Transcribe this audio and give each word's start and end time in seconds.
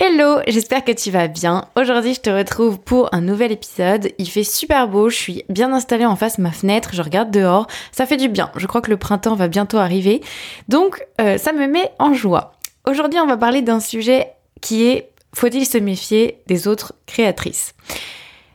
Hello, 0.00 0.38
j'espère 0.46 0.84
que 0.84 0.92
tu 0.92 1.10
vas 1.10 1.26
bien. 1.26 1.64
Aujourd'hui, 1.74 2.14
je 2.14 2.20
te 2.20 2.30
retrouve 2.30 2.78
pour 2.78 3.12
un 3.12 3.20
nouvel 3.20 3.50
épisode. 3.50 4.12
Il 4.18 4.30
fait 4.30 4.44
super 4.44 4.86
beau, 4.86 5.08
je 5.10 5.16
suis 5.16 5.44
bien 5.48 5.72
installée 5.72 6.06
en 6.06 6.14
face 6.14 6.36
de 6.36 6.42
ma 6.42 6.52
fenêtre, 6.52 6.90
je 6.92 7.02
regarde 7.02 7.32
dehors. 7.32 7.66
Ça 7.90 8.06
fait 8.06 8.16
du 8.16 8.28
bien. 8.28 8.52
Je 8.54 8.68
crois 8.68 8.80
que 8.80 8.90
le 8.90 8.96
printemps 8.96 9.34
va 9.34 9.48
bientôt 9.48 9.78
arriver. 9.78 10.20
Donc, 10.68 11.04
euh, 11.20 11.36
ça 11.36 11.52
me 11.52 11.66
met 11.66 11.90
en 11.98 12.14
joie. 12.14 12.52
Aujourd'hui, 12.88 13.18
on 13.18 13.26
va 13.26 13.36
parler 13.36 13.60
d'un 13.60 13.80
sujet 13.80 14.28
qui 14.60 14.84
est 14.84 15.10
faut-il 15.34 15.66
se 15.66 15.78
méfier 15.78 16.42
des 16.46 16.68
autres 16.68 16.94
créatrices? 17.06 17.74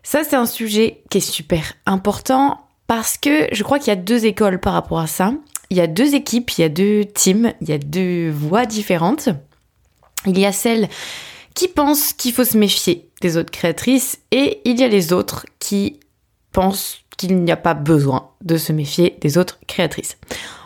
Ça, 0.02 0.24
c'est 0.24 0.38
un 0.38 0.46
sujet 0.46 1.02
qui 1.10 1.18
est 1.18 1.22
super 1.22 1.74
important 1.86 2.62
parce 2.88 3.18
que 3.18 3.50
je 3.52 3.64
crois 3.64 3.80
qu'il 3.80 3.90
y 3.90 3.92
a 3.92 3.98
deux 3.98 4.26
écoles 4.26 4.62
par 4.62 4.72
rapport 4.72 5.00
à 5.00 5.08
ça. 5.08 5.34
Il 5.70 5.76
y 5.76 5.82
a 5.82 5.88
deux 5.88 6.16
équipes, 6.16 6.52
il 6.52 6.62
y 6.62 6.64
a 6.64 6.70
deux 6.70 7.04
teams, 7.04 7.52
il 7.60 7.68
y 7.68 7.74
a 7.74 7.78
deux 7.78 8.30
voix 8.30 8.66
différentes. 8.66 9.28
Il 10.26 10.40
y 10.40 10.46
a 10.46 10.54
celle 10.54 10.88
qui 11.54 11.68
pensent 11.68 12.14
qu'il 12.14 12.34
faut 12.34 12.44
se 12.44 12.58
méfier 12.58 13.10
des 13.22 13.38
autres 13.38 13.52
créatrices 13.52 14.20
et 14.32 14.62
il 14.66 14.80
y 14.80 14.84
a 14.84 14.88
les 14.88 15.14
autres 15.14 15.46
qui 15.60 16.00
pensent 16.52 17.00
qu'il 17.18 17.38
n'y 17.38 17.52
a 17.52 17.58
pas 17.58 17.74
besoin 17.74 18.30
de 18.42 18.58
se 18.58 18.72
méfier 18.74 19.18
des 19.22 19.38
autres 19.38 19.60
créatrices. 19.68 20.18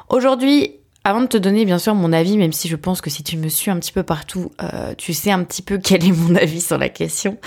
Aujourd'hui, 0.09 0.71
avant 1.03 1.21
de 1.21 1.27
te 1.27 1.38
donner 1.38 1.66
bien 1.66 1.80
sûr 1.80 1.95
mon 1.95 2.11
avis, 2.11 2.38
même 2.38 2.52
si 2.52 2.67
je 2.67 2.75
pense 2.75 3.02
que 3.02 3.09
si 3.09 3.23
tu 3.23 3.38
me 3.38 3.47
suis 3.47 3.71
un 3.71 3.80
petit 3.80 3.91
peu 3.91 4.03
partout, 4.03 4.52
euh, 4.61 4.94
tu 4.97 5.13
sais 5.13 5.31
un 5.31 5.44
petit 5.44 5.61
peu 5.61 5.77
quel 5.84 6.05
est 6.05 6.11
mon 6.11 6.35
avis 6.35 6.61
sur 6.61 6.77
la 6.77 6.89
question. 6.89 7.38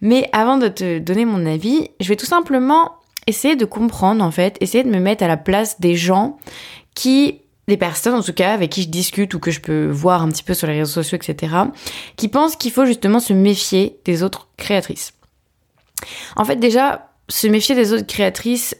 Mais 0.00 0.28
avant 0.32 0.56
de 0.56 0.68
te 0.68 0.98
donner 0.98 1.24
mon 1.24 1.44
avis, 1.46 1.88
je 2.00 2.08
vais 2.08 2.16
tout 2.16 2.26
simplement 2.26 2.92
essayer 3.26 3.56
de 3.56 3.64
comprendre 3.64 4.24
en 4.24 4.30
fait, 4.30 4.56
essayer 4.60 4.84
de 4.84 4.90
me 4.90 5.00
mettre 5.00 5.22
à 5.22 5.28
la 5.28 5.36
place 5.36 5.80
des 5.80 5.96
gens 5.96 6.38
qui 6.94 7.40
des 7.70 7.78
personnes 7.78 8.14
en 8.14 8.22
tout 8.22 8.34
cas 8.34 8.52
avec 8.52 8.70
qui 8.70 8.82
je 8.82 8.88
discute 8.88 9.32
ou 9.32 9.38
que 9.38 9.50
je 9.50 9.60
peux 9.60 9.86
voir 9.86 10.22
un 10.22 10.28
petit 10.28 10.42
peu 10.42 10.52
sur 10.52 10.66
les 10.66 10.74
réseaux 10.74 11.02
sociaux, 11.02 11.16
etc., 11.16 11.54
qui 12.16 12.28
pensent 12.28 12.56
qu'il 12.56 12.70
faut 12.70 12.84
justement 12.84 13.20
se 13.20 13.32
méfier 13.32 13.98
des 14.04 14.22
autres 14.22 14.48
créatrices. 14.58 15.14
En 16.36 16.44
fait 16.44 16.56
déjà, 16.56 17.10
se 17.28 17.46
méfier 17.46 17.74
des 17.74 17.92
autres 17.92 18.06
créatrices, 18.06 18.76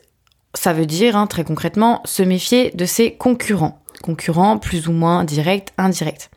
ça 0.54 0.72
veut 0.72 0.86
dire 0.86 1.16
hein, 1.16 1.26
très 1.26 1.44
concrètement 1.44 2.02
se 2.04 2.22
méfier 2.22 2.70
de 2.74 2.84
ses 2.84 3.12
concurrents 3.14 3.80
concurrents 4.00 4.58
plus 4.58 4.88
ou 4.88 4.92
moins 4.92 5.24
directs, 5.24 5.72
indirects. 5.78 6.30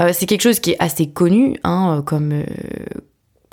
Euh, 0.00 0.10
c'est 0.12 0.26
quelque 0.26 0.42
chose 0.42 0.60
qui 0.60 0.72
est 0.72 0.76
assez 0.82 1.10
connu 1.10 1.58
hein, 1.62 2.02
comme, 2.06 2.32
euh, 2.32 2.44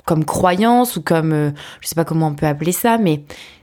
comme 0.06 0.24
croyance 0.24 0.96
ou 0.96 1.02
comme, 1.02 1.32
euh, 1.32 1.50
je 1.80 1.88
sais 1.88 1.94
pas 1.94 2.04
comment 2.04 2.28
on 2.28 2.34
peut 2.34 2.46
appeler 2.46 2.72
ça, 2.72 2.98
mais 2.98 3.22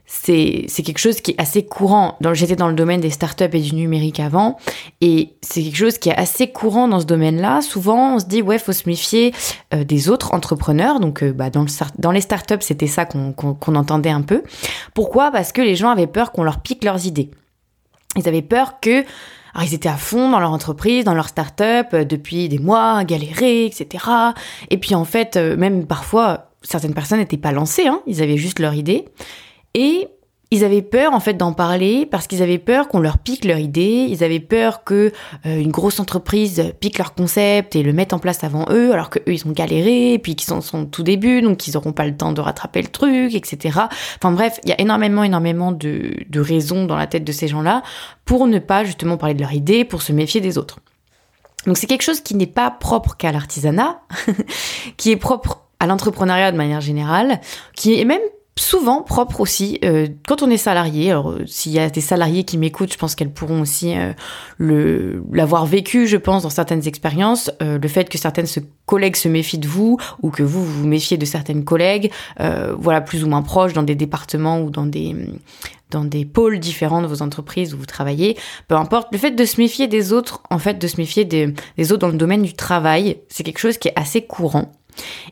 c'est 0.09 0.83
quelque 0.83 1.00
chose 1.00 1.19
qui 1.19 1.31
est 1.31 1.41
assez 1.41 1.66
courant. 1.66 2.17
J'étais 2.31 2.55
dans 2.55 2.69
le 2.69 2.73
domaine 2.73 3.02
des 3.02 3.09
startups 3.09 3.50
et 3.52 3.59
du 3.59 3.75
numérique 3.75 4.22
avant, 4.22 4.58
et 5.02 5.33
c'est 5.41 5.61
quelque 5.61 5.75
chose 5.75 5.97
qui 5.97 6.09
est 6.09 6.16
assez 6.16 6.49
courant 6.49 6.88
dans 6.88 7.02
ce 7.02 7.05
domaine-là. 7.05 7.61
Souvent, 7.61 8.16
on 8.16 8.19
se 8.19 8.25
dit, 8.25 8.41
ouais, 8.41 8.58
faut 8.58 8.72
se 8.72 8.88
méfier 8.88 9.33
euh, 9.73 9.83
des 9.83 10.09
autres 10.09 10.33
entrepreneurs. 10.33 11.02
Donc, 11.02 11.23
euh, 11.23 11.33
bah, 11.33 11.49
dans, 11.49 11.64
le, 11.64 11.67
dans 11.99 12.11
les 12.11 12.22
startups, 12.22 12.61
c'était 12.61 12.88
ça 12.88 13.05
qu'on 13.05 13.75
entendait 13.75 14.09
un 14.09 14.22
peu. 14.22 14.44
Pourquoi? 14.94 15.30
Parce 15.30 15.52
que 15.52 15.61
les 15.61 15.75
gens 15.75 15.89
avaient 15.89 16.08
peur 16.08 16.31
qu'on 16.31 16.44
leur 16.44 16.61
pique 16.61 16.86
leurs 16.86 17.05
idées. 17.05 17.30
Ils 18.16 18.27
avaient 18.30 18.42
peur 18.42 18.80
que 18.80 19.03
alors 19.53 19.67
ils 19.67 19.73
étaient 19.73 19.89
à 19.89 19.97
fond 19.97 20.30
dans 20.30 20.39
leur 20.39 20.52
entreprise, 20.52 21.03
dans 21.03 21.16
leur 21.16 21.27
start-up, 21.27 21.88
euh, 21.94 22.05
depuis 22.05 22.47
des 22.47 22.59
mois, 22.59 23.03
galérés, 23.03 23.66
etc. 23.66 24.05
Et 24.69 24.77
puis 24.77 24.95
en 24.95 25.03
fait, 25.03 25.36
même 25.36 25.86
parfois, 25.86 26.52
certaines 26.61 26.94
personnes 26.94 27.19
n'étaient 27.19 27.38
pas 27.38 27.52
lancées, 27.52 27.88
hein, 27.88 28.02
ils 28.08 28.21
avaient 28.21 28.38
juste 28.38 28.59
leur 28.59 28.73
idée. 28.73 29.05
Et 29.80 30.08
ils 30.50 30.64
avaient 30.64 30.81
peur 30.81 31.14
en 31.14 31.20
fait 31.20 31.36
d'en 31.36 31.53
parler 31.53 32.08
parce 32.08 32.25
qu'ils 32.25 32.42
avaient 32.42 32.58
peur 32.58 32.88
qu'on 32.88 33.00
leur 33.00 33.20
pique 33.20 33.45
leur 33.45 33.59
idée, 33.59 34.08
ils 34.09 34.23
avaient 34.23 34.39
peur 34.39 34.83
que 34.83 35.11
euh, 35.45 35.59
une 35.59 35.70
grosse 35.70 36.00
entreprise 36.00 36.73
pique 36.80 36.97
leur 36.97 37.14
concept 37.14 37.75
et 37.75 37.83
le 37.83 37.94
mette 37.94 38.11
en 38.11 38.17
place 38.17 38.44
avant 38.44 38.66
eux, 38.72 38.92
alors 38.92 39.11
que 39.11 39.20
eux 39.20 39.33
ils 39.33 39.45
ont 39.45 39.52
galéré, 39.52 40.17
puis 40.17 40.36
qu'ils 40.36 40.52
en 40.55 40.61
sont 40.61 40.83
au 40.83 40.86
tout 40.86 41.03
début, 41.03 41.44
donc 41.44 41.67
ils 41.67 41.75
n'auront 41.75 41.92
pas 41.92 42.08
le 42.08 42.17
temps 42.17 42.31
de 42.31 42.42
rattraper 42.42 42.81
le 42.81 42.88
truc, 42.88 43.36
etc. 43.36 43.78
Enfin 44.16 44.31
bref, 44.31 44.59
il 44.64 44.70
y 44.70 44.72
a 44.72 44.81
énormément, 44.81 45.23
énormément 45.23 45.72
de, 45.72 46.16
de 46.28 46.39
raisons 46.39 46.86
dans 46.86 46.95
la 46.95 47.05
tête 47.05 47.23
de 47.23 47.31
ces 47.31 47.48
gens-là 47.48 47.83
pour 48.26 48.48
ne 48.48 48.58
pas 48.58 48.83
justement 48.83 49.17
parler 49.17 49.36
de 49.36 49.42
leur 49.42 49.54
idée, 49.54 49.86
pour 49.86 50.02
se 50.02 50.11
méfier 50.11 50.42
des 50.42 50.58
autres. 50.58 50.80
Donc 51.67 51.77
c'est 51.77 51.87
quelque 51.87 52.04
chose 52.04 52.21
qui 52.21 52.33
n'est 52.33 52.48
pas 52.48 52.71
propre 52.71 53.16
qu'à 53.16 53.32
l'artisanat, 53.32 53.99
qui 54.98 55.11
est 55.11 55.17
propre 55.17 55.64
à 55.80 55.86
l'entrepreneuriat 55.86 56.52
de 56.52 56.58
manière 56.58 56.82
générale, 56.82 57.42
qui 57.76 57.99
est 57.99 58.05
même 58.05 58.21
souvent 58.57 59.01
propre 59.01 59.41
aussi 59.41 59.79
euh, 59.83 60.07
quand 60.27 60.41
on 60.41 60.49
est 60.49 60.57
salarié. 60.57 61.11
Alors 61.11 61.31
euh, 61.31 61.45
s'il 61.45 61.71
y 61.71 61.79
a 61.79 61.89
des 61.89 62.01
salariés 62.01 62.43
qui 62.43 62.57
m'écoutent, 62.57 62.91
je 62.91 62.97
pense 62.97 63.15
qu'elles 63.15 63.31
pourront 63.31 63.61
aussi 63.61 63.97
euh, 63.97 64.13
le 64.57 65.23
l'avoir 65.31 65.65
vécu, 65.65 66.07
je 66.07 66.17
pense, 66.17 66.43
dans 66.43 66.49
certaines 66.49 66.87
expériences. 66.87 67.51
le 67.59 67.87
fait 67.87 68.09
que 68.09 68.17
certaines 68.17 68.47
collègues 68.85 69.15
se 69.15 69.27
méfient 69.27 69.57
de 69.57 69.67
vous 69.67 69.97
ou 70.21 70.29
que 70.29 70.43
vous 70.43 70.65
vous 70.65 70.87
méfiez 70.87 71.17
de 71.17 71.25
certaines 71.25 71.63
collègues, 71.63 72.11
voilà 72.37 73.01
plus 73.01 73.23
ou 73.23 73.27
moins 73.27 73.41
proches 73.41 73.73
dans 73.73 73.83
des 73.83 73.95
départements 73.95 74.61
ou 74.61 74.69
dans 74.69 74.85
des 74.85 75.15
dans 75.91 76.03
des 76.03 76.25
pôles 76.25 76.59
différents 76.59 77.01
de 77.01 77.07
vos 77.07 77.21
entreprises 77.21 77.73
où 77.73 77.77
vous 77.77 77.85
travaillez, 77.85 78.37
peu 78.67 78.75
importe. 78.75 79.07
Le 79.11 79.17
fait 79.17 79.31
de 79.31 79.45
se 79.45 79.59
méfier 79.59 79.87
des 79.87 80.11
autres, 80.11 80.41
en 80.49 80.59
fait, 80.59 80.75
de 80.75 80.87
se 80.87 80.97
méfier 80.97 81.23
des, 81.23 81.53
des 81.77 81.91
autres 81.91 82.01
dans 82.01 82.09
le 82.09 82.17
domaine 82.17 82.41
du 82.41 82.53
travail, 82.53 83.17
c'est 83.29 83.43
quelque 83.43 83.59
chose 83.59 83.77
qui 83.77 83.87
est 83.87 83.93
assez 83.95 84.21
courant. 84.21 84.77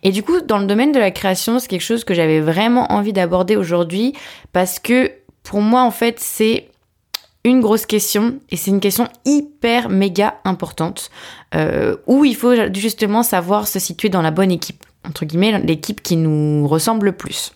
Et 0.03 0.11
du 0.11 0.23
coup, 0.23 0.41
dans 0.41 0.57
le 0.57 0.65
domaine 0.65 0.91
de 0.91 0.99
la 0.99 1.11
création, 1.11 1.59
c'est 1.59 1.67
quelque 1.67 1.81
chose 1.81 2.03
que 2.03 2.13
j'avais 2.13 2.39
vraiment 2.39 2.91
envie 2.91 3.13
d'aborder 3.13 3.55
aujourd'hui 3.55 4.13
parce 4.53 4.79
que 4.79 5.11
pour 5.43 5.61
moi, 5.61 5.83
en 5.83 5.91
fait, 5.91 6.19
c'est 6.19 6.69
une 7.43 7.61
grosse 7.61 7.85
question 7.85 8.39
et 8.49 8.57
c'est 8.57 8.71
une 8.71 8.79
question 8.79 9.07
hyper 9.23 9.89
méga 9.89 10.35
importante 10.43 11.11
euh, 11.53 11.95
où 12.07 12.25
il 12.25 12.35
faut 12.35 12.53
justement 12.73 13.23
savoir 13.23 13.67
se 13.67 13.79
situer 13.79 14.09
dans 14.09 14.23
la 14.23 14.31
bonne 14.31 14.51
équipe, 14.51 14.83
entre 15.07 15.25
guillemets, 15.25 15.59
l'équipe 15.59 16.01
qui 16.01 16.17
nous 16.17 16.67
ressemble 16.67 17.05
le 17.05 17.11
plus. 17.11 17.53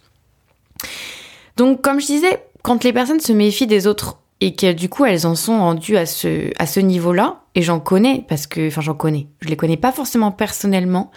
Donc, 1.58 1.82
comme 1.82 2.00
je 2.00 2.06
disais, 2.06 2.44
quand 2.62 2.84
les 2.84 2.94
personnes 2.94 3.20
se 3.20 3.34
méfient 3.34 3.68
des 3.68 3.88
autres 3.88 4.20
et 4.42 4.56
que 4.56 4.72
du 4.72 4.88
coup 4.88 5.06
elles 5.06 5.28
en 5.28 5.36
sont 5.36 5.58
rendues 5.60 5.98
à 5.98 6.06
ce, 6.06 6.52
à 6.58 6.66
ce 6.66 6.80
niveau-là, 6.80 7.42
et 7.56 7.62
j'en 7.62 7.80
connais 7.80 8.24
parce 8.30 8.48
que, 8.48 8.68
enfin 8.68 8.82
j'en 8.82 8.94
connais, 8.94 9.28
je 9.42 9.50
les 9.50 9.58
connais 9.58 9.76
pas 9.76 9.92
forcément 9.92 10.32
personnellement, 10.32 11.12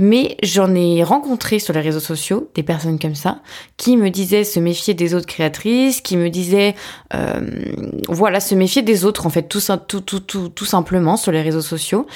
mais 0.00 0.38
j'en 0.42 0.74
ai 0.74 1.04
rencontré 1.04 1.58
sur 1.58 1.74
les 1.74 1.82
réseaux 1.82 2.00
sociaux 2.00 2.50
des 2.54 2.62
personnes 2.62 2.98
comme 2.98 3.14
ça 3.14 3.42
qui 3.76 3.98
me 3.98 4.08
disaient 4.08 4.44
se 4.44 4.58
méfier 4.58 4.94
des 4.94 5.14
autres 5.14 5.26
créatrices, 5.26 6.00
qui 6.00 6.16
me 6.16 6.30
disaient 6.30 6.74
euh, 7.12 7.40
voilà 8.08 8.40
se 8.40 8.54
méfier 8.54 8.80
des 8.80 9.04
autres 9.04 9.26
en 9.26 9.30
fait 9.30 9.46
tout, 9.46 9.60
simplement 9.60 11.18
sur 11.18 11.32
les 11.32 11.42
réseaux 11.42 11.60
sociaux. 11.60 12.06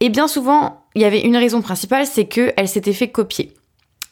Et 0.00 0.08
bien 0.08 0.26
souvent, 0.26 0.82
il 0.96 1.02
y 1.02 1.04
avait 1.04 1.20
une 1.20 1.36
raison 1.36 1.62
principale, 1.62 2.06
c'est 2.06 2.24
qu'elles 2.24 2.68
s'étaient 2.68 2.92
fait 2.92 3.08
copier. 3.08 3.54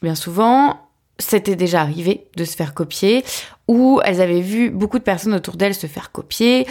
Bien 0.02 0.14
souvent, 0.14 0.78
c'était 1.18 1.56
déjà 1.56 1.80
arrivé 1.80 2.28
de 2.36 2.44
se 2.44 2.54
faire 2.54 2.74
copier, 2.74 3.24
ou 3.66 4.00
elles 4.04 4.20
avaient 4.20 4.40
vu 4.40 4.70
beaucoup 4.70 5.00
de 5.00 5.04
personnes 5.04 5.34
autour 5.34 5.56
d'elles 5.56 5.74
se 5.74 5.88
faire 5.88 6.12
copier. 6.12 6.64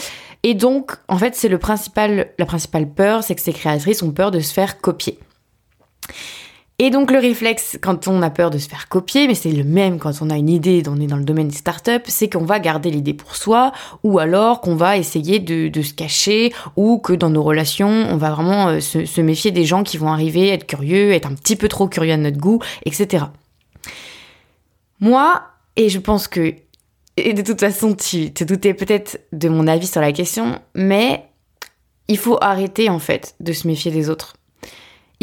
Et 0.43 0.53
donc, 0.53 0.93
en 1.09 1.17
fait, 1.17 1.35
c'est 1.35 1.49
principal, 1.57 2.29
la 2.39 2.45
principale 2.45 2.87
peur, 2.87 3.25
c'est 3.25 3.35
que 3.35 3.41
ces 3.41 3.51
créatrices 3.51 4.01
ont 4.03 4.11
peur 4.11 4.31
de 4.31 4.39
se 4.39 4.53
faire 4.53 4.79
copier. 4.79 5.19
Et 6.77 6.89
donc 6.89 7.09
le 7.09 7.19
réflexe 7.19 7.77
quand 7.81 8.09
on 8.09 8.21
a 8.21 8.29
peur 8.29 8.49
de 8.49 8.57
se 8.57 8.67
faire 8.67 8.89
copier, 8.89 9.27
mais 9.27 9.33
c'est 9.33 9.51
le 9.51 9.63
même 9.63 9.97
quand 9.97 10.11
on 10.21 10.29
a 10.29 10.35
une 10.35 10.49
idée, 10.49 10.83
on 10.87 10.99
est 10.99 11.07
dans 11.07 11.15
le 11.15 11.23
domaine 11.23 11.47
des 11.47 11.55
startups, 11.55 12.03
c'est 12.07 12.29
qu'on 12.29 12.43
va 12.43 12.59
garder 12.59 12.91
l'idée 12.91 13.13
pour 13.13 13.37
soi, 13.37 13.71
ou 14.03 14.19
alors 14.19 14.59
qu'on 14.59 14.75
va 14.75 14.97
essayer 14.97 15.39
de, 15.39 15.81
se 15.81 15.93
cacher, 15.93 16.53
ou 16.75 16.97
que 16.97 17.13
dans 17.13 17.29
nos 17.29 17.43
relations, 17.43 17.87
on 17.87 18.17
va 18.17 18.31
vraiment 18.31 18.67
euh, 18.67 18.79
se, 18.81 19.21
méfier 19.21 19.51
des 19.51 19.63
gens 19.63 19.83
qui 19.83 19.97
vont 19.97 20.11
arriver, 20.11 20.49
être 20.49 20.67
curieux, 20.67 21.13
être 21.13 21.27
un 21.27 21.35
petit 21.35 21.55
peu 21.55 21.69
trop 21.69 21.87
curieux 21.87 22.11
à 22.11 22.17
notre 22.17 22.37
goût, 22.37 22.59
etc. 22.85 23.25
Moi, 24.99 25.43
et 25.77 25.87
je 25.87 25.99
pense 25.99 26.27
que, 26.27 26.55
et 27.15 27.33
de 27.33 27.41
toute 27.41 27.61
façon, 27.61 27.95
tu 27.95 28.33
te 28.33 28.43
doutais 28.43 28.73
peut-être 28.73 29.21
de 29.31 29.47
mon 29.47 29.67
avis 29.67 29.87
sur 29.87 30.01
la 30.01 30.11
question, 30.11 30.59
mais 30.73 31.23
il 32.09 32.17
faut 32.17 32.37
arrêter 32.41 32.89
en 32.89 32.99
fait 32.99 33.35
de 33.39 33.53
se 33.53 33.65
méfier 33.65 33.91
des 33.91 34.09
autres. 34.09 34.35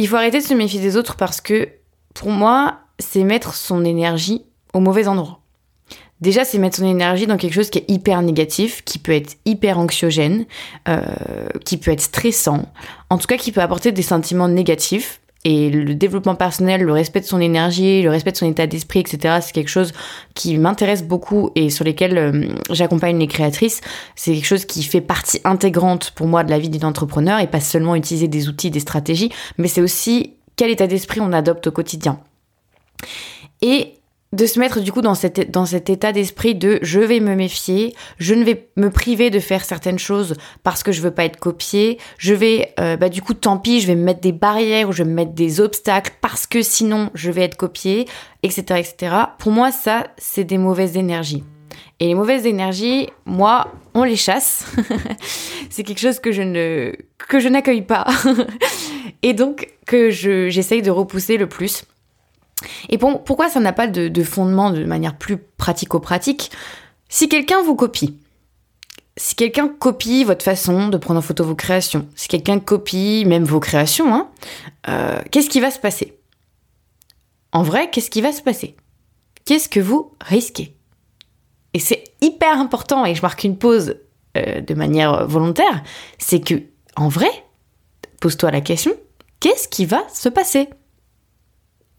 Il 0.02 0.08
faut 0.08 0.16
arrêter 0.16 0.40
de 0.40 0.44
se 0.44 0.52
méfier 0.52 0.80
des 0.80 0.96
autres 0.96 1.14
parce 1.14 1.40
que, 1.40 1.68
pour 2.12 2.30
moi, 2.30 2.80
c'est 2.98 3.22
mettre 3.22 3.54
son 3.54 3.84
énergie 3.84 4.42
au 4.72 4.80
mauvais 4.80 5.06
endroit. 5.06 5.38
Déjà, 6.20 6.44
c'est 6.44 6.58
mettre 6.58 6.78
son 6.78 6.86
énergie 6.86 7.28
dans 7.28 7.36
quelque 7.36 7.54
chose 7.54 7.70
qui 7.70 7.78
est 7.78 7.88
hyper 7.88 8.20
négatif, 8.20 8.82
qui 8.82 8.98
peut 8.98 9.12
être 9.12 9.36
hyper 9.44 9.78
anxiogène, 9.78 10.46
euh, 10.88 11.04
qui 11.64 11.76
peut 11.76 11.92
être 11.92 12.00
stressant, 12.00 12.66
en 13.10 13.18
tout 13.18 13.28
cas 13.28 13.36
qui 13.36 13.52
peut 13.52 13.60
apporter 13.60 13.92
des 13.92 14.02
sentiments 14.02 14.48
négatifs. 14.48 15.20
Et 15.44 15.70
le 15.70 15.94
développement 15.94 16.36
personnel, 16.36 16.82
le 16.82 16.92
respect 16.92 17.20
de 17.20 17.24
son 17.24 17.40
énergie, 17.40 18.02
le 18.02 18.10
respect 18.10 18.30
de 18.30 18.36
son 18.36 18.48
état 18.48 18.68
d'esprit, 18.68 19.00
etc., 19.00 19.38
c'est 19.40 19.52
quelque 19.52 19.68
chose 19.68 19.92
qui 20.34 20.56
m'intéresse 20.56 21.02
beaucoup 21.02 21.50
et 21.56 21.68
sur 21.68 21.84
lesquels 21.84 22.16
euh, 22.16 22.46
j'accompagne 22.70 23.18
les 23.18 23.26
créatrices. 23.26 23.80
C'est 24.14 24.34
quelque 24.34 24.46
chose 24.46 24.64
qui 24.66 24.84
fait 24.84 25.00
partie 25.00 25.40
intégrante 25.42 26.12
pour 26.12 26.28
moi 26.28 26.44
de 26.44 26.50
la 26.50 26.60
vie 26.60 26.68
d'une 26.68 26.84
entrepreneur 26.84 27.40
et 27.40 27.48
pas 27.48 27.58
seulement 27.58 27.96
utiliser 27.96 28.28
des 28.28 28.48
outils, 28.48 28.70
des 28.70 28.80
stratégies, 28.80 29.32
mais 29.58 29.66
c'est 29.66 29.80
aussi 29.80 30.34
quel 30.54 30.70
état 30.70 30.86
d'esprit 30.86 31.20
on 31.20 31.32
adopte 31.32 31.66
au 31.66 31.72
quotidien. 31.72 32.20
Et 33.62 33.94
de 34.32 34.46
se 34.46 34.58
mettre 34.58 34.80
du 34.80 34.92
coup 34.92 35.02
dans, 35.02 35.14
cet 35.14 35.38
état 35.90 36.12
d'esprit 36.12 36.54
de 36.54 36.78
je 36.82 37.00
vais 37.00 37.20
me 37.20 37.34
méfier, 37.34 37.94
je 38.18 38.34
ne 38.34 38.44
vais 38.44 38.68
me 38.76 38.90
priver 38.90 39.30
de 39.30 39.38
faire 39.38 39.64
certaines 39.64 39.98
choses 39.98 40.34
parce 40.62 40.82
que 40.82 40.90
je 40.90 41.02
veux 41.02 41.10
pas 41.10 41.24
être 41.24 41.38
copié, 41.38 41.98
je 42.18 42.34
vais, 42.34 42.72
euh, 42.80 42.96
bah 42.96 43.08
du 43.08 43.20
coup 43.20 43.34
tant 43.34 43.58
pis, 43.58 43.80
je 43.80 43.86
vais 43.86 43.94
me 43.94 44.04
mettre 44.04 44.20
des 44.20 44.32
barrières 44.32 44.88
ou 44.88 44.92
je 44.92 45.02
vais 45.02 45.08
me 45.08 45.14
mettre 45.14 45.32
des 45.32 45.60
obstacles 45.60 46.12
parce 46.20 46.46
que 46.46 46.62
sinon 46.62 47.10
je 47.14 47.30
vais 47.30 47.42
être 47.42 47.56
copié, 47.56 48.06
etc. 48.42 48.80
etc. 48.80 49.16
Pour 49.38 49.52
moi 49.52 49.70
ça 49.70 50.06
c'est 50.16 50.44
des 50.44 50.58
mauvaises 50.58 50.96
énergies. 50.96 51.44
Et 52.00 52.06
les 52.06 52.14
mauvaises 52.14 52.46
énergies, 52.46 53.08
moi, 53.26 53.72
on 53.94 54.02
les 54.02 54.16
chasse. 54.16 54.66
c'est 55.70 55.84
quelque 55.84 56.00
chose 56.00 56.18
que 56.18 56.32
je 56.32 56.42
ne 56.42 56.92
que 57.16 57.38
je 57.38 57.48
n'accueille 57.48 57.82
pas. 57.82 58.06
et 59.22 59.34
donc 59.34 59.68
que 59.86 60.10
je 60.10 60.48
j'essaye 60.48 60.82
de 60.82 60.90
repousser 60.90 61.36
le 61.36 61.46
plus. 61.48 61.84
Et 62.88 62.98
pourquoi 62.98 63.48
ça 63.48 63.60
n'a 63.60 63.72
pas 63.72 63.86
de, 63.86 64.24
fondement 64.24 64.70
de 64.70 64.84
manière 64.84 65.16
plus 65.16 65.36
pratico-pratique 65.36 66.50
Si 67.08 67.28
quelqu'un 67.28 67.62
vous 67.62 67.74
copie, 67.74 68.18
si 69.16 69.34
quelqu'un 69.34 69.68
copie 69.68 70.24
votre 70.24 70.44
façon 70.44 70.88
de 70.88 70.96
prendre 70.96 71.18
en 71.18 71.22
photo 71.22 71.44
vos 71.44 71.54
créations, 71.54 72.08
si 72.14 72.28
quelqu'un 72.28 72.58
copie 72.58 73.24
même 73.26 73.44
vos 73.44 73.60
créations, 73.60 74.14
hein, 74.14 74.30
euh, 74.88 75.20
qu'est-ce 75.30 75.50
qui 75.50 75.60
va 75.60 75.70
se 75.70 75.78
passer? 75.78 76.18
En 77.52 77.62
vrai, 77.62 77.90
qu'est-ce 77.90 78.10
qui 78.10 78.22
va 78.22 78.32
se 78.32 78.42
passer? 78.42 78.76
Qu'est-ce 79.44 79.68
que 79.68 79.80
vous 79.80 80.12
risquez? 80.20 80.76
Et 81.74 81.78
c'est 81.78 82.04
hyper 82.20 82.58
important, 82.58 83.04
et 83.04 83.14
je 83.14 83.22
marque 83.22 83.44
une 83.44 83.58
pause 83.58 83.96
euh, 84.36 84.60
de 84.60 84.74
manière 84.74 85.26
volontaire, 85.26 85.82
c'est 86.18 86.40
que, 86.40 86.62
en 86.96 87.08
vrai, 87.08 87.30
pose-toi 88.20 88.50
la 88.50 88.60
question, 88.60 88.92
qu'est-ce 89.40 89.68
qui 89.68 89.84
va 89.84 90.02
se 90.12 90.28
passer? 90.28 90.68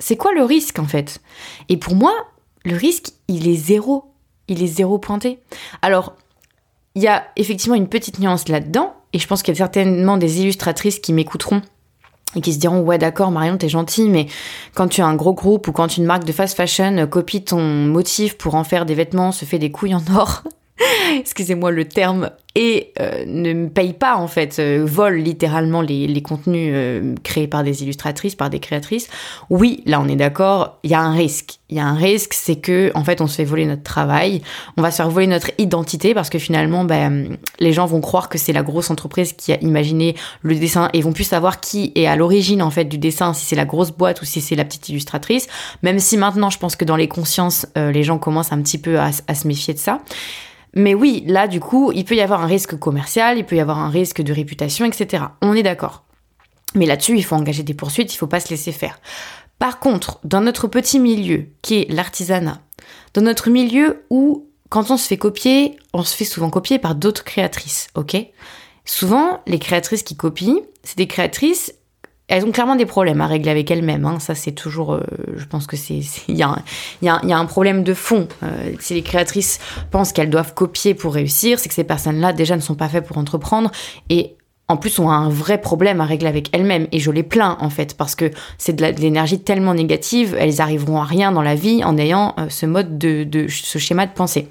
C'est 0.03 0.17
quoi 0.17 0.33
le 0.33 0.43
risque 0.43 0.79
en 0.79 0.85
fait? 0.85 1.21
Et 1.69 1.77
pour 1.77 1.95
moi, 1.95 2.13
le 2.65 2.75
risque, 2.75 3.11
il 3.29 3.47
est 3.47 3.55
zéro. 3.55 4.11
Il 4.49 4.61
est 4.61 4.67
zéro 4.67 4.97
pointé. 4.97 5.39
Alors, 5.81 6.17
il 6.95 7.01
y 7.01 7.07
a 7.07 7.23
effectivement 7.37 7.75
une 7.75 7.87
petite 7.87 8.19
nuance 8.19 8.49
là-dedans, 8.49 8.93
et 9.13 9.19
je 9.19 9.25
pense 9.27 9.41
qu'il 9.41 9.53
y 9.53 9.55
a 9.55 9.59
certainement 9.59 10.17
des 10.17 10.41
illustratrices 10.41 10.99
qui 10.99 11.13
m'écouteront 11.13 11.61
et 12.35 12.41
qui 12.41 12.51
se 12.51 12.59
diront 12.59 12.81
ouais 12.81 12.97
d'accord 12.97 13.29
Marion 13.29 13.57
t'es 13.57 13.69
gentille 13.69 14.09
mais 14.09 14.25
quand 14.73 14.87
tu 14.87 15.01
as 15.01 15.05
un 15.05 15.13
gros 15.13 15.33
groupe 15.33 15.67
ou 15.67 15.71
quand 15.71 15.97
une 15.97 16.05
marque 16.05 16.23
de 16.23 16.31
fast 16.31 16.57
fashion 16.57 17.05
copie 17.05 17.43
ton 17.43 17.61
motif 17.61 18.39
pour 18.39 18.55
en 18.55 18.63
faire 18.63 18.87
des 18.87 18.95
vêtements 18.95 19.31
se 19.31 19.45
fait 19.45 19.59
des 19.59 19.69
couilles 19.69 19.93
en 19.93 20.01
or 20.15 20.41
excusez-moi 21.19 21.71
le 21.71 21.85
terme, 21.85 22.29
et 22.55 22.93
euh, 22.99 23.23
ne 23.25 23.67
paye 23.67 23.93
pas 23.93 24.15
en 24.15 24.27
fait, 24.27 24.59
euh, 24.59 24.83
vole 24.85 25.15
littéralement 25.15 25.81
les, 25.81 26.21
contenus 26.21 26.71
euh, 26.71 27.15
créés 27.23 27.47
par 27.47 27.63
des 27.63 27.81
illustratrices, 27.81 28.35
par 28.35 28.51
des 28.51 28.59
créatrices, 28.59 29.09
oui, 29.49 29.81
là 29.85 29.99
on 29.99 30.07
est 30.07 30.15
d'accord, 30.15 30.77
il 30.83 30.91
y 30.91 30.93
a 30.93 31.01
un 31.01 31.13
risque. 31.13 31.59
Il 31.69 31.77
y 31.77 31.79
a 31.79 31.87
un 31.87 31.95
risque, 31.95 32.33
c'est 32.33 32.57
que 32.57 32.91
en 32.93 33.03
fait 33.03 33.21
on 33.21 33.25
se 33.25 33.35
fait 33.35 33.43
voler 33.43 33.65
notre 33.65 33.81
travail, 33.81 34.43
on 34.77 34.83
va 34.83 34.91
se 34.91 34.97
faire 34.97 35.09
voler 35.09 35.25
notre 35.25 35.49
identité 35.57 36.13
parce 36.13 36.29
que 36.29 36.37
finalement 36.37 36.85
ben, 36.85 37.37
les 37.59 37.73
gens 37.73 37.87
vont 37.87 38.01
croire 38.01 38.29
que 38.29 38.37
c'est 38.37 38.53
la 38.53 38.61
grosse 38.61 38.91
entreprise 38.91 39.33
qui 39.33 39.51
a 39.51 39.59
imaginé 39.61 40.15
le 40.43 40.53
dessin 40.53 40.89
et 40.93 41.01
vont 41.01 41.13
plus 41.13 41.23
savoir 41.23 41.59
qui 41.59 41.91
est 41.95 42.05
à 42.05 42.15
l'origine 42.15 42.61
en 42.61 42.69
fait 42.69 42.85
du 42.85 42.99
dessin, 42.99 43.33
si 43.33 43.45
c'est 43.45 43.55
la 43.55 43.65
grosse 43.65 43.89
boîte 43.89 44.21
ou 44.21 44.25
si 44.25 44.39
c'est 44.39 44.55
la 44.55 44.65
petite 44.65 44.89
illustratrice. 44.89 45.47
Même 45.81 45.97
si 45.97 46.17
maintenant 46.17 46.51
je 46.51 46.59
pense 46.59 46.75
que 46.75 46.85
dans 46.85 46.97
les 46.97 47.07
consciences 47.07 47.65
les 47.75 48.03
gens 48.03 48.19
commencent 48.19 48.53
un 48.53 48.61
petit 48.61 48.77
peu 48.77 48.99
à 48.99 49.11
se 49.11 49.47
méfier 49.47 49.73
de 49.73 49.79
ça. 49.79 49.99
Mais 50.75 50.93
oui, 50.93 51.23
là, 51.27 51.47
du 51.47 51.59
coup, 51.59 51.91
il 51.93 52.05
peut 52.05 52.15
y 52.15 52.21
avoir 52.21 52.41
un 52.41 52.47
risque 52.47 52.77
commercial, 52.77 53.37
il 53.37 53.45
peut 53.45 53.55
y 53.55 53.59
avoir 53.59 53.79
un 53.79 53.89
risque 53.89 54.21
de 54.21 54.33
réputation, 54.33 54.85
etc. 54.85 55.25
On 55.41 55.53
est 55.53 55.63
d'accord. 55.63 56.03
Mais 56.75 56.85
là-dessus, 56.85 57.15
il 57.15 57.23
faut 57.23 57.35
engager 57.35 57.63
des 57.63 57.75
poursuites, 57.75 58.11
il 58.11 58.15
ne 58.15 58.19
faut 58.19 58.27
pas 58.27 58.39
se 58.39 58.49
laisser 58.49 58.71
faire. 58.71 58.99
Par 59.59 59.79
contre, 59.79 60.19
dans 60.23 60.41
notre 60.41 60.67
petit 60.67 60.99
milieu, 60.99 61.45
qui 61.61 61.75
est 61.75 61.91
l'artisanat, 61.91 62.59
dans 63.13 63.21
notre 63.21 63.49
milieu 63.49 64.03
où, 64.09 64.47
quand 64.69 64.89
on 64.89 64.97
se 64.97 65.07
fait 65.07 65.17
copier, 65.17 65.77
on 65.93 66.03
se 66.03 66.15
fait 66.15 66.25
souvent 66.25 66.49
copier 66.49 66.79
par 66.79 66.95
d'autres 66.95 67.23
créatrices, 67.23 67.87
ok? 67.95 68.17
Souvent, 68.85 69.41
les 69.45 69.59
créatrices 69.59 70.03
qui 70.03 70.17
copient, 70.17 70.61
c'est 70.83 70.97
des 70.97 71.07
créatrices 71.07 71.73
elles 72.29 72.45
ont 72.45 72.51
clairement 72.51 72.75
des 72.75 72.85
problèmes 72.85 73.21
à 73.21 73.27
régler 73.27 73.51
avec 73.51 73.69
elles-mêmes. 73.69 74.05
Hein. 74.05 74.19
Ça, 74.19 74.33
c'est 74.33 74.53
toujours. 74.53 74.93
Euh, 74.93 75.01
je 75.35 75.45
pense 75.45 75.67
que 75.67 75.75
c'est. 75.75 75.99
Il 76.27 76.35
y, 76.35 76.41
y, 76.41 77.05
y, 77.05 77.07
a 77.07 77.37
un 77.37 77.45
problème 77.45 77.83
de 77.83 77.93
fond. 77.93 78.27
Euh, 78.43 78.73
si 78.79 78.93
les 78.93 79.01
créatrices 79.01 79.59
pensent 79.91 80.13
qu'elles 80.13 80.29
doivent 80.29 80.53
copier 80.53 80.93
pour 80.93 81.13
réussir, 81.13 81.59
c'est 81.59 81.67
que 81.67 81.75
ces 81.75 81.83
personnes-là, 81.83 82.33
déjà, 82.33 82.55
ne 82.55 82.61
sont 82.61 82.75
pas 82.75 82.87
faites 82.87 83.05
pour 83.05 83.17
entreprendre. 83.17 83.71
Et 84.09 84.35
en 84.69 84.77
plus, 84.77 84.99
ont 84.99 85.09
un 85.09 85.27
vrai 85.27 85.59
problème 85.59 85.99
à 85.99 86.05
régler 86.05 86.29
avec 86.29 86.49
elles-mêmes. 86.53 86.87
Et 86.93 86.99
je 86.99 87.11
les 87.11 87.23
plains, 87.23 87.57
en 87.59 87.69
fait, 87.69 87.97
parce 87.97 88.15
que 88.15 88.31
c'est 88.57 88.73
de 88.73 88.85
l'énergie 88.85 89.41
tellement 89.41 89.73
négative, 89.73 90.35
elles 90.39 90.61
arriveront 90.61 91.01
à 91.01 91.03
rien 91.03 91.33
dans 91.33 91.41
la 91.41 91.55
vie 91.55 91.83
en 91.83 91.97
ayant 91.97 92.35
euh, 92.39 92.47
ce 92.49 92.65
mode 92.65 92.97
de, 92.97 93.25
de. 93.25 93.47
ce 93.49 93.77
schéma 93.77 94.05
de 94.05 94.13
pensée. 94.13 94.47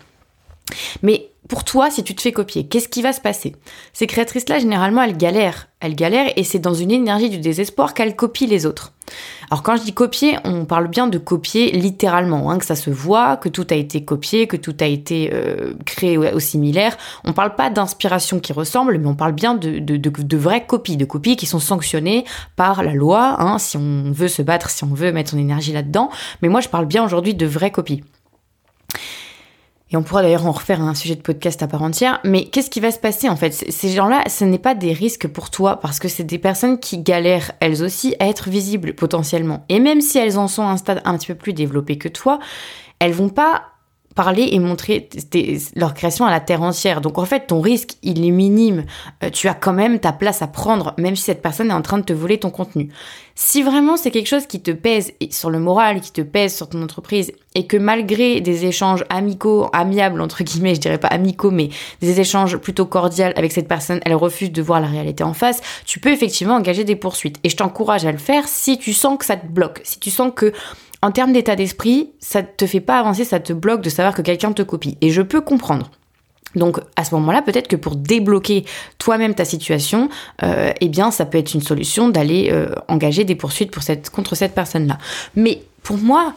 Mais 1.02 1.31
pour 1.52 1.64
toi, 1.64 1.90
si 1.90 2.02
tu 2.02 2.14
te 2.14 2.22
fais 2.22 2.32
copier, 2.32 2.64
qu'est-ce 2.64 2.88
qui 2.88 3.02
va 3.02 3.12
se 3.12 3.20
passer? 3.20 3.54
Ces 3.92 4.06
créatrices-là, 4.06 4.58
généralement, 4.58 5.02
elles 5.02 5.18
galèrent. 5.18 5.68
Elles 5.80 5.94
galèrent 5.94 6.32
et 6.36 6.44
c'est 6.44 6.58
dans 6.58 6.72
une 6.72 6.90
énergie 6.90 7.28
du 7.28 7.36
désespoir 7.36 7.92
qu'elles 7.92 8.16
copient 8.16 8.48
les 8.48 8.64
autres. 8.64 8.94
Alors 9.50 9.62
quand 9.62 9.76
je 9.76 9.82
dis 9.82 9.92
copier, 9.92 10.38
on 10.44 10.64
parle 10.64 10.88
bien 10.88 11.08
de 11.08 11.18
copier 11.18 11.70
littéralement, 11.72 12.50
hein, 12.50 12.56
que 12.56 12.64
ça 12.64 12.74
se 12.74 12.88
voit, 12.88 13.36
que 13.36 13.50
tout 13.50 13.66
a 13.68 13.74
été 13.74 14.02
copié, 14.02 14.46
que 14.46 14.56
tout 14.56 14.74
a 14.80 14.86
été 14.86 15.28
euh, 15.34 15.74
créé 15.84 16.16
au, 16.16 16.40
similaire. 16.40 16.96
On 17.22 17.34
parle 17.34 17.54
pas 17.54 17.68
d'inspiration 17.68 18.40
qui 18.40 18.54
ressemble, 18.54 18.96
mais 18.96 19.06
on 19.06 19.14
parle 19.14 19.32
bien 19.32 19.54
de, 19.54 20.36
vraies 20.38 20.64
copies, 20.64 20.96
de 20.96 21.04
copies 21.04 21.36
qui 21.36 21.44
sont 21.44 21.60
sanctionnées 21.60 22.24
par 22.56 22.82
la 22.82 22.94
loi, 22.94 23.36
hein, 23.40 23.58
si 23.58 23.76
on 23.76 24.10
veut 24.10 24.28
se 24.28 24.40
battre, 24.40 24.70
si 24.70 24.84
on 24.84 24.94
veut 24.94 25.12
mettre 25.12 25.32
son 25.32 25.38
énergie 25.38 25.74
là-dedans. 25.74 26.08
Mais 26.40 26.48
moi, 26.48 26.62
je 26.62 26.70
parle 26.70 26.86
bien 26.86 27.04
aujourd'hui 27.04 27.34
de 27.34 27.44
vraies 27.44 27.72
copies. 27.72 28.02
Et 29.92 29.96
on 29.96 30.02
pourra 30.02 30.22
d'ailleurs 30.22 30.46
en 30.46 30.52
refaire 30.52 30.80
un 30.80 30.94
sujet 30.94 31.16
de 31.16 31.20
podcast 31.20 31.62
à 31.62 31.66
part 31.66 31.82
entière. 31.82 32.20
Mais 32.24 32.46
qu'est-ce 32.46 32.70
qui 32.70 32.80
va 32.80 32.90
se 32.90 32.98
passer 32.98 33.28
en 33.28 33.36
fait? 33.36 33.52
Ces 33.52 33.90
gens-là, 33.90 34.24
ce 34.28 34.44
n'est 34.44 34.58
pas 34.58 34.74
des 34.74 34.92
risques 34.92 35.28
pour 35.28 35.50
toi 35.50 35.80
parce 35.80 35.98
que 35.98 36.08
c'est 36.08 36.24
des 36.24 36.38
personnes 36.38 36.78
qui 36.78 36.98
galèrent 36.98 37.52
elles 37.60 37.82
aussi 37.82 38.16
à 38.18 38.28
être 38.28 38.48
visibles 38.48 38.94
potentiellement. 38.94 39.64
Et 39.68 39.80
même 39.80 40.00
si 40.00 40.18
elles 40.18 40.38
en 40.38 40.48
sont 40.48 40.62
à 40.62 40.70
un 40.70 40.78
stade 40.78 41.02
un 41.04 41.16
petit 41.18 41.26
peu 41.26 41.34
plus 41.34 41.52
développé 41.52 41.98
que 41.98 42.08
toi, 42.08 42.38
elles 43.00 43.12
vont 43.12 43.28
pas 43.28 43.71
parler 44.14 44.48
et 44.52 44.58
montrer 44.58 45.08
leur 45.76 45.94
création 45.94 46.24
à 46.24 46.30
la 46.30 46.40
terre 46.40 46.62
entière. 46.62 47.00
Donc 47.00 47.18
en 47.18 47.24
fait, 47.24 47.46
ton 47.46 47.60
risque, 47.60 47.94
il 48.02 48.24
est 48.24 48.30
minime. 48.30 48.84
Euh, 49.22 49.30
tu 49.30 49.48
as 49.48 49.54
quand 49.54 49.72
même 49.72 49.98
ta 49.98 50.12
place 50.12 50.42
à 50.42 50.46
prendre, 50.46 50.94
même 50.98 51.16
si 51.16 51.24
cette 51.24 51.42
personne 51.42 51.70
est 51.70 51.74
en 51.74 51.82
train 51.82 51.98
de 51.98 52.04
te 52.04 52.12
voler 52.12 52.38
ton 52.38 52.50
contenu. 52.50 52.90
Si 53.34 53.62
vraiment 53.62 53.96
c'est 53.96 54.10
quelque 54.10 54.28
chose 54.28 54.46
qui 54.46 54.60
te 54.60 54.70
pèse 54.70 55.12
sur 55.30 55.50
le 55.50 55.58
moral, 55.58 56.00
qui 56.00 56.12
te 56.12 56.20
pèse 56.20 56.54
sur 56.54 56.68
ton 56.68 56.82
entreprise, 56.82 57.32
et 57.54 57.66
que 57.66 57.76
malgré 57.76 58.40
des 58.40 58.66
échanges 58.66 59.04
amicaux, 59.08 59.68
amiables, 59.72 60.20
entre 60.20 60.42
guillemets, 60.42 60.74
je 60.74 60.80
dirais 60.80 60.98
pas 60.98 61.08
amicaux, 61.08 61.50
mais 61.50 61.70
des 62.00 62.20
échanges 62.20 62.56
plutôt 62.56 62.86
cordiaux 62.86 63.26
avec 63.36 63.52
cette 63.52 63.68
personne, 63.68 64.00
elle 64.04 64.14
refuse 64.14 64.52
de 64.52 64.62
voir 64.62 64.80
la 64.80 64.86
réalité 64.86 65.24
en 65.24 65.34
face, 65.34 65.60
tu 65.84 66.00
peux 66.00 66.10
effectivement 66.10 66.54
engager 66.54 66.84
des 66.84 66.96
poursuites. 66.96 67.38
Et 67.44 67.48
je 67.48 67.56
t'encourage 67.56 68.04
à 68.04 68.12
le 68.12 68.18
faire 68.18 68.48
si 68.48 68.78
tu 68.78 68.92
sens 68.92 69.18
que 69.18 69.24
ça 69.24 69.36
te 69.36 69.46
bloque, 69.46 69.80
si 69.84 69.98
tu 69.98 70.10
sens 70.10 70.32
que 70.34 70.52
en 71.02 71.10
termes 71.10 71.32
d'état 71.32 71.56
d'esprit, 71.56 72.10
ça 72.20 72.42
te 72.42 72.66
fait 72.66 72.80
pas 72.80 72.98
avancer, 72.98 73.24
ça 73.24 73.40
te 73.40 73.52
bloque 73.52 73.82
de 73.82 73.90
savoir 73.90 74.14
que 74.14 74.22
quelqu'un 74.22 74.52
te 74.52 74.62
copie. 74.62 74.96
Et 75.00 75.10
je 75.10 75.20
peux 75.20 75.40
comprendre. 75.40 75.90
Donc 76.54 76.78
à 76.96 77.04
ce 77.04 77.14
moment-là, 77.14 77.42
peut-être 77.42 77.68
que 77.68 77.76
pour 77.76 77.96
débloquer 77.96 78.64
toi-même 78.98 79.34
ta 79.34 79.44
situation, 79.44 80.08
euh, 80.42 80.72
eh 80.80 80.88
bien 80.88 81.10
ça 81.10 81.24
peut 81.24 81.38
être 81.38 81.54
une 81.54 81.62
solution 81.62 82.08
d'aller 82.08 82.50
euh, 82.52 82.74
engager 82.88 83.24
des 83.24 83.34
poursuites 83.34 83.72
contre 84.10 84.34
cette 84.34 84.54
personne-là. 84.54 84.98
Mais 85.34 85.62
pour 85.82 85.96
moi, 85.96 86.34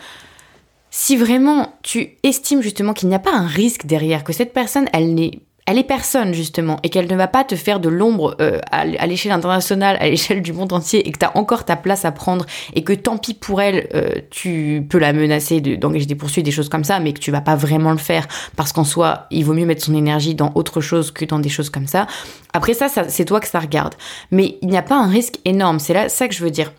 si 0.90 1.18
vraiment 1.18 1.74
tu 1.84 2.18
estimes 2.24 2.62
justement 2.62 2.94
qu'il 2.94 3.10
n'y 3.10 3.16
a 3.16 3.20
pas 3.20 3.34
un 3.34 3.48
risque 3.48 3.86
derrière, 3.86 4.24
que 4.24 4.34
cette 4.34 4.54
personne, 4.54 4.88
elle 4.94 5.14
n'est 5.14 5.42
elle 5.68 5.80
est 5.80 5.84
personne 5.84 6.34
justement 6.34 6.78
et 6.84 6.90
qu'elle 6.90 7.10
ne 7.10 7.16
va 7.16 7.28
pas 7.28 7.44
te 7.44 7.56
faire 7.56 7.80
de 7.80 7.90
l'ombre 7.90 8.36
euh, 8.40 8.60
à, 8.72 8.86
l'échelle 9.08 9.32
internationale, 9.32 9.98
à 10.00 10.08
l'échelle 10.10 10.42
du 10.42 10.54
monde 10.54 10.74
entier 10.74 11.08
et 11.08 11.12
que 11.12 11.18
tu 11.18 11.26
as 11.26 11.36
encore 11.36 11.66
ta 11.66 11.76
place 11.76 12.06
à 12.06 12.12
prendre 12.12 12.46
et 12.74 12.84
que 12.84 12.94
tant 12.94 13.18
pis 13.18 13.34
pour 13.34 13.62
elle, 13.62 13.88
euh, 13.96 14.10
tu 14.30 14.86
peux 14.88 15.00
la 15.00 15.14
menacer 15.14 15.62
d'engager 15.62 16.06
des 16.06 16.16
poursuites, 16.16 16.46
des 16.46 16.52
choses 16.52 16.70
comme 16.70 16.84
ça, 16.84 17.00
mais 17.00 17.14
que 17.14 17.20
tu 17.20 17.32
vas 17.32 17.42
pas 17.42 17.56
vraiment 17.56 17.92
le 17.92 17.98
faire 17.98 18.28
parce 18.56 18.74
qu'en 18.74 18.84
soi, 18.84 19.26
il 19.32 19.44
vaut 19.44 19.54
mieux 19.54 19.66
mettre 19.66 19.84
son 19.84 19.96
énergie 19.96 20.36
dans 20.36 20.52
autre 20.56 20.82
chose 20.82 21.12
que 21.12 21.26
dans 21.26 21.40
des 21.40 21.50
choses 21.50 21.70
comme 21.70 21.88
ça. 21.88 22.06
Après 22.54 22.74
ça, 22.74 22.88
ça 22.88 23.10
c'est 23.10 23.26
toi 23.26 23.40
que 23.40 23.48
ça 23.48 23.60
regarde. 23.60 23.96
Mais 24.32 24.58
il 24.62 24.70
n'y 24.70 24.78
a 24.78 24.84
pas 24.84 24.98
un 24.98 25.08
risque 25.08 25.40
énorme, 25.46 25.80
c'est 25.80 25.94
là 25.94 26.10
ça 26.10 26.28
que 26.28 26.36
je 26.36 26.44
veux 26.44 26.52
dire. 26.52 26.72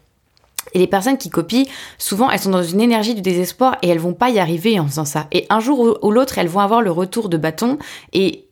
Et 0.75 0.79
les 0.79 0.87
personnes 0.87 1.17
qui 1.17 1.31
copient, 1.31 1.65
souvent, 1.97 2.29
elles 2.29 2.41
sont 2.41 2.51
dans 2.51 2.63
une 2.63 2.81
énergie 2.81 3.15
du 3.15 3.23
désespoir 3.23 3.79
et 3.83 3.89
elles 3.89 3.99
vont 3.99 4.13
pas 4.13 4.31
y 4.31 4.39
arriver 4.39 4.79
en 4.79 4.87
faisant 4.87 5.05
ça. 5.05 5.27
Et 5.33 5.47
un 5.49 5.61
jour 5.61 5.99
ou 6.03 6.11
l'autre, 6.11 6.39
elles 6.39 6.49
vont 6.49 6.61
avoir 6.61 6.83
le 6.83 6.91
retour 6.91 7.29
de 7.29 7.37
bâton 7.37 7.79
et 8.13 8.46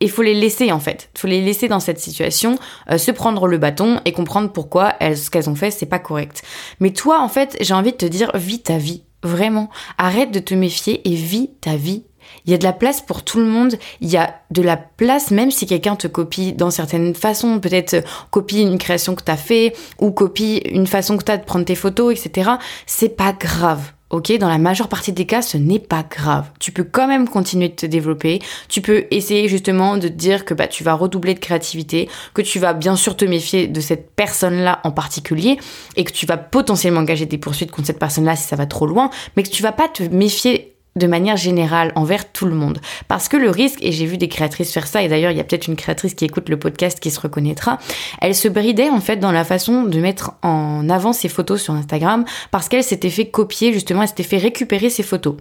il 0.00 0.10
faut 0.10 0.22
les 0.22 0.34
laisser 0.34 0.72
en 0.72 0.80
fait. 0.80 1.10
Il 1.14 1.20
faut 1.20 1.26
les 1.26 1.40
laisser 1.40 1.68
dans 1.68 1.80
cette 1.80 1.98
situation, 1.98 2.58
euh, 2.90 2.98
se 2.98 3.10
prendre 3.10 3.46
le 3.46 3.58
bâton 3.58 4.00
et 4.04 4.12
comprendre 4.12 4.50
pourquoi 4.52 4.94
elles, 5.00 5.18
ce 5.18 5.30
qu'elles 5.30 5.50
ont 5.50 5.54
fait, 5.54 5.70
c'est 5.70 5.86
pas 5.86 5.98
correct. 5.98 6.42
Mais 6.80 6.90
toi, 6.90 7.20
en 7.20 7.28
fait, 7.28 7.56
j'ai 7.60 7.74
envie 7.74 7.92
de 7.92 7.96
te 7.96 8.06
dire, 8.06 8.30
vis 8.34 8.62
ta 8.62 8.78
vie. 8.78 9.02
Vraiment. 9.24 9.68
Arrête 9.96 10.30
de 10.30 10.38
te 10.38 10.54
méfier 10.54 11.08
et 11.08 11.14
vis 11.14 11.50
ta 11.60 11.74
vie. 11.74 12.04
Il 12.44 12.52
y 12.52 12.54
a 12.54 12.58
de 12.58 12.64
la 12.64 12.72
place 12.72 13.00
pour 13.00 13.24
tout 13.24 13.38
le 13.40 13.46
monde. 13.46 13.74
Il 14.00 14.08
y 14.08 14.16
a 14.16 14.34
de 14.52 14.62
la 14.62 14.76
place, 14.76 15.32
même 15.32 15.50
si 15.50 15.66
quelqu'un 15.66 15.96
te 15.96 16.06
copie 16.06 16.52
dans 16.52 16.70
certaines 16.70 17.14
façons, 17.14 17.58
peut-être 17.58 17.94
euh, 17.94 18.02
copie 18.30 18.62
une 18.62 18.78
création 18.78 19.16
que 19.16 19.24
tu 19.24 19.32
as 19.32 19.36
fait 19.36 19.74
ou 19.98 20.12
copie 20.12 20.58
une 20.70 20.86
façon 20.86 21.16
que 21.16 21.24
tu 21.24 21.32
as 21.32 21.38
de 21.38 21.44
prendre 21.44 21.64
tes 21.64 21.74
photos, 21.74 22.12
etc. 22.12 22.50
C'est 22.86 23.16
pas 23.16 23.32
grave 23.32 23.92
ok 24.10 24.38
Dans 24.38 24.48
la 24.48 24.58
majeure 24.58 24.88
partie 24.88 25.12
des 25.12 25.26
cas, 25.26 25.42
ce 25.42 25.56
n'est 25.56 25.78
pas 25.78 26.02
grave. 26.02 26.50
Tu 26.58 26.72
peux 26.72 26.84
quand 26.84 27.06
même 27.06 27.28
continuer 27.28 27.68
de 27.68 27.74
te 27.74 27.86
développer. 27.86 28.40
Tu 28.68 28.80
peux 28.80 29.06
essayer 29.10 29.48
justement 29.48 29.96
de 29.96 30.08
te 30.08 30.12
dire 30.12 30.44
que 30.44 30.54
bah, 30.54 30.66
tu 30.66 30.84
vas 30.84 30.94
redoubler 30.94 31.34
de 31.34 31.38
créativité, 31.38 32.08
que 32.34 32.42
tu 32.42 32.58
vas 32.58 32.72
bien 32.72 32.96
sûr 32.96 33.16
te 33.16 33.24
méfier 33.24 33.66
de 33.68 33.80
cette 33.80 34.10
personne-là 34.12 34.80
en 34.84 34.90
particulier 34.90 35.58
et 35.96 36.04
que 36.04 36.12
tu 36.12 36.26
vas 36.26 36.36
potentiellement 36.36 37.00
engager 37.00 37.26
des 37.26 37.38
poursuites 37.38 37.70
contre 37.70 37.88
cette 37.88 37.98
personne-là 37.98 38.36
si 38.36 38.44
ça 38.44 38.56
va 38.56 38.66
trop 38.66 38.86
loin, 38.86 39.10
mais 39.36 39.42
que 39.42 39.50
tu 39.50 39.62
vas 39.62 39.72
pas 39.72 39.88
te 39.88 40.02
méfier 40.02 40.77
de 40.98 41.06
manière 41.06 41.36
générale 41.36 41.92
envers 41.94 42.30
tout 42.30 42.46
le 42.46 42.54
monde. 42.54 42.80
Parce 43.08 43.28
que 43.28 43.36
le 43.36 43.50
risque, 43.50 43.78
et 43.82 43.92
j'ai 43.92 44.06
vu 44.06 44.18
des 44.18 44.28
créatrices 44.28 44.72
faire 44.72 44.86
ça, 44.86 45.02
et 45.02 45.08
d'ailleurs 45.08 45.30
il 45.30 45.36
y 45.36 45.40
a 45.40 45.44
peut-être 45.44 45.68
une 45.68 45.76
créatrice 45.76 46.14
qui 46.14 46.24
écoute 46.24 46.48
le 46.48 46.58
podcast 46.58 47.00
qui 47.00 47.10
se 47.10 47.20
reconnaîtra, 47.20 47.78
elle 48.20 48.34
se 48.34 48.48
bridait 48.48 48.90
en 48.90 49.00
fait 49.00 49.16
dans 49.16 49.32
la 49.32 49.44
façon 49.44 49.84
de 49.84 49.98
mettre 50.00 50.32
en 50.42 50.88
avant 50.88 51.12
ses 51.12 51.28
photos 51.28 51.62
sur 51.62 51.74
Instagram 51.74 52.24
parce 52.50 52.68
qu'elle 52.68 52.84
s'était 52.84 53.10
fait 53.10 53.26
copier 53.26 53.72
justement, 53.72 54.02
elle 54.02 54.08
s'était 54.08 54.22
fait 54.22 54.38
récupérer 54.38 54.90
ses 54.90 55.02
photos. 55.02 55.36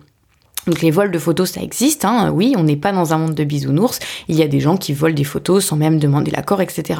Donc 0.67 0.81
les 0.81 0.91
vols 0.91 1.11
de 1.11 1.19
photos, 1.19 1.51
ça 1.51 1.61
existe, 1.61 2.03
hein. 2.03 2.29
oui, 2.31 2.53
on 2.57 2.63
n'est 2.63 2.75
pas 2.75 2.91
dans 2.91 3.13
un 3.13 3.17
monde 3.17 3.33
de 3.33 3.43
bisounours, 3.45 3.99
il 4.27 4.35
y 4.35 4.43
a 4.43 4.47
des 4.47 4.59
gens 4.59 4.75
qui 4.75 4.91
volent 4.91 5.15
des 5.15 5.23
photos 5.23 5.65
sans 5.65 5.77
même 5.77 5.97
demander 5.97 6.29
l'accord, 6.29 6.61
etc. 6.61 6.99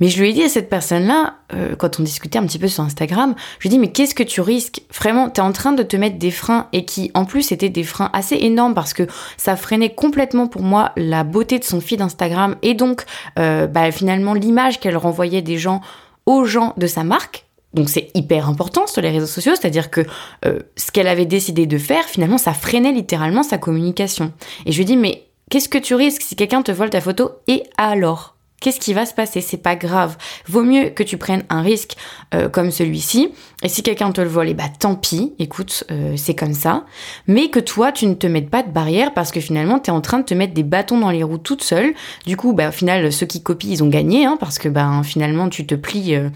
Mais 0.00 0.08
je 0.08 0.20
lui 0.20 0.30
ai 0.30 0.32
dit 0.34 0.42
à 0.42 0.48
cette 0.48 0.68
personne-là, 0.68 1.34
euh, 1.54 1.76
quand 1.76 1.98
on 1.98 2.02
discutait 2.02 2.38
un 2.38 2.46
petit 2.46 2.58
peu 2.58 2.68
sur 2.68 2.84
Instagram, 2.84 3.34
je 3.58 3.68
lui 3.68 3.74
ai 3.74 3.76
dit, 3.76 3.78
mais 3.78 3.90
qu'est-ce 3.90 4.14
que 4.14 4.22
tu 4.22 4.42
risques? 4.42 4.82
Vraiment, 4.94 5.30
t'es 5.30 5.40
en 5.40 5.52
train 5.52 5.72
de 5.72 5.82
te 5.82 5.96
mettre 5.96 6.18
des 6.18 6.30
freins 6.30 6.68
et 6.72 6.84
qui, 6.84 7.10
en 7.14 7.24
plus, 7.24 7.52
étaient 7.52 7.70
des 7.70 7.84
freins 7.84 8.10
assez 8.12 8.36
énormes 8.36 8.74
parce 8.74 8.92
que 8.92 9.06
ça 9.38 9.56
freinait 9.56 9.94
complètement 9.94 10.46
pour 10.46 10.62
moi 10.62 10.92
la 10.96 11.24
beauté 11.24 11.58
de 11.58 11.64
son 11.64 11.80
feed 11.80 12.02
Instagram 12.02 12.56
et 12.62 12.74
donc, 12.74 13.04
euh, 13.38 13.66
bah, 13.66 13.90
finalement, 13.92 14.34
l'image 14.34 14.80
qu'elle 14.80 14.96
renvoyait 14.96 15.42
des 15.42 15.58
gens 15.58 15.80
aux 16.26 16.44
gens 16.44 16.74
de 16.76 16.86
sa 16.86 17.02
marque 17.02 17.46
donc 17.74 17.88
c'est 17.88 18.10
hyper 18.14 18.48
important 18.48 18.86
sur 18.86 19.02
les 19.02 19.10
réseaux 19.10 19.26
sociaux, 19.26 19.52
c'est-à-dire 19.54 19.90
que 19.90 20.02
euh, 20.44 20.60
ce 20.76 20.90
qu'elle 20.90 21.06
avait 21.06 21.26
décidé 21.26 21.66
de 21.66 21.78
faire, 21.78 22.04
finalement, 22.04 22.38
ça 22.38 22.52
freinait 22.52 22.92
littéralement 22.92 23.42
sa 23.42 23.58
communication. 23.58 24.32
Et 24.66 24.72
je 24.72 24.78
lui 24.78 24.84
dis, 24.84 24.96
mais 24.96 25.28
qu'est-ce 25.50 25.68
que 25.68 25.78
tu 25.78 25.94
risques 25.94 26.22
si 26.22 26.36
quelqu'un 26.36 26.62
te 26.62 26.72
vole 26.72 26.90
ta 26.90 27.00
photo? 27.00 27.32
Et 27.46 27.64
alors? 27.76 28.36
Qu'est-ce 28.60 28.78
qui 28.78 28.92
va 28.92 29.06
se 29.06 29.14
passer? 29.14 29.40
C'est 29.40 29.56
pas 29.56 29.74
grave. 29.74 30.18
Vaut 30.46 30.62
mieux 30.62 30.90
que 30.90 31.02
tu 31.02 31.16
prennes 31.16 31.44
un 31.48 31.62
risque 31.62 31.96
euh, 32.34 32.50
comme 32.50 32.70
celui-ci. 32.70 33.32
Et 33.62 33.70
si 33.70 33.82
quelqu'un 33.82 34.12
te 34.12 34.20
le 34.20 34.28
vole, 34.28 34.50
eh 34.50 34.54
bah 34.54 34.68
tant 34.78 34.96
pis. 34.96 35.32
Écoute, 35.38 35.84
euh, 35.90 36.14
c'est 36.18 36.34
comme 36.34 36.52
ça. 36.52 36.84
Mais 37.26 37.48
que 37.48 37.58
toi, 37.58 37.90
tu 37.90 38.06
ne 38.06 38.12
te 38.12 38.26
mettes 38.26 38.50
pas 38.50 38.62
de 38.62 38.70
barrière 38.70 39.14
parce 39.14 39.32
que 39.32 39.40
finalement, 39.40 39.78
tu 39.78 39.90
es 39.90 39.94
en 39.94 40.02
train 40.02 40.18
de 40.18 40.24
te 40.24 40.34
mettre 40.34 40.52
des 40.52 40.62
bâtons 40.62 40.98
dans 40.98 41.10
les 41.10 41.22
roues 41.22 41.38
toute 41.38 41.64
seule. 41.64 41.94
Du 42.26 42.36
coup, 42.36 42.52
bah, 42.52 42.68
au 42.68 42.72
final, 42.72 43.10
ceux 43.10 43.24
qui 43.24 43.42
copient, 43.42 43.70
ils 43.70 43.82
ont 43.82 43.88
gagné, 43.88 44.26
hein, 44.26 44.36
parce 44.38 44.58
que 44.58 44.68
bah, 44.68 45.00
finalement, 45.04 45.48
tu 45.48 45.66
te 45.66 45.74
plies, 45.74 46.14
euh, 46.14 46.28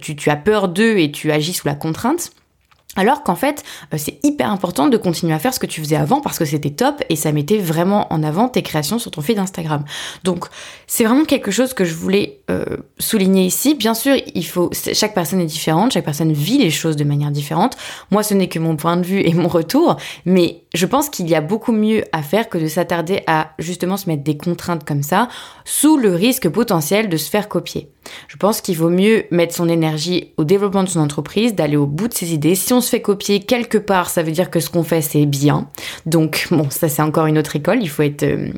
tu, 0.00 0.14
tu 0.14 0.30
as 0.30 0.36
peur 0.36 0.68
d'eux 0.68 0.98
et 0.98 1.10
tu 1.10 1.32
agis 1.32 1.54
sous 1.54 1.66
la 1.66 1.74
contrainte. 1.74 2.30
Alors 2.96 3.22
qu'en 3.22 3.34
fait, 3.34 3.62
euh, 3.92 3.96
c'est 3.98 4.18
hyper 4.24 4.50
important 4.50 4.88
de 4.88 4.96
continuer 4.96 5.34
à 5.34 5.38
faire 5.38 5.54
ce 5.54 5.60
que 5.60 5.66
tu 5.66 5.80
faisais 5.80 5.96
avant 5.96 6.20
parce 6.20 6.38
que 6.38 6.44
c'était 6.44 6.70
top 6.70 7.02
et 7.08 7.16
ça 7.16 7.32
mettait 7.32 7.58
vraiment 7.58 8.12
en 8.12 8.22
avant 8.22 8.48
tes 8.48 8.62
créations 8.62 8.98
sur 8.98 9.10
ton 9.10 9.20
feed 9.20 9.38
Instagram. 9.38 9.84
Donc, 10.22 10.46
c'est 10.86 11.04
vraiment 11.04 11.24
quelque 11.24 11.50
chose 11.50 11.74
que 11.74 11.84
je 11.84 11.94
voulais 11.94 12.40
euh, 12.50 12.64
souligner 12.98 13.44
ici. 13.44 13.74
Bien 13.74 13.94
sûr, 13.94 14.16
il 14.34 14.46
faut 14.46 14.70
chaque 14.92 15.14
personne 15.14 15.40
est 15.40 15.46
différente, 15.46 15.92
chaque 15.92 16.04
personne 16.04 16.32
vit 16.32 16.58
les 16.58 16.70
choses 16.70 16.96
de 16.96 17.04
manière 17.04 17.30
différente. 17.30 17.76
Moi, 18.10 18.22
ce 18.22 18.34
n'est 18.34 18.48
que 18.48 18.58
mon 18.58 18.76
point 18.76 18.96
de 18.96 19.04
vue 19.04 19.20
et 19.20 19.34
mon 19.34 19.48
retour, 19.48 19.96
mais 20.24 20.63
je 20.74 20.86
pense 20.86 21.08
qu'il 21.08 21.28
y 21.28 21.34
a 21.36 21.40
beaucoup 21.40 21.72
mieux 21.72 22.04
à 22.12 22.22
faire 22.22 22.48
que 22.48 22.58
de 22.58 22.66
s'attarder 22.66 23.22
à 23.26 23.52
justement 23.58 23.96
se 23.96 24.08
mettre 24.08 24.24
des 24.24 24.36
contraintes 24.36 24.84
comme 24.84 25.02
ça 25.04 25.28
sous 25.64 25.96
le 25.96 26.14
risque 26.14 26.48
potentiel 26.48 27.08
de 27.08 27.16
se 27.16 27.30
faire 27.30 27.48
copier. 27.48 27.88
Je 28.28 28.36
pense 28.36 28.60
qu'il 28.60 28.76
vaut 28.76 28.90
mieux 28.90 29.24
mettre 29.30 29.54
son 29.54 29.68
énergie 29.68 30.32
au 30.36 30.44
développement 30.44 30.82
de 30.82 30.88
son 30.88 31.00
entreprise, 31.00 31.54
d'aller 31.54 31.76
au 31.76 31.86
bout 31.86 32.08
de 32.08 32.14
ses 32.14 32.34
idées. 32.34 32.54
Si 32.54 32.72
on 32.72 32.80
se 32.80 32.90
fait 32.90 33.00
copier 33.00 33.40
quelque 33.40 33.78
part, 33.78 34.10
ça 34.10 34.22
veut 34.22 34.32
dire 34.32 34.50
que 34.50 34.60
ce 34.60 34.68
qu'on 34.68 34.82
fait 34.82 35.00
c'est 35.00 35.26
bien. 35.26 35.68
Donc 36.06 36.48
bon, 36.50 36.68
ça 36.70 36.88
c'est 36.88 37.02
encore 37.02 37.26
une 37.26 37.38
autre 37.38 37.56
école. 37.56 37.78
Il 37.80 37.88
faut 37.88 38.02
être, 38.02 38.24
euh, 38.24 38.50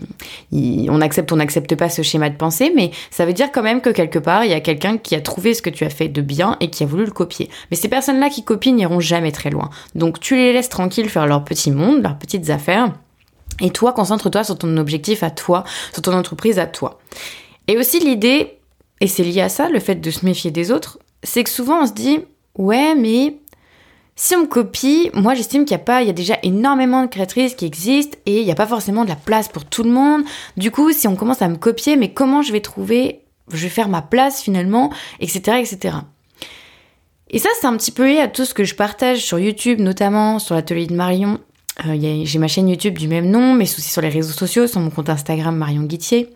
on 0.53 1.01
accepte, 1.01 1.33
on 1.33 1.37
n'accepte 1.37 1.75
pas 1.77 1.89
ce 1.89 2.03
schéma 2.03 2.31
de 2.31 2.37
pensée, 2.37 2.73
mais 2.75 2.91
ça 3.11 3.27
veut 3.27 3.33
dire 3.33 3.53
quand 3.53 3.63
même 3.63 3.81
que 3.81 3.91
quelque 3.91 4.19
part 4.19 4.45
il 4.45 4.51
y 4.51 4.55
a 4.55 4.61
quelqu'un 4.61 4.99
qui 4.99 5.15
a 5.15 5.21
trouvé 5.21 5.55
ce 5.55 5.63
que 5.63 5.71
tu 5.71 5.85
as 5.85 5.91
fait 5.91 6.09
de 6.09 6.23
bien 6.23 6.57
et 6.61 6.71
qui 6.71 6.83
a 6.83 6.87
voulu 6.87 7.05
le 7.05 7.11
copier. 7.11 7.51
Mais 7.71 7.77
ces 7.77 7.89
personnes-là 7.89 8.31
qui 8.31 8.45
copient 8.45 8.75
n'iront 8.75 9.01
jamais 9.01 9.33
très 9.33 9.51
loin. 9.51 9.71
Donc 9.95 10.21
tu 10.21 10.37
les 10.37 10.53
laisses 10.53 10.69
tranquilles 10.69 11.09
faire 11.09 11.27
leur 11.27 11.45
petit 11.45 11.71
monde, 11.71 12.06
petites 12.15 12.51
affaires. 12.51 12.93
Et 13.61 13.71
toi, 13.71 13.93
concentre-toi 13.93 14.45
sur 14.45 14.59
ton 14.59 14.77
objectif 14.77 15.23
à 15.23 15.31
toi, 15.31 15.65
sur 15.93 16.03
ton 16.03 16.13
entreprise 16.13 16.59
à 16.59 16.67
toi. 16.67 17.01
Et 17.69 17.77
aussi 17.77 17.99
l'idée 18.01 18.57
et 19.01 19.09
c'est 19.09 19.25
lié 19.25 19.43
à 19.43 19.49
ça, 19.49 19.69
le 19.69 19.81
fait 19.81 19.97
de 19.97 20.11
se 20.11 20.25
méfier 20.25 20.51
des 20.51 20.71
autres, 20.71 20.99
c'est 21.23 21.45
que 21.45 21.51
souvent 21.51 21.83
on 21.83 21.87
se 21.87 21.93
dit 21.93 22.21
ouais 22.57 22.95
mais 22.95 23.37
si 24.15 24.35
on 24.35 24.43
me 24.43 24.47
copie, 24.47 25.11
moi 25.13 25.35
j'estime 25.35 25.65
qu'il 25.65 25.73
y 25.73 25.81
a 25.81 25.85
pas, 25.85 26.01
il 26.01 26.07
y 26.07 26.11
a 26.11 26.15
déjà 26.15 26.39
énormément 26.43 27.03
de 27.03 27.09
créatrices 27.09 27.55
qui 27.55 27.67
existent 27.67 28.17
et 28.25 28.41
il 28.41 28.45
n'y 28.45 28.51
a 28.51 28.57
pas 28.57 28.67
forcément 28.67 29.05
de 29.05 29.11
la 29.11 29.17
place 29.17 29.49
pour 29.49 29.67
tout 29.67 29.83
le 29.83 29.91
monde. 29.91 30.23
Du 30.57 30.71
coup, 30.71 30.91
si 30.93 31.07
on 31.07 31.17
commence 31.17 31.43
à 31.43 31.49
me 31.49 31.57
copier, 31.57 31.97
mais 31.97 32.15
comment 32.15 32.41
je 32.41 32.53
vais 32.53 32.63
trouver, 32.63 33.21
je 33.53 33.63
vais 33.65 33.69
faire 33.69 33.91
ma 33.91 34.01
place 34.01 34.41
finalement, 34.41 34.91
etc., 35.21 35.59
etc. 35.61 35.97
Et 37.29 37.39
ça, 37.39 37.51
c'est 37.61 37.67
un 37.67 37.77
petit 37.77 37.91
peu 37.91 38.07
lié 38.07 38.21
à 38.21 38.29
tout 38.29 38.47
ce 38.47 38.55
que 38.55 38.65
je 38.65 38.75
partage 38.75 39.19
sur 39.19 39.39
YouTube, 39.39 39.81
notamment 39.81 40.39
sur 40.39 40.55
l'atelier 40.55 40.87
de 40.87 40.95
Marion. 40.95 41.41
Euh, 41.85 42.23
j'ai 42.25 42.39
ma 42.39 42.49
chaîne 42.49 42.69
YouTube 42.69 42.99
du 42.99 43.09
même 43.09 43.29
nom, 43.31 43.55
mais 43.55 43.65
aussi 43.65 43.83
sur 43.83 44.01
les 44.01 44.09
réseaux 44.09 44.33
sociaux, 44.33 44.67
sur 44.67 44.81
mon 44.81 44.91
compte 44.91 45.11
Instagram 45.11 45.57
Marion 45.57 45.83
Guittier. 45.83 46.33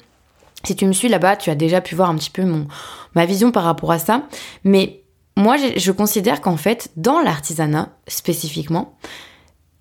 Si 0.64 0.76
tu 0.76 0.86
me 0.86 0.92
suis 0.92 1.08
là-bas, 1.08 1.36
tu 1.36 1.48
as 1.50 1.54
déjà 1.54 1.80
pu 1.80 1.94
voir 1.94 2.10
un 2.10 2.16
petit 2.16 2.30
peu 2.30 2.44
mon, 2.44 2.66
ma 3.14 3.24
vision 3.24 3.50
par 3.50 3.64
rapport 3.64 3.90
à 3.92 3.98
ça. 3.98 4.24
Mais 4.64 5.02
moi, 5.36 5.56
je 5.76 5.92
considère 5.92 6.42
qu'en 6.42 6.58
fait, 6.58 6.90
dans 6.96 7.20
l'artisanat 7.20 7.88
spécifiquement, 8.06 8.98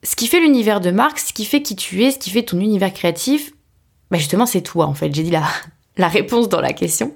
ce 0.04 0.16
qui 0.16 0.28
fait 0.28 0.40
l'univers 0.40 0.80
de 0.80 0.92
marque, 0.92 1.20
ce 1.20 1.34
qui 1.34 1.44
fait 1.44 1.62
qui 1.62 1.76
tu 1.76 2.04
es, 2.04 2.12
ce 2.12 2.20
qui 2.20 2.30
fait 2.30 2.44
ton 2.44 2.60
univers 2.60 2.94
créatif, 2.94 3.52
bah 4.10 4.18
justement, 4.18 4.46
c'est 4.46 4.62
toi 4.62 4.86
en 4.86 4.94
fait. 4.94 5.14
J'ai 5.14 5.24
dit 5.24 5.32
la, 5.32 5.44
la 5.98 6.08
réponse 6.08 6.48
dans 6.48 6.62
la 6.62 6.72
question. 6.72 7.14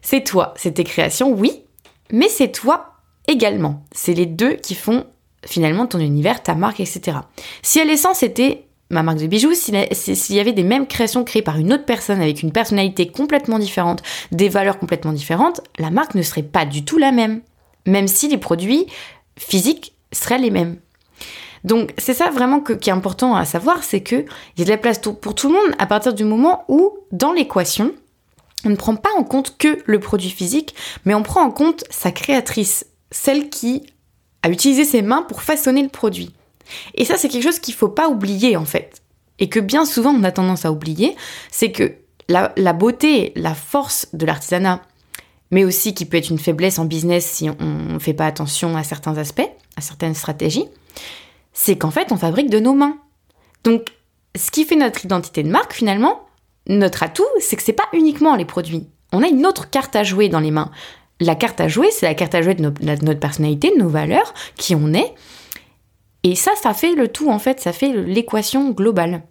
C'est 0.00 0.22
toi, 0.22 0.54
c'est 0.56 0.74
tes 0.74 0.84
créations, 0.84 1.32
oui, 1.32 1.64
mais 2.12 2.28
c'est 2.28 2.52
toi 2.52 2.94
également. 3.26 3.84
C'est 3.92 4.14
les 4.14 4.26
deux 4.26 4.54
qui 4.54 4.74
font 4.74 5.06
finalement 5.44 5.86
ton 5.86 5.98
univers, 5.98 6.42
ta 6.42 6.54
marque, 6.54 6.80
etc. 6.80 7.18
Si 7.62 7.80
à 7.80 7.84
l'essence 7.84 8.18
c'était 8.18 8.66
ma 8.90 9.02
marque 9.02 9.18
de 9.18 9.26
bijoux, 9.26 9.54
s'il 9.54 10.36
y 10.36 10.40
avait 10.40 10.52
des 10.52 10.62
mêmes 10.62 10.86
créations 10.86 11.24
créées 11.24 11.42
par 11.42 11.58
une 11.58 11.72
autre 11.72 11.86
personne 11.86 12.20
avec 12.20 12.42
une 12.42 12.52
personnalité 12.52 13.08
complètement 13.08 13.58
différente, 13.58 14.02
des 14.30 14.48
valeurs 14.48 14.78
complètement 14.78 15.12
différentes, 15.12 15.62
la 15.78 15.90
marque 15.90 16.14
ne 16.14 16.22
serait 16.22 16.42
pas 16.42 16.66
du 16.66 16.84
tout 16.84 16.98
la 16.98 17.10
même. 17.10 17.40
Même 17.86 18.06
si 18.06 18.28
les 18.28 18.38
produits 18.38 18.86
physiques 19.36 19.94
seraient 20.12 20.38
les 20.38 20.50
mêmes. 20.50 20.76
Donc 21.64 21.94
c'est 21.96 22.14
ça 22.14 22.30
vraiment 22.30 22.60
qui 22.60 22.90
est 22.90 22.92
important 22.92 23.34
à 23.34 23.44
savoir, 23.44 23.82
c'est 23.82 24.02
qu'il 24.02 24.26
y 24.58 24.62
a 24.62 24.64
de 24.64 24.70
la 24.70 24.76
place 24.76 24.98
pour 24.98 25.34
tout 25.34 25.48
le 25.48 25.54
monde 25.54 25.74
à 25.78 25.86
partir 25.86 26.12
du 26.12 26.24
moment 26.24 26.64
où, 26.68 26.98
dans 27.12 27.32
l'équation, 27.32 27.92
on 28.64 28.70
ne 28.70 28.76
prend 28.76 28.96
pas 28.96 29.10
en 29.16 29.24
compte 29.24 29.56
que 29.58 29.78
le 29.86 30.00
produit 30.00 30.30
physique, 30.30 30.74
mais 31.04 31.14
on 31.14 31.22
prend 31.22 31.42
en 31.42 31.50
compte 31.50 31.84
sa 31.90 32.12
créatrice, 32.12 32.86
celle 33.10 33.48
qui 33.48 33.86
a 34.42 34.50
utilisé 34.50 34.84
ses 34.84 35.02
mains 35.02 35.22
pour 35.22 35.42
façonner 35.42 35.82
le 35.82 35.88
produit. 35.88 36.34
Et 36.94 37.04
ça, 37.04 37.16
c'est 37.16 37.28
quelque 37.28 37.42
chose 37.42 37.58
qu'il 37.58 37.74
faut 37.74 37.88
pas 37.88 38.08
oublier 38.08 38.56
en 38.56 38.64
fait. 38.64 39.02
Et 39.38 39.48
que 39.48 39.60
bien 39.60 39.84
souvent 39.84 40.10
on 40.10 40.22
a 40.24 40.32
tendance 40.32 40.64
à 40.64 40.72
oublier, 40.72 41.16
c'est 41.50 41.72
que 41.72 41.94
la, 42.28 42.72
beauté, 42.72 43.32
la 43.36 43.54
force 43.54 44.08
de 44.12 44.24
l'artisanat, 44.24 44.82
mais 45.50 45.64
aussi 45.64 45.94
qui 45.94 46.06
peut 46.06 46.16
être 46.16 46.30
une 46.30 46.38
faiblesse 46.38 46.78
en 46.78 46.84
business 46.84 47.26
si 47.26 47.50
on 47.50 47.94
ne 47.94 47.98
fait 47.98 48.14
pas 48.14 48.26
attention 48.26 48.76
à 48.76 48.82
certains 48.82 49.18
aspects, 49.18 49.50
à 49.76 49.80
certaines 49.80 50.14
stratégies, 50.14 50.66
c'est 51.52 51.76
qu'en 51.76 51.90
fait 51.90 52.12
on 52.12 52.16
fabrique 52.16 52.50
de 52.50 52.58
nos 52.58 52.74
mains. 52.74 52.96
Donc 53.64 53.88
ce 54.34 54.50
qui 54.50 54.64
fait 54.64 54.76
notre 54.76 55.04
identité 55.04 55.42
de 55.42 55.50
marque 55.50 55.74
finalement, 55.74 56.26
notre 56.66 57.02
atout, 57.02 57.26
c'est 57.40 57.56
que 57.56 57.62
c'est 57.62 57.72
pas 57.72 57.88
uniquement 57.92 58.36
les 58.36 58.44
produits. 58.44 58.86
On 59.12 59.22
a 59.22 59.28
une 59.28 59.44
autre 59.44 59.68
carte 59.68 59.94
à 59.94 60.04
jouer 60.04 60.28
dans 60.28 60.40
les 60.40 60.50
mains. 60.50 60.70
La 61.22 61.36
carte 61.36 61.60
à 61.60 61.68
jouer, 61.68 61.88
c'est 61.92 62.06
la 62.06 62.14
carte 62.14 62.34
à 62.34 62.42
jouer 62.42 62.54
de, 62.54 62.62
notre 62.62 63.20
personnalité, 63.20 63.70
de 63.70 63.80
nos 63.80 63.88
valeurs, 63.88 64.34
qui 64.56 64.74
on 64.74 64.92
est, 64.92 65.14
et 66.24 66.34
ça, 66.34 66.52
ça 66.60 66.74
fait 66.74 66.94
le 66.94 67.08
tout 67.08 67.30
en 67.30 67.38
fait, 67.38 67.60
ça 67.60 67.72
fait 67.72 67.92
l'équation 67.92 68.70
globale. 68.70 69.22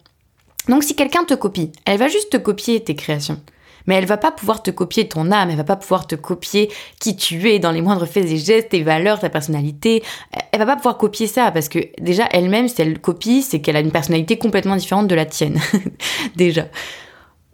Donc 0.68 0.84
si 0.84 0.94
quelqu'un 0.94 1.24
te 1.24 1.34
copie, 1.34 1.72
elle 1.84 1.98
va 1.98 2.08
juste 2.08 2.30
te 2.30 2.36
copier 2.36 2.82
tes 2.82 2.94
créations. 2.94 3.40
Mais 3.86 3.96
elle 3.96 4.06
va 4.06 4.16
pas 4.16 4.30
pouvoir 4.30 4.62
te 4.62 4.70
copier 4.70 5.08
ton 5.08 5.32
âme, 5.32 5.50
elle 5.50 5.56
va 5.56 5.64
pas 5.64 5.76
pouvoir 5.76 6.06
te 6.06 6.14
copier 6.14 6.70
qui 7.00 7.16
tu 7.16 7.50
es 7.50 7.58
dans 7.58 7.72
les 7.72 7.82
moindres 7.82 8.06
faits 8.06 8.30
et 8.30 8.38
gestes, 8.38 8.68
tes 8.68 8.82
valeurs, 8.82 9.18
ta 9.18 9.28
personnalité. 9.28 10.04
Elle 10.52 10.60
va 10.60 10.66
pas 10.66 10.76
pouvoir 10.76 10.98
copier 10.98 11.26
ça 11.26 11.50
parce 11.50 11.68
que 11.68 11.80
déjà 12.00 12.28
elle-même, 12.30 12.68
si 12.68 12.80
elle 12.80 13.00
copie, 13.00 13.42
c'est 13.42 13.60
qu'elle 13.60 13.76
a 13.76 13.80
une 13.80 13.90
personnalité 13.90 14.38
complètement 14.38 14.76
différente 14.76 15.08
de 15.08 15.14
la 15.16 15.26
tienne. 15.26 15.60
déjà. 16.36 16.68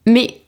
Mais 0.05 0.43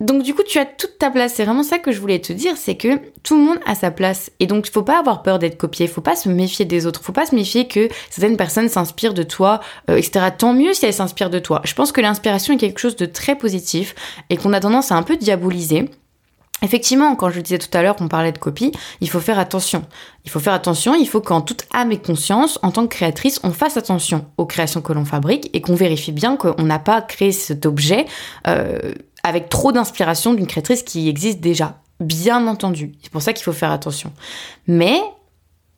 donc 0.00 0.22
du 0.22 0.32
coup, 0.32 0.44
tu 0.44 0.58
as 0.58 0.64
toute 0.64 0.96
ta 0.98 1.10
place. 1.10 1.34
C'est 1.34 1.44
vraiment 1.44 1.64
ça 1.64 1.78
que 1.78 1.90
je 1.90 2.00
voulais 2.00 2.20
te 2.20 2.32
dire, 2.32 2.56
c'est 2.56 2.76
que 2.76 3.00
tout 3.24 3.36
le 3.36 3.42
monde 3.42 3.58
a 3.66 3.74
sa 3.74 3.90
place. 3.90 4.30
Et 4.38 4.46
donc, 4.46 4.68
il 4.68 4.70
faut 4.70 4.82
pas 4.82 4.98
avoir 4.98 5.22
peur 5.22 5.40
d'être 5.40 5.58
copié. 5.58 5.86
Il 5.86 5.92
faut 5.92 6.00
pas 6.00 6.14
se 6.14 6.28
méfier 6.28 6.64
des 6.64 6.86
autres. 6.86 7.00
Il 7.02 7.06
faut 7.06 7.12
pas 7.12 7.26
se 7.26 7.34
méfier 7.34 7.66
que 7.66 7.88
certaines 8.08 8.36
personnes 8.36 8.68
s'inspirent 8.68 9.14
de 9.14 9.24
toi, 9.24 9.60
euh, 9.90 9.96
etc. 9.96 10.26
Tant 10.36 10.54
mieux 10.54 10.72
si 10.72 10.86
elles 10.86 10.94
s'inspirent 10.94 11.30
de 11.30 11.40
toi. 11.40 11.60
Je 11.64 11.74
pense 11.74 11.90
que 11.90 12.00
l'inspiration 12.00 12.54
est 12.54 12.58
quelque 12.58 12.78
chose 12.78 12.96
de 12.96 13.06
très 13.06 13.36
positif 13.36 13.96
et 14.30 14.36
qu'on 14.36 14.52
a 14.52 14.60
tendance 14.60 14.92
à 14.92 14.96
un 14.96 15.02
peu 15.02 15.16
diaboliser. 15.16 15.90
Effectivement, 16.60 17.14
quand 17.14 17.30
je 17.30 17.40
disais 17.40 17.58
tout 17.58 17.76
à 17.76 17.82
l'heure 17.82 17.94
qu'on 17.94 18.08
parlait 18.08 18.32
de 18.32 18.38
copie, 18.38 18.72
il 19.00 19.08
faut 19.08 19.20
faire 19.20 19.38
attention. 19.38 19.84
Il 20.24 20.30
faut 20.30 20.40
faire 20.40 20.52
attention, 20.52 20.94
il 20.94 21.08
faut 21.08 21.20
qu'en 21.20 21.40
toute 21.40 21.64
âme 21.72 21.92
et 21.92 21.98
conscience, 21.98 22.58
en 22.62 22.72
tant 22.72 22.82
que 22.82 22.94
créatrice, 22.94 23.38
on 23.44 23.52
fasse 23.52 23.76
attention 23.76 24.26
aux 24.38 24.46
créations 24.46 24.80
que 24.80 24.92
l'on 24.92 25.04
fabrique 25.04 25.50
et 25.54 25.60
qu'on 25.60 25.76
vérifie 25.76 26.10
bien 26.10 26.36
qu'on 26.36 26.62
n'a 26.64 26.80
pas 26.80 27.00
créé 27.00 27.30
cet 27.30 27.64
objet 27.64 28.06
euh, 28.48 28.92
avec 29.22 29.48
trop 29.48 29.72
d'inspiration 29.72 30.34
d'une 30.34 30.46
créatrice 30.46 30.82
qui 30.82 31.08
existe 31.08 31.40
déjà. 31.40 31.80
Bien 32.00 32.46
entendu. 32.46 32.94
C'est 33.02 33.10
pour 33.10 33.22
ça 33.22 33.32
qu'il 33.32 33.44
faut 33.44 33.52
faire 33.52 33.72
attention. 33.72 34.12
Mais 34.66 35.00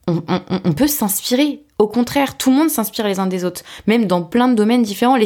on, 0.06 0.72
peut 0.72 0.88
s'inspirer. 0.88 1.62
Au 1.80 1.88
contraire, 1.88 2.36
tout 2.36 2.50
le 2.50 2.56
monde 2.56 2.68
s'inspire 2.68 3.06
les 3.06 3.20
uns 3.20 3.26
des 3.26 3.42
autres, 3.42 3.62
même 3.86 4.04
dans 4.04 4.20
plein 4.20 4.48
de 4.48 4.54
domaines 4.54 4.82
différents. 4.82 5.16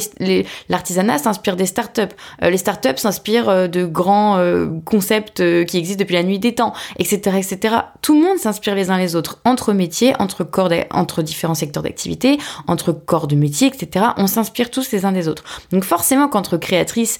L'artisanat 0.69 1.19
s'inspire 1.19 1.57
des 1.57 1.67
startups, 1.67 2.03
euh, 2.45 2.51
les 2.51 2.59
startups 2.59 2.97
s'inspirent 2.97 3.49
euh, 3.49 3.67
de 3.67 3.85
grands 3.85 4.39
euh, 4.39 4.69
concepts 4.85 5.43
qui 5.65 5.77
existent 5.77 5.99
depuis 5.99 6.15
la 6.15 6.23
nuit 6.23 6.39
des 6.39 6.55
temps, 6.55 6.73
etc., 7.01 7.39
etc. 7.39 7.75
Tout 8.03 8.15
le 8.15 8.25
monde 8.25 8.39
s'inspire 8.39 8.77
les 8.77 8.91
uns 8.91 8.99
les 8.99 9.17
autres, 9.17 9.41
entre 9.45 9.73
métiers, 9.73 10.15
entre 10.21 10.45
corps, 10.45 10.71
entre 10.93 11.23
différents 11.23 11.57
secteurs 11.57 11.83
d'activité, 11.83 12.39
entre 12.69 12.93
corps 12.93 13.27
de 13.27 13.35
métier, 13.35 13.67
etc. 13.67 14.07
On 14.17 14.29
s'inspire 14.29 14.71
tous 14.71 14.93
les 14.93 15.05
uns 15.05 15.11
des 15.13 15.27
autres. 15.27 15.43
Donc 15.73 15.83
forcément, 15.83 16.29
qu'entre 16.29 16.57
créatrices, 16.57 17.19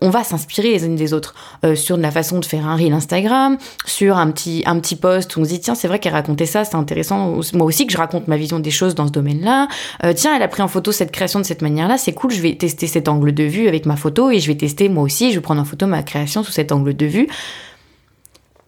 on 0.00 0.08
va 0.08 0.24
s'inspirer 0.24 0.70
les 0.70 0.84
uns 0.84 0.94
des 0.94 1.12
autres 1.12 1.34
sur 1.74 1.98
la 1.98 2.10
façon 2.10 2.38
de 2.38 2.46
faire 2.46 2.66
un 2.66 2.76
reel 2.76 2.94
Instagram, 2.94 3.58
sur 3.84 4.16
un 4.16 4.30
petit 4.30 4.62
un 4.64 4.80
petit 4.80 4.96
post 4.96 5.36
où 5.36 5.40
on 5.40 5.44
se 5.44 5.50
dit 5.50 5.60
tiens 5.60 5.74
c'est 5.74 5.88
vrai 5.88 5.98
qu'elle 5.98 6.14
racontait 6.14 6.46
ça, 6.46 6.64
c'est 6.64 6.76
intéressant. 6.76 7.38
Moi 7.52 7.66
aussi 7.66 7.86
que 7.86 7.92
je 7.92 7.98
raconte 7.98 8.28
ma 8.28 8.36
vision 8.36 8.61
des 8.62 8.70
choses 8.70 8.94
dans 8.94 9.06
ce 9.06 9.12
domaine-là. 9.12 9.68
Euh, 10.04 10.12
tiens, 10.14 10.34
elle 10.34 10.42
a 10.42 10.48
pris 10.48 10.62
en 10.62 10.68
photo 10.68 10.92
cette 10.92 11.12
création 11.12 11.40
de 11.40 11.44
cette 11.44 11.62
manière-là, 11.62 11.98
c'est 11.98 12.12
cool, 12.12 12.30
je 12.30 12.40
vais 12.40 12.54
tester 12.54 12.86
cet 12.86 13.08
angle 13.08 13.32
de 13.32 13.44
vue 13.44 13.68
avec 13.68 13.86
ma 13.86 13.96
photo 13.96 14.30
et 14.30 14.40
je 14.40 14.46
vais 14.46 14.56
tester 14.56 14.88
moi 14.88 15.04
aussi, 15.04 15.30
je 15.30 15.36
vais 15.36 15.42
prendre 15.42 15.60
en 15.60 15.64
photo 15.64 15.86
ma 15.86 16.02
création 16.02 16.42
sous 16.42 16.52
cet 16.52 16.72
angle 16.72 16.94
de 16.94 17.06
vue. 17.06 17.28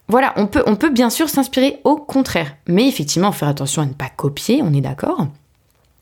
Voilà, 0.07 0.33
on 0.35 0.45
peut, 0.45 0.63
on 0.67 0.75
peut 0.75 0.91
bien 0.91 1.09
sûr 1.09 1.29
s'inspirer 1.29 1.79
au 1.83 1.95
contraire, 1.95 2.55
mais 2.67 2.87
effectivement, 2.87 3.31
faire 3.31 3.47
attention 3.47 3.81
à 3.81 3.85
ne 3.85 3.93
pas 3.93 4.09
copier, 4.15 4.61
on 4.63 4.73
est 4.73 4.81
d'accord 4.81 5.27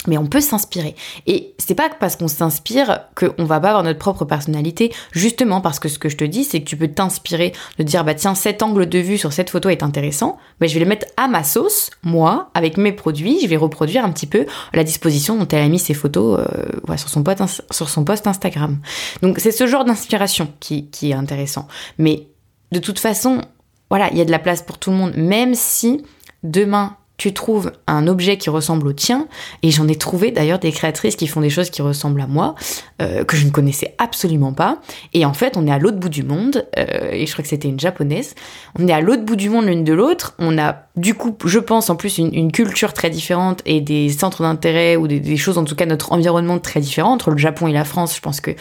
mais 0.08 0.18
on 0.18 0.26
peut 0.26 0.42
s'inspirer. 0.42 0.96
Et 1.28 1.54
c'est 1.58 1.76
pas 1.76 1.90
parce 1.90 2.16
qu'on 2.16 2.28
s'inspire 2.28 3.02
qu'on 3.16 3.46
va 3.46 3.60
pas 3.60 3.70
avoir 3.70 3.84
notre 3.84 4.00
propre 4.00 4.26
personnalité, 4.26 4.94
justement 5.12 5.62
parce 5.62 5.80
que 5.80 5.90
ce 5.90 6.00
que 6.00 6.10
je 6.10 6.18
te 6.18 6.24
dis, 6.24 6.44
c'est 6.44 6.62
que 6.62 6.66
tu 6.66 6.78
peux 6.78 6.88
t'inspirer 6.88 7.54
de 7.78 7.84
dire, 7.84 8.04
bah 8.04 8.14
tiens, 8.14 8.36
cet 8.36 8.64
angle 8.64 8.88
de 8.88 9.00
vue 9.00 9.18
sur 9.18 9.34
cette 9.34 9.50
photo 9.50 9.70
est 9.70 9.84
intéressant, 9.84 10.38
mais 10.60 10.68
je 10.68 10.74
vais 10.76 10.80
le 10.82 10.86
mettre 10.86 11.08
à 11.18 11.28
ma 11.28 11.44
sauce, 11.44 11.92
moi, 12.04 12.50
avec 12.54 12.78
mes 12.78 12.92
produits, 12.92 13.40
je 13.42 13.48
vais 13.48 13.58
reproduire 13.58 14.06
un 14.06 14.12
petit 14.12 14.28
peu 14.28 14.46
la 14.74 14.84
disposition 14.84 15.38
dont 15.38 15.48
elle 15.48 15.64
a 15.64 15.70
mis 15.70 15.80
ses 15.80 15.94
photos 15.94 16.40
euh, 16.40 16.98
sur, 16.98 17.10
son 17.10 17.24
post, 17.24 17.64
sur 17.72 17.90
son 17.90 18.04
post 18.04 18.28
Instagram. 18.28 18.80
Donc 19.22 19.40
c'est 19.40 19.52
ce 19.52 19.68
genre 19.68 19.86
d'inspiration 19.86 20.48
qui, 20.60 20.88
qui 20.88 21.12
est 21.12 21.16
intéressant. 21.16 21.68
Mais 21.98 22.28
de 22.72 22.80
toute 22.80 23.00
façon, 23.00 23.42
voilà, 23.90 24.10
il 24.12 24.18
y 24.18 24.22
a 24.22 24.26
de 24.26 24.32
la 24.32 24.40
place 24.40 24.62
pour 24.62 24.78
tout 24.78 24.90
le 24.90 24.98
monde, 24.98 25.14
même 25.16 25.54
si 25.54 26.04
demain 26.44 26.98
tu 27.18 27.34
trouves 27.34 27.72
un 27.88 28.08
objet 28.08 28.38
qui 28.38 28.50
ressemble 28.50 28.88
au 28.88 28.94
tien, 28.94 29.28
et 29.62 29.72
j'en 29.72 29.88
ai 29.88 29.96
trouvé 29.96 30.32
d'ailleurs 30.32 30.60
des 30.60 30.72
créatrices 30.72 31.16
qui 31.16 31.28
font 31.28 31.42
des 31.42 31.50
choses 31.50 31.70
qui 31.70 31.82
ressemblent 31.82 32.22
à 32.22 32.28
moi, 32.28 32.56
euh, 33.02 33.24
que 33.24 33.38
je 33.38 33.46
ne 33.46 33.52
connaissais 33.52 33.94
absolument 33.98 34.54
pas, 34.54 34.80
et 35.14 35.26
en 35.26 35.34
fait 35.34 35.56
on 35.56 35.68
est 35.68 35.72
à 35.72 35.78
l'autre 35.78 35.98
bout 35.98 36.10
du 36.10 36.24
monde, 36.24 36.68
euh, 36.78 37.12
et 37.12 37.26
je 37.26 37.32
crois 37.32 37.44
que 37.44 37.50
c'était 37.50 37.68
une 37.68 37.80
japonaise, 37.80 38.36
on 38.80 38.88
est 38.88 38.94
à 38.94 39.02
l'autre 39.02 39.24
bout 39.24 39.36
du 39.36 39.50
monde 39.50 39.66
l'une 39.66 39.84
de 39.84 39.94
l'autre, 39.94 40.34
on 40.40 40.58
a 40.58 40.88
du 40.96 41.14
coup, 41.14 41.36
je 41.46 41.60
pense 41.60 41.90
en 41.90 41.96
plus 41.96 42.18
une, 42.18 42.52
culture 42.52 42.94
très 42.94 43.10
différente 43.10 43.62
et 43.66 43.82
des 43.82 44.10
centres 44.10 44.42
d'intérêt, 44.42 44.96
ou 44.96 45.08
des, 45.08 45.20
des 45.20 45.38
choses 45.38 45.58
en 45.58 45.64
tout 45.64 45.76
cas 45.76 45.86
notre 45.86 46.12
environnement 46.12 46.60
très 46.60 46.80
différent 46.80 47.14
entre 47.14 47.32
le 47.32 47.38
Japon 47.38 47.68
et 47.68 47.74
la 47.74 47.86
France, 47.86 48.16
je 48.16 48.22
pense 48.22 48.42
que 48.42 48.52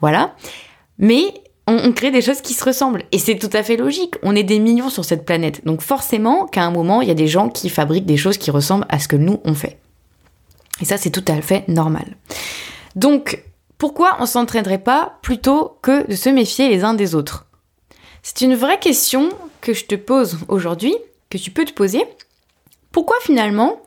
voilà. 0.00 0.34
Mais 0.98 1.34
on, 1.66 1.92
crée 1.92 2.10
des 2.10 2.22
choses 2.22 2.40
qui 2.40 2.54
se 2.54 2.64
ressemblent. 2.64 3.04
Et 3.12 3.18
c'est 3.18 3.38
tout 3.38 3.50
à 3.52 3.62
fait 3.62 3.76
logique. 3.76 4.16
On 4.22 4.34
est 4.34 4.42
des 4.42 4.58
millions 4.58 4.90
sur 4.90 5.04
cette 5.04 5.24
planète. 5.24 5.64
Donc 5.64 5.80
forcément 5.80 6.46
qu'à 6.46 6.64
un 6.64 6.70
moment, 6.70 7.02
il 7.02 7.08
y 7.08 7.12
a 7.12 7.14
des 7.14 7.28
gens 7.28 7.48
qui 7.48 7.68
fabriquent 7.68 8.06
des 8.06 8.16
choses 8.16 8.38
qui 8.38 8.50
ressemblent 8.50 8.86
à 8.88 8.98
ce 8.98 9.08
que 9.08 9.16
nous, 9.16 9.40
on 9.44 9.54
fait. 9.54 9.78
Et 10.80 10.84
ça, 10.84 10.98
c'est 10.98 11.10
tout 11.10 11.24
à 11.28 11.40
fait 11.40 11.66
normal. 11.68 12.16
Donc, 12.96 13.44
pourquoi 13.78 14.16
on 14.18 14.26
s'entraînerait 14.26 14.78
pas 14.78 15.18
plutôt 15.22 15.78
que 15.82 16.06
de 16.08 16.16
se 16.16 16.28
méfier 16.28 16.68
les 16.68 16.84
uns 16.84 16.94
des 16.94 17.14
autres? 17.14 17.46
C'est 18.22 18.40
une 18.40 18.54
vraie 18.54 18.78
question 18.78 19.28
que 19.60 19.74
je 19.74 19.84
te 19.84 19.94
pose 19.94 20.38
aujourd'hui, 20.48 20.94
que 21.30 21.38
tu 21.38 21.50
peux 21.50 21.64
te 21.64 21.72
poser. 21.72 22.04
Pourquoi 22.90 23.16
finalement 23.22 23.80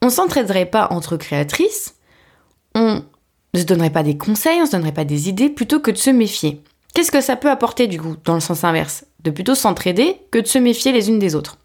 on 0.00 0.10
s'entraiderait 0.10 0.66
pas 0.66 0.88
entre 0.90 1.16
créatrices? 1.16 1.94
On 2.74 3.02
ne 3.54 3.58
se 3.58 3.64
donnerait 3.64 3.90
pas 3.90 4.02
des 4.02 4.16
conseils, 4.16 4.60
on 4.60 4.66
se 4.66 4.72
donnerait 4.72 4.92
pas 4.92 5.04
des 5.04 5.28
idées 5.28 5.48
plutôt 5.48 5.80
que 5.80 5.90
de 5.90 5.96
se 5.96 6.10
méfier 6.10 6.62
Qu'est-ce 6.98 7.12
que 7.12 7.20
ça 7.20 7.36
peut 7.36 7.48
apporter 7.48 7.86
du 7.86 8.00
coup, 8.00 8.16
dans 8.24 8.34
le 8.34 8.40
sens 8.40 8.64
inverse? 8.64 9.04
De 9.22 9.30
plutôt 9.30 9.54
s'entraider 9.54 10.16
que 10.32 10.40
de 10.40 10.48
se 10.48 10.58
méfier 10.58 10.90
les 10.90 11.08
unes 11.08 11.20
des 11.20 11.36
autres. 11.36 11.58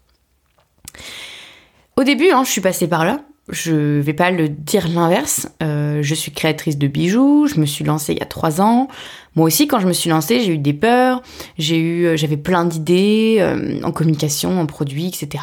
Au 1.96 2.04
début, 2.04 2.30
hein, 2.30 2.44
je 2.44 2.52
suis 2.52 2.60
passée 2.60 2.86
par 2.86 3.04
là. 3.04 3.18
Je 3.48 3.98
vais 3.98 4.12
pas 4.12 4.30
le 4.30 4.48
dire 4.48 4.86
l'inverse. 4.86 5.48
Euh, 5.60 6.02
je 6.02 6.14
suis 6.14 6.30
créatrice 6.30 6.78
de 6.78 6.86
bijoux. 6.86 7.48
Je 7.48 7.58
me 7.58 7.66
suis 7.66 7.84
lancée 7.84 8.12
il 8.12 8.20
y 8.20 8.22
a 8.22 8.26
trois 8.26 8.60
ans. 8.60 8.86
Moi 9.34 9.46
aussi, 9.46 9.66
quand 9.66 9.80
je 9.80 9.88
me 9.88 9.92
suis 9.92 10.08
lancée, 10.08 10.38
j'ai 10.38 10.52
eu 10.52 10.58
des 10.58 10.72
peurs. 10.72 11.20
J'ai 11.58 11.78
eu, 11.78 12.06
euh, 12.06 12.16
j'avais 12.16 12.36
plein 12.36 12.64
d'idées 12.64 13.38
euh, 13.40 13.82
en 13.82 13.90
communication, 13.90 14.60
en 14.60 14.66
produits, 14.66 15.08
etc. 15.08 15.42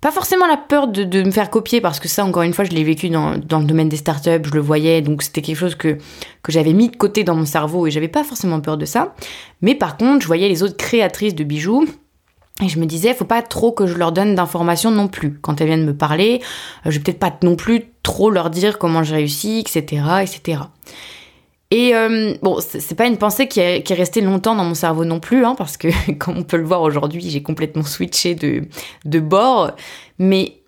Pas 0.00 0.12
forcément 0.12 0.46
la 0.46 0.56
peur 0.56 0.88
de, 0.88 1.22
me 1.22 1.30
faire 1.30 1.50
copier, 1.50 1.80
parce 1.80 2.00
que 2.00 2.08
ça, 2.08 2.24
encore 2.24 2.42
une 2.42 2.52
fois, 2.52 2.64
je 2.64 2.70
l'ai 2.70 2.84
vécu 2.84 3.08
dans, 3.08 3.32
le 3.32 3.64
domaine 3.64 3.88
des 3.88 3.96
startups, 3.96 4.44
je 4.44 4.52
le 4.52 4.60
voyais, 4.60 5.00
donc 5.00 5.22
c'était 5.22 5.42
quelque 5.42 5.56
chose 5.56 5.74
que, 5.74 5.98
que 6.42 6.52
j'avais 6.52 6.74
mis 6.74 6.90
de 6.90 6.96
côté 6.96 7.24
dans 7.24 7.34
mon 7.34 7.46
cerveau 7.46 7.86
et 7.86 7.90
j'avais 7.90 8.08
pas 8.08 8.22
forcément 8.22 8.60
peur 8.60 8.76
de 8.76 8.84
ça. 8.84 9.14
Mais 9.62 9.74
par 9.74 9.96
contre, 9.96 10.20
je 10.20 10.26
voyais 10.26 10.48
les 10.48 10.62
autres 10.62 10.76
créatrices 10.76 11.34
de 11.34 11.44
bijoux 11.44 11.86
et 12.62 12.68
je 12.68 12.78
me 12.78 12.86
disais, 12.86 13.12
faut 13.12 13.26
pas 13.26 13.42
trop 13.42 13.70
que 13.72 13.86
je 13.86 13.94
leur 13.94 14.12
donne 14.12 14.34
d'informations 14.34 14.90
non 14.90 15.08
plus. 15.08 15.38
Quand 15.40 15.60
elles 15.60 15.66
viennent 15.66 15.84
me 15.84 15.96
parler, 15.96 16.40
euh, 16.86 16.90
je 16.90 16.98
vais 16.98 17.04
peut-être 17.04 17.18
pas 17.18 17.36
non 17.42 17.54
plus 17.54 17.84
trop 18.02 18.30
leur 18.30 18.48
dire 18.48 18.78
comment 18.78 19.02
j'ai 19.02 19.16
réussi, 19.16 19.58
etc., 19.60 20.02
etc. 20.22 20.60
Et 21.70 21.94
euh, 21.94 22.34
bon, 22.42 22.58
c'est 22.60 22.94
pas 22.94 23.06
une 23.06 23.16
pensée 23.16 23.48
qui 23.48 23.60
est, 23.60 23.92
restée 23.92 24.20
longtemps 24.20 24.54
dans 24.54 24.64
mon 24.64 24.74
cerveau 24.74 25.04
non 25.04 25.18
plus, 25.18 25.44
hein, 25.44 25.54
parce 25.56 25.76
que 25.76 25.88
comme 26.18 26.38
on 26.38 26.42
peut 26.42 26.56
le 26.56 26.64
voir 26.64 26.82
aujourd'hui, 26.82 27.28
j'ai 27.28 27.42
complètement 27.42 27.82
switché 27.82 28.34
de, 28.34 28.62
de 29.04 29.20
bord. 29.20 29.72
Mais 30.18 30.60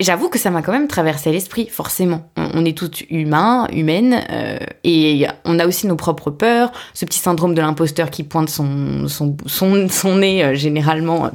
j'avoue 0.00 0.30
que 0.30 0.38
ça 0.38 0.50
m'a 0.50 0.62
quand 0.62 0.72
même 0.72 0.88
traversé 0.88 1.30
l'esprit, 1.30 1.68
forcément. 1.68 2.30
On, 2.36 2.64
est 2.64 2.76
toutes 2.76 3.02
humains, 3.10 3.68
humaines, 3.70 4.24
euh, 4.30 4.58
et 4.82 5.26
on 5.44 5.58
a 5.58 5.66
aussi 5.66 5.86
nos 5.86 5.96
propres 5.96 6.30
peurs, 6.30 6.72
ce 6.94 7.04
petit 7.04 7.18
syndrome 7.18 7.54
de 7.54 7.60
l'imposteur 7.60 8.10
qui 8.10 8.24
pointe 8.24 8.48
son, 8.48 9.08
son, 9.08 9.36
son, 9.46 10.16
nez 10.16 10.42
euh, 10.42 10.54
généralement 10.54 11.30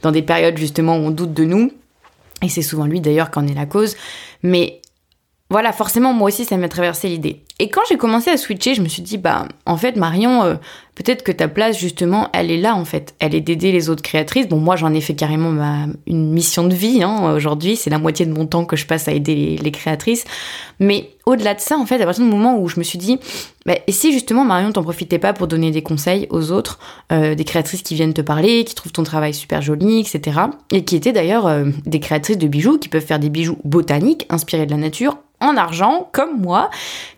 dans 0.00 0.12
des 0.12 0.22
périodes 0.22 0.56
justement 0.56 0.96
où 0.96 1.00
on 1.00 1.10
doute 1.10 1.34
de 1.34 1.44
nous. 1.44 1.70
Et 2.42 2.48
c'est 2.48 2.62
souvent 2.62 2.86
lui 2.86 3.00
d'ailleurs 3.00 3.30
qui 3.30 3.38
en 3.38 3.46
est 3.46 3.54
la 3.54 3.66
cause. 3.66 3.96
Mais 4.42 4.80
voilà, 5.50 5.72
forcément, 5.72 6.12
moi 6.12 6.28
aussi, 6.28 6.44
ça 6.44 6.56
m'a 6.56 6.68
traversé 6.68 7.08
l'idée. 7.08 7.45
Et 7.58 7.70
quand 7.70 7.80
j'ai 7.88 7.96
commencé 7.96 8.28
à 8.28 8.36
switcher, 8.36 8.74
je 8.74 8.82
me 8.82 8.88
suis 8.88 9.00
dit, 9.00 9.16
bah, 9.16 9.48
en 9.64 9.78
fait, 9.78 9.96
Marion, 9.96 10.42
euh, 10.42 10.56
peut-être 10.94 11.22
que 11.22 11.32
ta 11.32 11.48
place, 11.48 11.78
justement, 11.78 12.28
elle 12.34 12.50
est 12.50 12.58
là, 12.58 12.74
en 12.74 12.84
fait. 12.84 13.14
Elle 13.18 13.34
est 13.34 13.40
d'aider 13.40 13.72
les 13.72 13.88
autres 13.88 14.02
créatrices. 14.02 14.46
Bon, 14.46 14.58
moi, 14.58 14.76
j'en 14.76 14.92
ai 14.92 15.00
fait 15.00 15.14
carrément 15.14 15.50
ma, 15.50 15.86
une 16.06 16.32
mission 16.32 16.68
de 16.68 16.74
vie, 16.74 17.02
hein, 17.02 17.32
aujourd'hui. 17.34 17.76
C'est 17.76 17.88
la 17.88 17.98
moitié 17.98 18.26
de 18.26 18.32
mon 18.32 18.44
temps 18.44 18.66
que 18.66 18.76
je 18.76 18.84
passe 18.84 19.08
à 19.08 19.12
aider 19.12 19.56
les, 19.62 19.70
créatrices. 19.70 20.24
Mais 20.80 21.12
au-delà 21.24 21.54
de 21.54 21.60
ça, 21.60 21.78
en 21.78 21.86
fait, 21.86 21.98
à 21.98 22.04
partir 22.04 22.24
du 22.24 22.30
moment 22.30 22.58
où 22.58 22.68
je 22.68 22.78
me 22.78 22.84
suis 22.84 22.98
dit, 22.98 23.18
bah, 23.64 23.76
et 23.86 23.92
si 23.92 24.12
justement, 24.12 24.44
Marion, 24.44 24.70
t'en 24.70 24.82
profitais 24.82 25.18
pas 25.18 25.32
pour 25.32 25.46
donner 25.46 25.70
des 25.70 25.82
conseils 25.82 26.26
aux 26.28 26.52
autres, 26.52 26.78
euh, 27.10 27.34
des 27.34 27.44
créatrices 27.44 27.80
qui 27.80 27.94
viennent 27.94 28.14
te 28.14 28.20
parler, 28.20 28.64
qui 28.64 28.74
trouvent 28.74 28.92
ton 28.92 29.02
travail 29.02 29.32
super 29.32 29.62
joli, 29.62 30.00
etc. 30.00 30.40
Et 30.72 30.84
qui 30.84 30.94
étaient 30.94 31.12
d'ailleurs 31.12 31.46
euh, 31.46 31.64
des 31.86 32.00
créatrices 32.00 32.36
de 32.36 32.48
bijoux, 32.48 32.76
qui 32.76 32.90
peuvent 32.90 33.04
faire 33.04 33.18
des 33.18 33.30
bijoux 33.30 33.56
botaniques, 33.64 34.26
inspirés 34.28 34.66
de 34.66 34.72
la 34.72 34.76
nature, 34.76 35.16
en 35.40 35.56
argent, 35.56 36.08
comme 36.12 36.40
moi, 36.40 36.70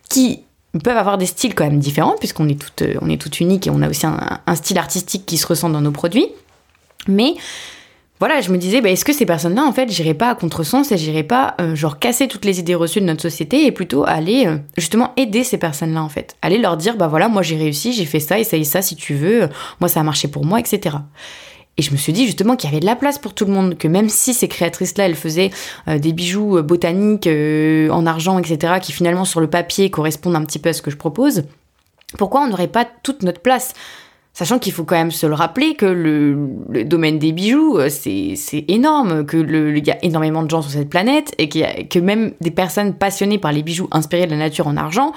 qui 0.09 0.43
peuvent 0.83 0.97
avoir 0.97 1.19
des 1.19 1.27
styles 1.27 1.55
quand 1.55 1.65
même 1.65 1.79
différents, 1.79 2.17
puisqu'on 2.19 2.49
est 2.49 2.61
toutes, 2.61 2.85
on 3.01 3.09
est 3.09 3.21
toutes 3.21 3.41
uniques 3.41 3.67
et 3.67 3.71
on 3.71 3.83
a 3.83 3.89
aussi 3.89 4.07
un, 4.07 4.55
style 4.55 4.79
artistique 4.79 5.27
qui 5.27 5.39
se 5.39 5.47
ressent 5.47 5.71
dans 5.71 5.81
nos 5.81 5.91
produits. 5.91 6.27
Mais 7.07 7.35
voilà, 8.21 8.41
je 8.41 8.51
me 8.51 8.59
disais, 8.59 8.81
bah, 8.81 8.91
est-ce 8.91 9.05
que 9.05 9.13
ces 9.13 9.27
personnes-là, 9.27 9.65
en 9.65 9.73
fait, 9.73 9.91
j'irais 9.91 10.15
pas 10.15 10.31
à 10.31 10.35
contresens 10.35 10.91
et 10.91 10.99
j'irais 10.99 11.23
pas, 11.23 11.55
euh, 11.61 11.75
genre, 11.75 11.99
casser 11.99 12.27
toutes 12.27 12.45
les 12.45 12.59
idées 12.59 12.75
reçues 12.75 13.01
de 13.01 13.07
notre 13.07 13.23
société 13.23 13.65
et 13.65 13.73
plutôt 13.73 14.05
aller, 14.05 14.47
euh, 14.47 14.59
justement, 14.77 15.13
aider 15.17 15.45
ces 15.45 15.57
personnes-là, 15.57 16.03
en 16.03 16.09
fait. 16.09 16.37
Aller 16.43 16.59
leur 16.59 16.77
dire, 16.77 16.97
bah 16.97 17.07
voilà, 17.07 17.29
moi 17.29 17.43
j'ai 17.43 17.57
réussi, 17.57 17.93
j'ai 17.93 18.05
fait 18.05 18.21
ça, 18.21 18.39
essaye 18.39 18.65
ça 18.65 18.83
si 18.83 18.97
tu 18.97 19.15
veux, 19.15 19.49
moi 19.81 19.89
ça 19.89 20.01
a 20.01 20.03
marché 20.03 20.27
pour 20.29 20.45
moi, 20.45 20.59
etc. 20.59 20.97
Et 21.79 21.83
je 21.83 21.93
me 21.93 21.97
suis 21.97 22.13
dit 22.13 22.27
justement 22.27 22.57
qu'il 22.57 22.69
y 22.69 22.73
avait 22.73 22.81
de 22.81 22.87
la 22.87 22.97
place 22.97 23.19
pour 23.19 23.35
tout 23.35 23.45
le 23.45 23.53
monde, 23.53 23.79
que 23.79 23.87
même 23.87 24.09
si 24.09 24.35
ces 24.35 24.49
créatrices-là, 24.49 25.07
elles 25.07 25.15
faisaient 25.15 25.53
euh, 25.87 25.99
des 25.99 26.13
bijoux 26.13 26.59
euh, 26.59 26.63
botaniques 26.63 27.29
euh, 27.29 27.89
en 27.91 28.05
argent, 28.05 28.39
etc., 28.41 28.75
qui 28.83 28.93
finalement 28.93 29.25
sur 29.25 29.41
le 29.41 29.49
papier 29.49 29.89
correspondent 29.89 30.35
un 30.35 30.45
petit 30.45 30.59
peu 30.59 30.71
à 30.71 30.73
ce 30.73 30.83
que 30.83 30.91
je 30.91 30.97
propose, 30.97 31.45
pourquoi 32.19 32.43
on 32.43 32.49
n'aurait 32.49 32.67
pas 32.67 32.85
toute 32.85 33.23
notre 33.23 33.41
place? 33.41 33.75
Sachant 34.33 34.59
qu'il 34.59 34.73
faut 34.73 34.85
quand 34.85 34.97
même 34.97 35.13
se 35.13 35.27
le 35.27 35.35
rappeler 35.35 35.75
que 35.75 35.87
le, 35.87 36.85
domaine 36.85 37.19
des 37.19 37.33
bijoux, 37.33 37.79
c'est 37.89 38.37
énorme, 38.69 39.25
que 39.27 39.37
il 39.37 39.87
y 39.87 39.91
a 39.91 40.05
énormément 40.05 40.45
de 40.45 40.51
gens 40.51 40.63
sur 40.63 40.71
cette 40.71 40.89
planète 40.89 41.35
et 41.39 41.49
que 41.49 41.99
même 41.99 42.33
des 42.41 42.53
personnes 42.53 42.95
passionnées 42.95 43.39
par 43.39 43.51
les 43.51 43.65
bijoux 43.65 43.89
inspirés 43.91 44.27
de 44.27 44.31
la 44.31 44.37
nature 44.37 44.69
en 44.69 44.77
argent 44.77 45.13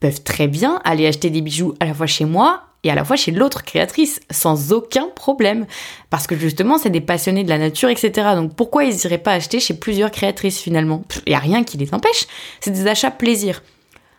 peuvent 0.00 0.24
très 0.24 0.48
bien 0.48 0.80
aller 0.84 1.06
acheter 1.06 1.30
des 1.30 1.40
bijoux 1.40 1.74
à 1.78 1.84
la 1.84 1.94
fois 1.94 2.06
chez 2.06 2.24
moi 2.24 2.64
et 2.84 2.90
à 2.90 2.94
la 2.94 3.04
fois 3.04 3.16
chez 3.16 3.32
l'autre 3.32 3.64
créatrice, 3.64 4.20
sans 4.30 4.72
aucun 4.72 5.08
problème. 5.14 5.66
Parce 6.10 6.26
que 6.26 6.36
justement, 6.36 6.78
c'est 6.78 6.90
des 6.90 7.00
passionnés 7.00 7.42
de 7.42 7.48
la 7.48 7.58
nature, 7.58 7.88
etc. 7.88 8.12
Donc 8.36 8.54
pourquoi 8.54 8.84
ils 8.84 8.94
n'iraient 8.94 9.18
pas 9.18 9.32
acheter 9.32 9.58
chez 9.58 9.74
plusieurs 9.74 10.10
créatrices 10.10 10.60
finalement? 10.60 11.02
Il 11.26 11.30
n'y 11.30 11.36
a 11.36 11.40
rien 11.40 11.64
qui 11.64 11.78
les 11.78 11.92
empêche. 11.92 12.26
C'est 12.60 12.70
des 12.70 12.86
achats 12.86 13.10
plaisir. 13.10 13.62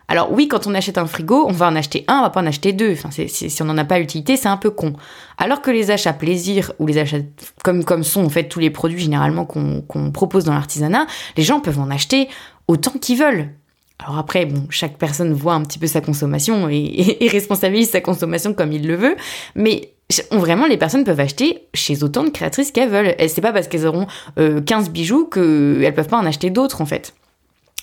Alors 0.08 0.32
oui, 0.32 0.46
quand 0.46 0.66
on 0.66 0.74
achète 0.74 0.98
un 0.98 1.06
frigo, 1.06 1.46
on 1.48 1.52
va 1.52 1.66
en 1.66 1.74
acheter 1.74 2.04
un, 2.06 2.18
on 2.18 2.22
va 2.22 2.30
pas 2.30 2.40
en 2.40 2.46
acheter 2.46 2.72
deux. 2.72 2.92
Enfin, 2.92 3.10
si 3.10 3.62
on 3.62 3.64
n'en 3.64 3.76
a 3.78 3.84
pas 3.84 3.98
utilité, 3.98 4.36
c'est 4.36 4.48
un 4.48 4.56
peu 4.56 4.70
con. 4.70 4.92
Alors 5.36 5.62
que 5.62 5.70
les 5.70 5.90
achats 5.90 6.12
plaisir 6.12 6.72
ou 6.78 6.86
les 6.86 6.98
achats 6.98 7.18
comme 7.64 7.84
comme 7.84 8.04
sont 8.04 8.24
en 8.24 8.28
fait 8.28 8.44
tous 8.44 8.60
les 8.60 8.70
produits 8.70 9.00
généralement 9.00 9.44
qu'on 9.44 10.10
propose 10.12 10.44
dans 10.44 10.54
l'artisanat, 10.54 11.06
les 11.36 11.42
gens 11.42 11.60
peuvent 11.60 11.80
en 11.80 11.90
acheter 11.90 12.28
autant 12.68 12.92
qu'ils 12.92 13.18
veulent. 13.18 13.50
Alors 13.98 14.18
après, 14.18 14.46
bon, 14.46 14.66
chaque 14.70 14.98
personne 14.98 15.32
voit 15.32 15.54
un 15.54 15.62
petit 15.62 15.78
peu 15.78 15.86
sa 15.86 16.00
consommation 16.00 16.68
et, 16.68 17.28
responsabilise 17.30 17.90
sa 17.90 18.00
consommation 18.00 18.52
comme 18.54 18.72
il 18.72 18.86
le 18.86 18.94
veut, 18.94 19.16
mais 19.54 19.92
vraiment, 20.30 20.66
les 20.66 20.76
personnes 20.76 21.04
peuvent 21.04 21.20
acheter 21.20 21.66
chez 21.74 22.02
autant 22.02 22.24
de 22.24 22.30
créatrices 22.30 22.70
qu'elles 22.70 22.90
veulent. 22.90 23.14
Et 23.18 23.28
c'est 23.28 23.40
pas 23.40 23.52
parce 23.52 23.68
qu'elles 23.68 23.86
auront 23.86 24.06
15 24.36 24.38
euh, 24.38 24.90
bijoux 24.90 25.26
qu'elles 25.26 25.94
peuvent 25.94 26.08
pas 26.08 26.18
en 26.18 26.26
acheter 26.26 26.50
d'autres, 26.50 26.80
en 26.80 26.86
fait. 26.86 27.14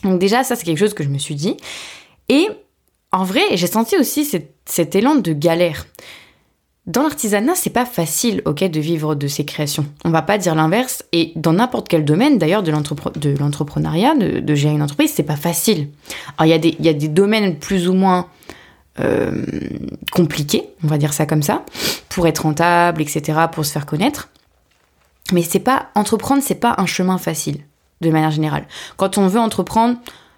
Donc 0.03 0.19
déjà, 0.19 0.43
ça, 0.43 0.55
c'est 0.55 0.65
quelque 0.65 0.77
chose 0.77 0.93
que 0.93 1.03
je 1.03 1.09
me 1.09 1.17
suis 1.17 1.35
dit. 1.35 1.57
Et 2.29 2.47
en 3.11 3.23
vrai, 3.23 3.41
j'ai 3.53 3.67
senti 3.67 3.97
aussi 3.97 4.25
cet, 4.65 4.95
élan 4.95 5.15
de 5.15 5.33
galère. 5.33 5.85
Dans 6.85 7.03
l'artisanat, 7.03 7.55
c'est 7.55 7.69
pas 7.69 7.85
facile, 7.85 8.41
ok, 8.43 8.65
de 8.65 8.79
vivre 8.81 9.15
de 9.15 9.27
ses 9.27 9.45
créations. 9.45 9.85
On 10.03 10.09
va 10.09 10.21
pas 10.21 10.37
dire 10.37 10.53
l'inverse. 10.53 11.03
Et 11.13 11.31
dans 11.37 11.53
n'importe 11.53 11.87
quel 11.87 12.03
domaine, 12.03 12.37
d'ailleurs, 12.37 12.61
de 12.61 12.71
l'entrepreneuriat, 12.71 14.15
de, 14.15 14.55
gérer 14.55 14.75
une 14.75 14.81
entreprise, 14.81 15.13
c'est 15.15 15.23
pas 15.23 15.37
facile. 15.37 15.89
Alors, 16.37 16.47
il 16.47 16.49
y, 16.49 16.53
a 16.53 16.57
des, 16.57 16.75
y 16.79 16.89
a 16.89 16.93
des 16.93 17.07
domaines 17.07 17.57
plus 17.57 17.87
ou 17.87 17.93
moins 17.93 18.27
euh, 18.99 19.45
compliqués, 20.11 20.69
on 20.83 20.87
va 20.87 20.97
dire 20.97 21.13
ça 21.13 21.25
comme 21.25 21.41
ça, 21.41 21.63
pour 22.09 22.27
être 22.27 22.39
rentable, 22.39 23.01
etc., 23.01 23.39
pour 23.49 23.65
se 23.65 23.71
faire 23.71 23.85
connaître. 23.85 24.27
Mais 25.31 25.41
c'est 25.41 25.59
pas 25.59 25.87
entreprendre, 25.95 26.43
c'est 26.45 26.53
pas 26.53 26.75
un 26.77 26.85
chemin 26.85 27.17
facile, 27.17 27.59
de 28.01 28.09
manière 28.09 28.31
générale. 28.31 28.67
Quand 28.97 29.17
on 29.17 29.27
veut 29.27 29.39
entreprendre, 29.39 29.97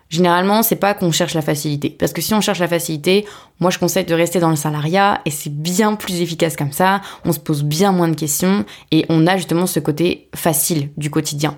Généralement, 0.09 0.61
c'est 0.61 0.75
pas 0.75 0.93
qu'on 0.93 1.11
cherche 1.11 1.33
la 1.33 1.41
facilité. 1.41 1.89
Parce 1.89 2.13
que 2.13 2.21
si 2.21 2.33
on 2.33 2.41
cherche 2.41 2.59
la 2.59 2.67
facilité, 2.67 3.25
moi 3.59 3.71
je 3.71 3.79
conseille 3.79 4.05
de 4.05 4.13
rester 4.13 4.39
dans 4.39 4.51
le 4.51 4.55
salariat 4.55 5.21
et 5.25 5.31
c'est 5.31 5.53
bien 5.53 5.95
plus 5.95 6.21
efficace 6.21 6.55
comme 6.55 6.71
ça. 6.71 7.01
On 7.25 7.31
se 7.31 7.39
pose 7.39 7.63
bien 7.63 7.91
moins 7.91 8.07
de 8.07 8.15
questions 8.15 8.65
et 8.91 9.05
on 9.09 9.25
a 9.25 9.37
justement 9.37 9.65
ce 9.65 9.79
côté 9.79 10.29
facile 10.35 10.91
du 10.97 11.09
quotidien. 11.09 11.57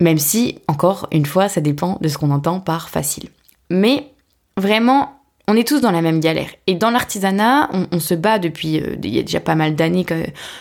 Même 0.00 0.18
si, 0.18 0.58
encore 0.66 1.06
une 1.12 1.26
fois, 1.26 1.48
ça 1.48 1.60
dépend 1.60 1.98
de 2.00 2.08
ce 2.08 2.18
qu'on 2.18 2.32
entend 2.32 2.58
par 2.58 2.88
facile. 2.88 3.28
Mais 3.70 4.12
vraiment, 4.56 5.21
on 5.48 5.56
est 5.56 5.66
tous 5.66 5.80
dans 5.80 5.90
la 5.90 6.02
même 6.02 6.20
galère. 6.20 6.48
Et 6.66 6.74
dans 6.74 6.90
l'artisanat, 6.90 7.68
on, 7.90 7.98
se 7.98 8.14
bat 8.14 8.38
depuis 8.38 8.80
euh, 8.80 8.96
il 9.02 9.14
y 9.14 9.18
a 9.18 9.22
déjà 9.22 9.40
pas 9.40 9.54
mal 9.54 9.74
d'années 9.74 10.04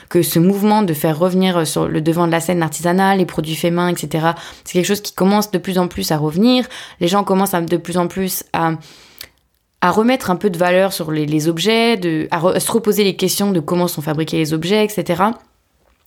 que, 0.10 0.22
ce 0.22 0.39
mouvement 0.39 0.82
de 0.82 0.94
faire 0.94 1.17
revenir 1.20 1.58
euh, 1.58 1.65
sur 1.65 1.88
le 1.88 2.02
devant 2.02 2.26
de 2.26 2.32
la 2.32 2.39
scène 2.39 2.60
l'artisanat, 2.60 3.15
les 3.15 3.26
produits 3.26 3.56
faits 3.56 3.74
main, 3.74 3.89
etc. 3.89 4.30
C'est 4.63 4.74
quelque 4.74 4.86
chose 4.86 5.02
qui 5.02 5.13
commence 5.13 5.52
de 5.52 5.60
plus 5.60 5.78
en 5.78 5.88
plus 5.88 6.12
à 6.12 6.17
revenir. 6.17 6.67
Les 7.00 7.08
gens 7.08 7.24
commencent 7.24 7.52
de 7.52 7.78
plus 7.78 7.98
en 7.98 8.08
plus 8.08 8.44
à, 8.54 8.74
à 9.82 9.91
remettre 9.91 10.32
un 10.32 10.36
peu 10.36 10.50
de 10.50 10.58
valeur 10.58 10.94
sur 10.94 11.12
les, 11.12 11.48
objets, 11.48 11.98
de, 11.98 12.28
à, 12.32 12.60
se 12.60 12.72
reposer 12.72 13.04
les 13.04 13.15
questions 13.15 13.52
de 13.52 13.60
comment 13.60 13.88
sont 13.88 14.02
fabriqués 14.02 14.38
les 14.38 14.54
objets, 14.54 14.84
etc. 14.84 15.24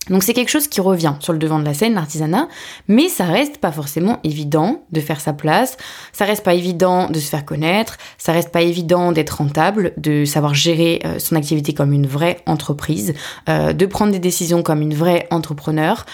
Donc 0.09 0.23
c'est 0.23 0.33
quelque 0.33 0.49
chose 0.49 0.67
qui 0.67 0.81
revient 0.81 1.13
sur 1.19 1.33
le 1.33 1.39
devant 1.39 1.59
de 1.59 1.65
la 1.65 1.73
scène, 1.73 1.95
l'artisanat, 1.95 2.47
mais 2.87 3.09
ça 3.09 3.25
reste 3.25 3.57
pas 3.57 3.71
forcément 3.71 4.19
évident 4.23 4.83
de 4.91 4.99
faire 4.99 5.19
sa 5.19 5.33
place, 5.33 5.77
ça 6.13 6.25
reste 6.25 6.43
pas 6.43 6.53
évident 6.53 7.09
de 7.09 7.19
se 7.19 7.29
faire 7.29 7.45
connaître, 7.45 7.97
ça 8.17 8.31
reste 8.31 8.51
pas 8.51 8.61
évident 8.61 9.11
d'être 9.11 9.37
rentable, 9.37 9.93
de 9.97 10.23
savoir 10.25 10.53
gérer 10.53 11.01
euh, 11.05 11.19
son 11.19 11.35
activité 11.35 11.73
comme 11.73 11.91
une 11.91 12.07
vraie 12.07 12.37
entreprise, 12.45 13.13
euh, 13.49 13.73
de 13.73 13.85
prendre 13.85 14.11
des 14.11 14.19
décisions 14.19 14.61
comme 14.61 14.81
une 14.81 14.93
vraie 14.93 15.27
entrepreneur. 15.31 16.05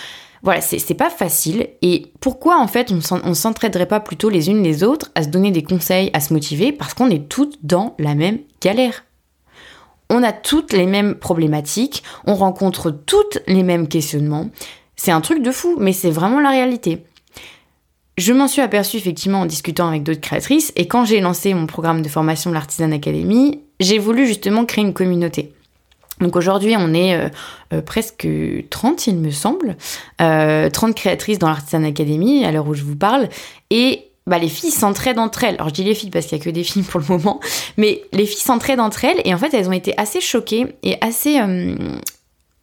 Voilà, 0.44 0.62
c'est 0.62 0.96
pas 0.96 1.12
facile. 1.12 1.68
Et 1.84 2.14
pourquoi 2.20 2.60
en 2.60 2.68
fait 2.68 2.92
on 2.92 3.34
s'entraiderait 3.36 3.86
pas 3.86 4.00
plutôt 4.00 4.30
les 4.30 4.50
unes 4.50 4.64
les 4.64 4.84
autres 4.84 5.12
à 5.14 5.22
se 5.22 5.28
donner 5.28 5.52
des 5.52 5.62
conseils, 5.62 6.10
à 6.14 6.20
se 6.20 6.34
motiver, 6.34 6.72
parce 6.72 6.96
qu'on 6.96 7.12
est 7.12 7.30
toutes 7.30 7.60
dans 7.64 7.96
la 8.00 8.16
même 8.16 8.40
galère? 8.60 9.04
On 10.12 10.24
a 10.24 10.34
toutes 10.34 10.74
les 10.74 10.86
mêmes 10.86 11.16
problématiques, 11.16 12.04
on 12.28 12.36
rencontre 12.36 12.92
toutes 12.92 13.40
les 13.48 13.64
mêmes 13.64 13.88
questionnements. 13.88 14.50
C'est 14.96 15.12
un 15.12 15.22
truc 15.22 15.42
de 15.42 15.52
fou, 15.52 15.78
mais 15.80 15.94
c'est 15.94 16.12
vraiment 16.12 16.40
la 16.40 16.52
réalité. 16.52 17.04
Je 18.18 18.34
m'en 18.34 18.48
suis 18.48 18.62
aperçue 18.62 18.98
effectivement 18.98 19.40
en 19.40 19.46
discutant 19.46 19.88
avec 19.88 20.04
d'autres 20.04 20.20
créatrices 20.20 20.74
et 20.76 20.88
quand 20.88 21.06
j'ai 21.06 21.22
lancé 21.22 21.54
mon 21.54 21.66
programme 21.66 22.02
de 22.02 22.10
formation 22.10 22.50
de 22.50 22.56
l'Artisan 22.56 22.92
Academy, 22.92 23.62
j'ai 23.80 23.98
voulu 23.98 24.28
justement 24.28 24.66
créer 24.66 24.84
une 24.84 24.94
communauté. 24.94 25.54
Donc 26.20 26.36
aujourd'hui, 26.36 26.76
on 26.78 26.94
est 26.94 27.16
euh, 27.16 27.30
euh, 27.74 27.82
presque 27.82 28.28
30, 28.70 29.08
il 29.08 29.18
me 29.18 29.32
semble, 29.32 29.76
30 30.18 30.22
euh, 30.22 30.94
créatrices 30.94 31.40
dans 31.40 31.48
l'Artisan 31.48 31.84
Academy 31.84 32.46
à 32.46 32.52
l'heure 32.52 32.68
où 32.68 32.76
je 32.76 32.84
vous 32.84 32.98
parle. 32.98 33.28
Et 33.72 34.11
bah, 34.32 34.40
les 34.40 34.48
filles 34.48 34.72
s'entraident 34.72 35.20
entre 35.20 35.44
elles. 35.44 35.56
Alors 35.56 35.68
je 35.68 35.74
dis 35.74 35.84
les 35.84 35.94
filles 35.94 36.10
parce 36.10 36.26
qu'il 36.26 36.38
y 36.38 36.42
a 36.42 36.44
que 36.44 36.50
des 36.50 36.64
filles 36.64 36.84
pour 36.84 37.02
le 37.02 37.06
moment, 37.06 37.42
mais 37.76 38.02
les 38.14 38.26
filles 38.26 38.40
s'entraident 38.40 38.80
entre 38.80 39.04
elles 39.04 39.22
et 39.26 39.34
en 39.34 39.38
fait 39.38 39.54
elles 39.54 39.68
ont 39.68 39.74
été 39.74 39.94
assez 39.98 40.22
choquées 40.22 40.74
et 40.84 40.96
assez 41.02 41.38
euh, 41.42 41.76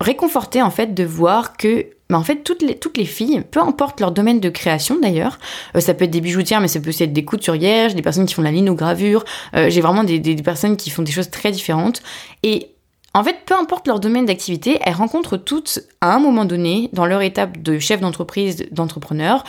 réconfortées 0.00 0.62
en 0.62 0.70
fait 0.70 0.94
de 0.94 1.04
voir 1.04 1.59
que 1.59 1.87
bah, 2.09 2.16
en 2.16 2.24
fait 2.24 2.37
toutes 2.37 2.62
les, 2.62 2.78
toutes 2.78 2.96
les 2.96 3.04
filles, 3.04 3.42
peu 3.50 3.61
importe 3.61 4.00
leur 4.00 4.12
domaine 4.12 4.40
de 4.40 4.48
création 4.48 4.98
d'ailleurs, 4.98 5.38
euh, 5.76 5.81
ça 5.81 5.92
peut 5.92 6.07
être 6.07 6.11
des 6.11 6.22
bijoutières 6.22 6.62
mais 6.62 6.68
ça 6.68 6.81
peut 6.81 6.88
aussi 6.88 7.02
être 7.02 7.12
des 7.12 7.26
couturières, 7.26 7.92
des 7.92 8.00
personnes 8.00 8.24
qui 8.24 8.33
font 8.33 8.40
de 8.40 8.46
la 8.46 8.52
linogravure, 8.52 9.26
euh, 9.54 9.68
j'ai 9.68 9.83
vraiment 9.83 10.04
des, 10.04 10.18
des 10.18 10.37
personnes 10.37 10.78
qui 10.78 10.88
font 10.88 11.02
des 11.02 11.12
choses 11.12 11.28
très 11.28 11.52
différentes. 11.52 12.02
Et 12.42 12.68
en 13.12 13.22
fait, 13.24 13.37
peu 13.44 13.54
importe 13.54 13.87
leur 13.88 14.00
domaine 14.00 14.24
d'activité, 14.24 14.78
elles 14.83 14.94
rencontrent 14.94 15.37
toutes, 15.37 15.81
à 16.00 16.14
un 16.14 16.18
moment 16.18 16.46
donné, 16.46 16.88
dans 16.94 17.04
leur 17.04 17.20
étape 17.20 17.61
de 17.61 17.78
chef 17.78 18.00
d'entreprise, 18.00 18.66
d'entrepreneur, 18.70 19.44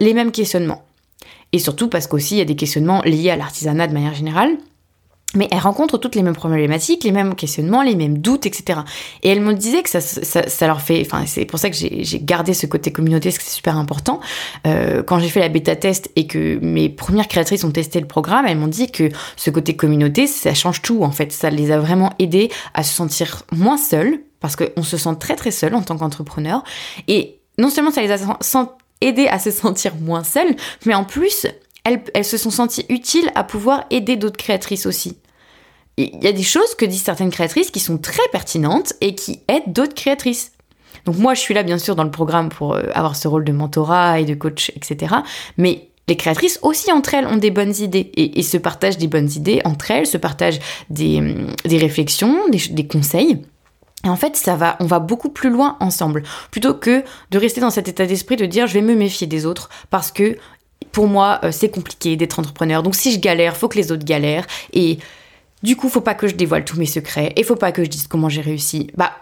les 0.00 0.14
mêmes 0.14 0.32
questionnements 0.32 0.84
et 1.54 1.60
surtout 1.60 1.88
parce 1.88 2.08
qu'aussi 2.08 2.34
il 2.34 2.38
y 2.38 2.40
a 2.40 2.44
des 2.44 2.56
questionnements 2.56 3.00
liés 3.02 3.30
à 3.30 3.36
l'artisanat 3.36 3.86
de 3.86 3.92
manière 3.92 4.14
générale. 4.14 4.58
Mais 5.36 5.48
elles 5.50 5.58
rencontrent 5.58 5.98
toutes 5.98 6.14
les 6.14 6.22
mêmes 6.22 6.34
problématiques, 6.34 7.02
les 7.02 7.10
mêmes 7.10 7.34
questionnements, 7.34 7.82
les 7.82 7.96
mêmes 7.96 8.18
doutes, 8.18 8.46
etc. 8.46 8.80
Et 9.22 9.28
elles 9.28 9.40
me 9.40 9.52
disaient 9.52 9.82
que 9.82 9.90
ça, 9.90 10.00
ça, 10.00 10.66
leur 10.68 10.80
fait... 10.80 11.02
Enfin, 11.04 11.26
c'est 11.26 11.44
pour 11.44 11.58
ça 11.58 11.70
que 11.70 11.76
j'ai 11.76 12.20
gardé 12.20 12.54
ce 12.54 12.66
côté 12.66 12.92
communauté, 12.92 13.30
parce 13.30 13.38
que 13.38 13.44
c'est 13.44 13.56
super 13.56 13.76
important. 13.76 14.20
Euh, 14.64 15.02
quand 15.02 15.18
j'ai 15.18 15.28
fait 15.28 15.40
la 15.40 15.48
bêta 15.48 15.74
test 15.74 16.08
et 16.14 16.28
que 16.28 16.60
mes 16.62 16.88
premières 16.88 17.26
créatrices 17.26 17.64
ont 17.64 17.72
testé 17.72 17.98
le 17.98 18.06
programme, 18.06 18.46
elles 18.46 18.56
m'ont 18.56 18.68
dit 18.68 18.92
que 18.92 19.08
ce 19.34 19.50
côté 19.50 19.74
communauté, 19.74 20.28
ça 20.28 20.54
change 20.54 20.82
tout, 20.82 21.02
en 21.02 21.10
fait. 21.10 21.32
Ça 21.32 21.50
les 21.50 21.72
a 21.72 21.80
vraiment 21.80 22.12
aidées 22.20 22.48
à 22.72 22.84
se 22.84 22.94
sentir 22.94 23.42
moins 23.50 23.76
seules, 23.76 24.20
parce 24.38 24.54
qu'on 24.54 24.84
se 24.84 24.96
sent 24.96 25.16
très 25.18 25.34
très 25.34 25.50
seul 25.50 25.74
en 25.74 25.82
tant 25.82 25.96
qu'entrepreneur. 25.96 26.62
Et 27.08 27.40
non 27.58 27.70
seulement 27.70 27.90
ça 27.90 28.02
les 28.02 28.12
a 28.12 28.18
aider 29.04 29.28
à 29.28 29.38
se 29.38 29.50
sentir 29.50 29.94
moins 29.96 30.24
seules, 30.24 30.56
mais 30.86 30.94
en 30.94 31.04
plus, 31.04 31.46
elles, 31.84 32.24
se 32.24 32.36
sont 32.36 32.50
senties 32.50 32.86
utiles 32.88 33.30
à 33.34 33.44
pouvoir 33.44 33.84
aider 33.90 34.16
d'autres 34.16 34.36
créatrices 34.36 34.86
aussi. 34.86 35.18
Il 35.96 36.22
y 36.22 36.26
a 36.26 36.32
des 36.32 36.42
choses 36.42 36.74
que 36.74 36.84
disent 36.84 37.02
certaines 37.02 37.30
créatrices 37.30 37.70
qui 37.70 37.80
sont 37.80 37.98
très 37.98 38.26
pertinentes 38.32 38.94
et 39.00 39.14
qui 39.14 39.40
aident 39.48 39.72
d'autres 39.72 39.94
créatrices. 39.94 40.52
Donc 41.04 41.18
moi, 41.18 41.34
je 41.34 41.40
suis 41.40 41.54
là 41.54 41.62
bien 41.62 41.78
sûr 41.78 41.94
dans 41.94 42.04
le 42.04 42.10
programme 42.10 42.48
pour 42.48 42.74
euh, 42.74 42.84
avoir 42.94 43.14
ce 43.14 43.28
rôle 43.28 43.44
de 43.44 43.52
mentorat 43.52 44.20
et 44.20 44.24
de 44.24 44.34
coach, 44.34 44.72
etc. 44.74 45.14
Mais 45.58 45.88
les 46.08 46.16
créatrices 46.16 46.58
aussi 46.62 46.90
entre 46.90 47.14
elles 47.14 47.26
ont 47.26 47.36
des 47.36 47.50
bonnes 47.50 47.74
idées 47.78 48.10
et, 48.16 48.42
se 48.42 48.56
partagent 48.56 48.98
des 48.98 49.06
bonnes 49.06 49.30
idées 49.30 49.60
entre 49.64 49.90
elles, 49.90 50.06
se 50.06 50.16
partagent 50.16 50.60
des, 50.90 51.18
hum, 51.18 51.46
réflexions, 51.64 52.48
des 52.48 52.86
conseils. 52.86 53.42
Et 54.04 54.08
en 54.08 54.16
fait, 54.16 54.36
ça 54.36 54.54
va, 54.54 54.76
on 54.80 54.86
va 54.86 54.98
beaucoup 54.98 55.30
plus 55.30 55.50
loin 55.50 55.76
ensemble, 55.80 56.22
plutôt 56.50 56.74
que 56.74 57.02
de 57.30 57.38
rester 57.38 57.60
dans 57.60 57.70
cet 57.70 57.88
état 57.88 58.06
d'esprit 58.06 58.36
de 58.36 58.46
dire 58.46 58.66
je 58.66 58.74
vais 58.74 58.82
me 58.82 58.94
méfier 58.94 59.26
des 59.26 59.46
autres 59.46 59.70
parce 59.90 60.10
que 60.10 60.36
pour 60.92 61.08
moi 61.08 61.40
euh, 61.42 61.50
c'est 61.50 61.70
compliqué 61.70 62.16
d'être 62.16 62.38
entrepreneur. 62.38 62.82
Donc 62.82 62.94
si 62.94 63.12
je 63.12 63.18
galère, 63.18 63.56
faut 63.56 63.68
que 63.68 63.78
les 63.78 63.92
autres 63.92 64.04
galèrent 64.04 64.46
et 64.72 64.98
du 65.62 65.76
coup, 65.76 65.88
faut 65.88 66.02
pas 66.02 66.14
que 66.14 66.28
je 66.28 66.34
dévoile 66.34 66.64
tous 66.64 66.78
mes 66.78 66.86
secrets 66.86 67.32
et 67.36 67.42
faut 67.42 67.56
pas 67.56 67.72
que 67.72 67.82
je 67.82 67.88
dise 67.88 68.06
comment 68.06 68.28
j'ai 68.28 68.42
réussi. 68.42 68.90
Bah 68.96 69.12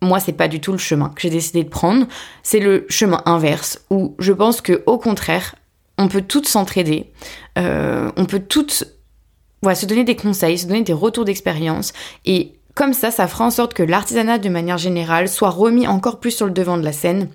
moi, 0.00 0.18
c'est 0.18 0.32
pas 0.32 0.48
du 0.48 0.58
tout 0.58 0.72
le 0.72 0.78
chemin 0.78 1.10
que 1.10 1.20
j'ai 1.20 1.28
décidé 1.28 1.62
de 1.62 1.68
prendre. 1.68 2.06
C'est 2.42 2.60
le 2.60 2.86
chemin 2.88 3.22
inverse 3.26 3.80
où 3.90 4.14
je 4.18 4.32
pense 4.32 4.62
que 4.62 4.82
au 4.86 4.96
contraire, 4.96 5.54
on 5.98 6.08
peut 6.08 6.22
toutes 6.22 6.48
s'entraider, 6.48 7.12
euh, 7.58 8.10
on 8.16 8.24
peut 8.24 8.40
toutes 8.40 8.84
se 9.74 9.86
donner 9.86 10.04
des 10.04 10.16
conseils, 10.16 10.56
se 10.56 10.66
donner 10.66 10.82
des 10.82 10.94
retours 10.94 11.26
d'expérience 11.26 11.92
et 12.24 12.54
comme 12.74 12.92
ça, 12.92 13.10
ça 13.10 13.26
fera 13.26 13.44
en 13.44 13.50
sorte 13.50 13.74
que 13.74 13.82
l'artisanat 13.82 14.38
de 14.38 14.48
manière 14.48 14.78
générale 14.78 15.28
soit 15.28 15.50
remis 15.50 15.86
encore 15.86 16.20
plus 16.20 16.30
sur 16.30 16.46
le 16.46 16.52
devant 16.52 16.76
de 16.76 16.84
la 16.84 16.92
scène 16.92 17.28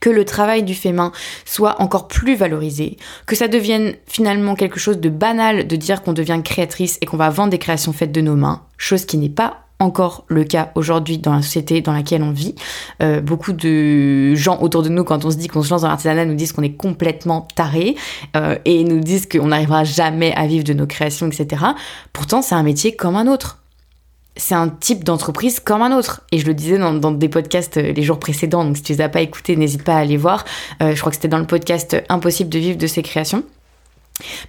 que 0.00 0.10
le 0.10 0.24
travail 0.24 0.62
du 0.62 0.74
fait 0.74 0.92
main 0.92 1.12
soit 1.44 1.80
encore 1.80 2.08
plus 2.08 2.36
valorisé, 2.36 2.96
que 3.26 3.36
ça 3.36 3.48
devienne 3.48 3.94
finalement 4.06 4.54
quelque 4.54 4.78
chose 4.78 4.98
de 4.98 5.08
banal 5.08 5.66
de 5.66 5.76
dire 5.76 6.02
qu'on 6.02 6.12
devient 6.12 6.40
créatrice 6.44 6.98
et 7.00 7.06
qu'on 7.06 7.16
va 7.16 7.30
vendre 7.30 7.50
des 7.50 7.58
créations 7.58 7.92
faites 7.92 8.12
de 8.12 8.20
nos 8.20 8.36
mains, 8.36 8.62
chose 8.78 9.04
qui 9.04 9.18
n'est 9.18 9.28
pas 9.28 9.64
encore 9.80 10.24
le 10.28 10.44
cas 10.44 10.70
aujourd'hui 10.74 11.18
dans 11.18 11.34
la 11.34 11.42
société 11.42 11.80
dans 11.80 11.92
laquelle 11.92 12.22
on 12.22 12.32
vit. 12.32 12.54
Euh, 13.02 13.20
beaucoup 13.20 13.54
de 13.54 14.34
gens 14.34 14.60
autour 14.60 14.82
de 14.82 14.90
nous, 14.90 15.04
quand 15.04 15.24
on 15.24 15.30
se 15.30 15.36
dit 15.36 15.48
qu'on 15.48 15.62
se 15.62 15.70
lance 15.70 15.82
dans 15.82 15.88
l'artisanat, 15.88 16.26
nous 16.26 16.34
disent 16.34 16.52
qu'on 16.52 16.62
est 16.62 16.76
complètement 16.76 17.48
taré 17.54 17.96
euh, 18.36 18.56
et 18.66 18.84
nous 18.84 19.00
disent 19.00 19.26
qu'on 19.26 19.46
n'arrivera 19.46 19.84
jamais 19.84 20.34
à 20.34 20.46
vivre 20.46 20.64
de 20.64 20.74
nos 20.74 20.86
créations, 20.86 21.26
etc. 21.28 21.64
Pourtant, 22.12 22.42
c'est 22.42 22.54
un 22.54 22.62
métier 22.62 22.94
comme 22.94 23.16
un 23.16 23.26
autre. 23.26 23.59
C'est 24.36 24.54
un 24.54 24.68
type 24.68 25.04
d'entreprise 25.04 25.60
comme 25.60 25.82
un 25.82 25.96
autre. 25.96 26.22
Et 26.32 26.38
je 26.38 26.46
le 26.46 26.54
disais 26.54 26.78
dans, 26.78 27.10
des 27.10 27.28
podcasts 27.28 27.76
euh, 27.76 27.92
les 27.92 28.02
jours 28.02 28.18
précédents, 28.18 28.64
donc 28.64 28.76
si 28.76 28.82
tu 28.82 28.92
les 28.92 29.00
as 29.00 29.08
pas 29.08 29.20
écoutés, 29.20 29.56
n'hésite 29.56 29.84
pas 29.84 29.94
à 29.94 29.98
aller 29.98 30.16
voir. 30.16 30.44
Euh, 30.82 30.94
je 30.94 31.00
crois 31.00 31.10
que 31.10 31.16
c'était 31.16 31.28
dans 31.28 31.38
le 31.38 31.46
podcast 31.46 31.96
Impossible 32.08 32.50
de 32.50 32.58
vivre 32.58 32.78
de 32.78 32.86
ses 32.86 33.02
créations. 33.02 33.42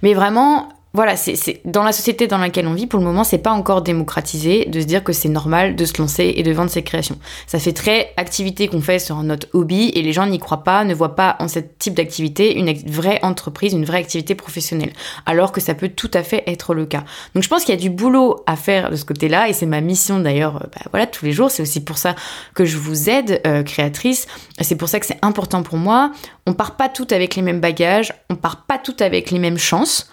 Mais 0.02 0.14
vraiment, 0.14 0.68
voilà, 0.94 1.16
c'est 1.16 1.62
dans 1.64 1.82
la 1.82 1.92
société 1.92 2.26
dans 2.26 2.36
laquelle 2.36 2.66
on 2.66 2.74
vit, 2.74 2.86
pour 2.86 2.98
le 2.98 3.06
moment, 3.06 3.24
c'est 3.24 3.38
pas 3.38 3.52
encore 3.52 3.80
démocratisé 3.80 4.66
de 4.66 4.78
se 4.78 4.84
dire 4.84 5.02
que 5.02 5.14
c'est 5.14 5.30
normal 5.30 5.74
de 5.74 5.84
se 5.86 5.96
lancer 5.96 6.34
et 6.36 6.42
de 6.42 6.52
vendre 6.52 6.70
ses 6.70 6.82
créations. 6.82 7.18
Ça 7.46 7.58
fait 7.58 7.72
très 7.72 8.12
activité 8.18 8.68
qu'on 8.68 8.82
fait 8.82 8.98
sur 8.98 9.22
notre 9.22 9.48
hobby 9.54 9.90
et 9.94 10.02
les 10.02 10.12
gens 10.12 10.26
n'y 10.26 10.38
croient 10.38 10.64
pas, 10.64 10.84
ne 10.84 10.94
voient 10.94 11.16
pas 11.16 11.36
en 11.38 11.48
ce 11.48 11.60
type 11.60 11.94
d'activité 11.94 12.58
une 12.58 12.70
vraie 12.90 13.20
entreprise, 13.22 13.72
une 13.72 13.86
vraie 13.86 14.00
activité 14.00 14.34
professionnelle. 14.34 14.92
Alors 15.24 15.50
que 15.50 15.62
ça 15.62 15.74
peut 15.74 15.88
tout 15.88 16.10
à 16.12 16.22
fait 16.22 16.42
être 16.46 16.74
le 16.74 16.84
cas. 16.84 17.04
Donc 17.34 17.42
je 17.42 17.48
pense 17.48 17.64
qu'il 17.64 17.74
y 17.74 17.78
a 17.78 17.80
du 17.80 17.90
boulot 17.90 18.42
à 18.46 18.56
faire 18.56 18.90
de 18.90 18.96
ce 18.96 19.06
côté-là 19.06 19.48
et 19.48 19.54
c'est 19.54 19.64
ma 19.64 19.80
mission 19.80 20.18
d'ailleurs, 20.18 20.56
euh, 20.56 20.66
bah, 20.74 20.82
voilà, 20.90 21.06
tous 21.06 21.24
les 21.24 21.32
jours. 21.32 21.50
C'est 21.50 21.62
aussi 21.62 21.82
pour 21.82 21.96
ça 21.96 22.14
que 22.54 22.66
je 22.66 22.76
vous 22.76 23.08
aide, 23.08 23.40
euh, 23.46 23.62
créatrice. 23.62 24.26
C'est 24.60 24.76
pour 24.76 24.90
ça 24.90 25.00
que 25.00 25.06
c'est 25.06 25.18
important 25.22 25.62
pour 25.62 25.78
moi. 25.78 26.12
On 26.46 26.52
part 26.52 26.76
pas 26.76 26.90
toutes 26.90 27.12
avec 27.12 27.34
les 27.34 27.40
mêmes 27.40 27.60
bagages, 27.60 28.12
on 28.28 28.34
part 28.34 28.66
pas 28.66 28.76
toutes 28.76 29.00
avec 29.00 29.30
les 29.30 29.38
mêmes 29.38 29.58
chances. 29.58 30.10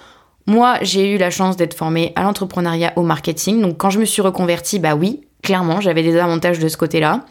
Moi, 0.49 0.79
j'ai 0.81 1.13
eu 1.13 1.19
la 1.19 1.29
chance 1.29 1.57
d'être 1.57 1.75
formée 1.75 2.11
à 2.15 2.23
l'entrepreneuriat, 2.23 2.93
au 2.95 3.03
marketing. 3.03 3.61
Donc 3.61 3.77
quand 3.77 3.91
je 3.91 3.99
me 3.99 4.05
suis 4.05 4.23
reconvertie, 4.23 4.79
bah 4.79 4.95
oui, 4.95 5.21
clairement, 5.43 5.79
j'avais 5.79 6.01
des 6.01 6.17
avantages 6.17 6.57
de 6.57 6.67
ce 6.67 6.75
côté-là. 6.75 7.23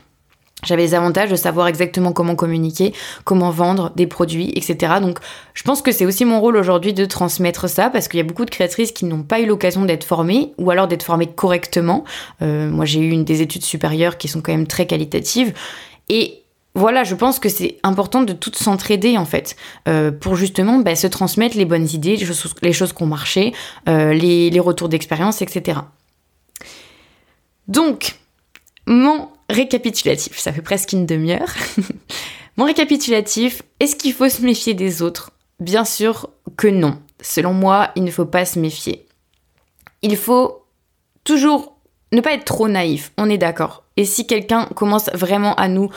J'avais 0.64 0.86
des 0.86 0.94
avantages 0.94 1.28
de 1.28 1.34
savoir 1.34 1.66
exactement 1.66 2.12
comment 2.12 2.36
communiquer, 2.36 2.94
comment 3.24 3.50
vendre 3.50 3.92
des 3.96 4.06
produits, 4.06 4.52
etc. 4.54 4.94
Donc, 5.00 5.18
je 5.54 5.64
pense 5.64 5.82
que 5.82 5.90
c'est 5.90 6.06
aussi 6.06 6.24
mon 6.24 6.40
rôle 6.40 6.56
aujourd'hui 6.56 6.92
de 6.92 7.04
transmettre 7.04 7.68
ça 7.68 7.90
parce 7.90 8.06
qu'il 8.06 8.18
y 8.18 8.20
a 8.20 8.24
beaucoup 8.24 8.44
de 8.44 8.50
créatrices 8.50 8.92
qui 8.92 9.04
n'ont 9.04 9.24
pas 9.24 9.40
eu 9.40 9.46
l'occasion 9.46 9.84
d'être 9.84 10.04
formées 10.04 10.52
ou 10.56 10.70
alors 10.70 10.86
d'être 10.86 11.02
formées 11.02 11.28
correctement. 11.28 12.04
Euh, 12.42 12.70
moi, 12.70 12.84
j'ai 12.84 13.00
eu 13.00 13.24
des 13.24 13.42
études 13.42 13.64
supérieures 13.64 14.16
qui 14.16 14.28
sont 14.28 14.40
quand 14.40 14.52
même 14.52 14.68
très 14.68 14.86
qualitatives 14.86 15.54
et 16.08 16.44
voilà, 16.78 17.04
je 17.04 17.14
pense 17.14 17.38
que 17.38 17.48
c'est 17.48 17.78
important 17.82 18.22
de 18.22 18.32
toutes 18.32 18.56
s'entraider 18.56 19.18
en 19.18 19.24
fait, 19.24 19.56
euh, 19.88 20.10
pour 20.10 20.36
justement 20.36 20.78
bah, 20.78 20.94
se 20.96 21.06
transmettre 21.06 21.56
les 21.56 21.64
bonnes 21.64 21.88
idées, 21.92 22.16
les 22.16 22.72
choses, 22.72 22.92
qui 22.92 23.02
ont 23.02 23.06
marché, 23.06 23.52
euh, 23.88 24.12
les, 24.12 24.50
les 24.50 24.60
retours 24.60 24.88
d'expérience, 24.88 25.42
etc. 25.42 25.80
Donc, 27.66 28.16
mon 28.86 29.28
récapitulatif, 29.50 30.38
ça 30.38 30.52
fait 30.52 30.62
presque 30.62 30.92
une 30.92 31.04
demi-heure. 31.04 31.52
mon 32.56 32.64
récapitulatif, 32.64 33.62
est-ce 33.80 33.96
qu'il 33.96 34.12
faut 34.12 34.28
se 34.28 34.42
méfier 34.42 34.74
des 34.74 35.02
autres? 35.02 35.32
Bien 35.60 35.84
sûr 35.84 36.30
que 36.56 36.68
non. 36.68 36.98
Selon 37.20 37.52
moi, 37.52 37.90
il 37.96 38.04
ne 38.04 38.10
faut 38.10 38.24
pas 38.24 38.44
se 38.44 38.58
méfier. 38.58 39.06
Il 40.02 40.16
faut 40.16 40.64
toujours 41.24 41.76
ne 42.12 42.20
pas 42.20 42.32
être 42.32 42.44
trop 42.44 42.68
naïf, 42.68 43.12
on 43.18 43.28
est 43.28 43.38
d'accord. 43.38 43.84
Et 43.96 44.04
si 44.04 44.26
quelqu'un 44.26 44.66
commence 44.74 45.10
vraiment 45.12 45.54
à 45.56 45.68
nous 45.68 45.90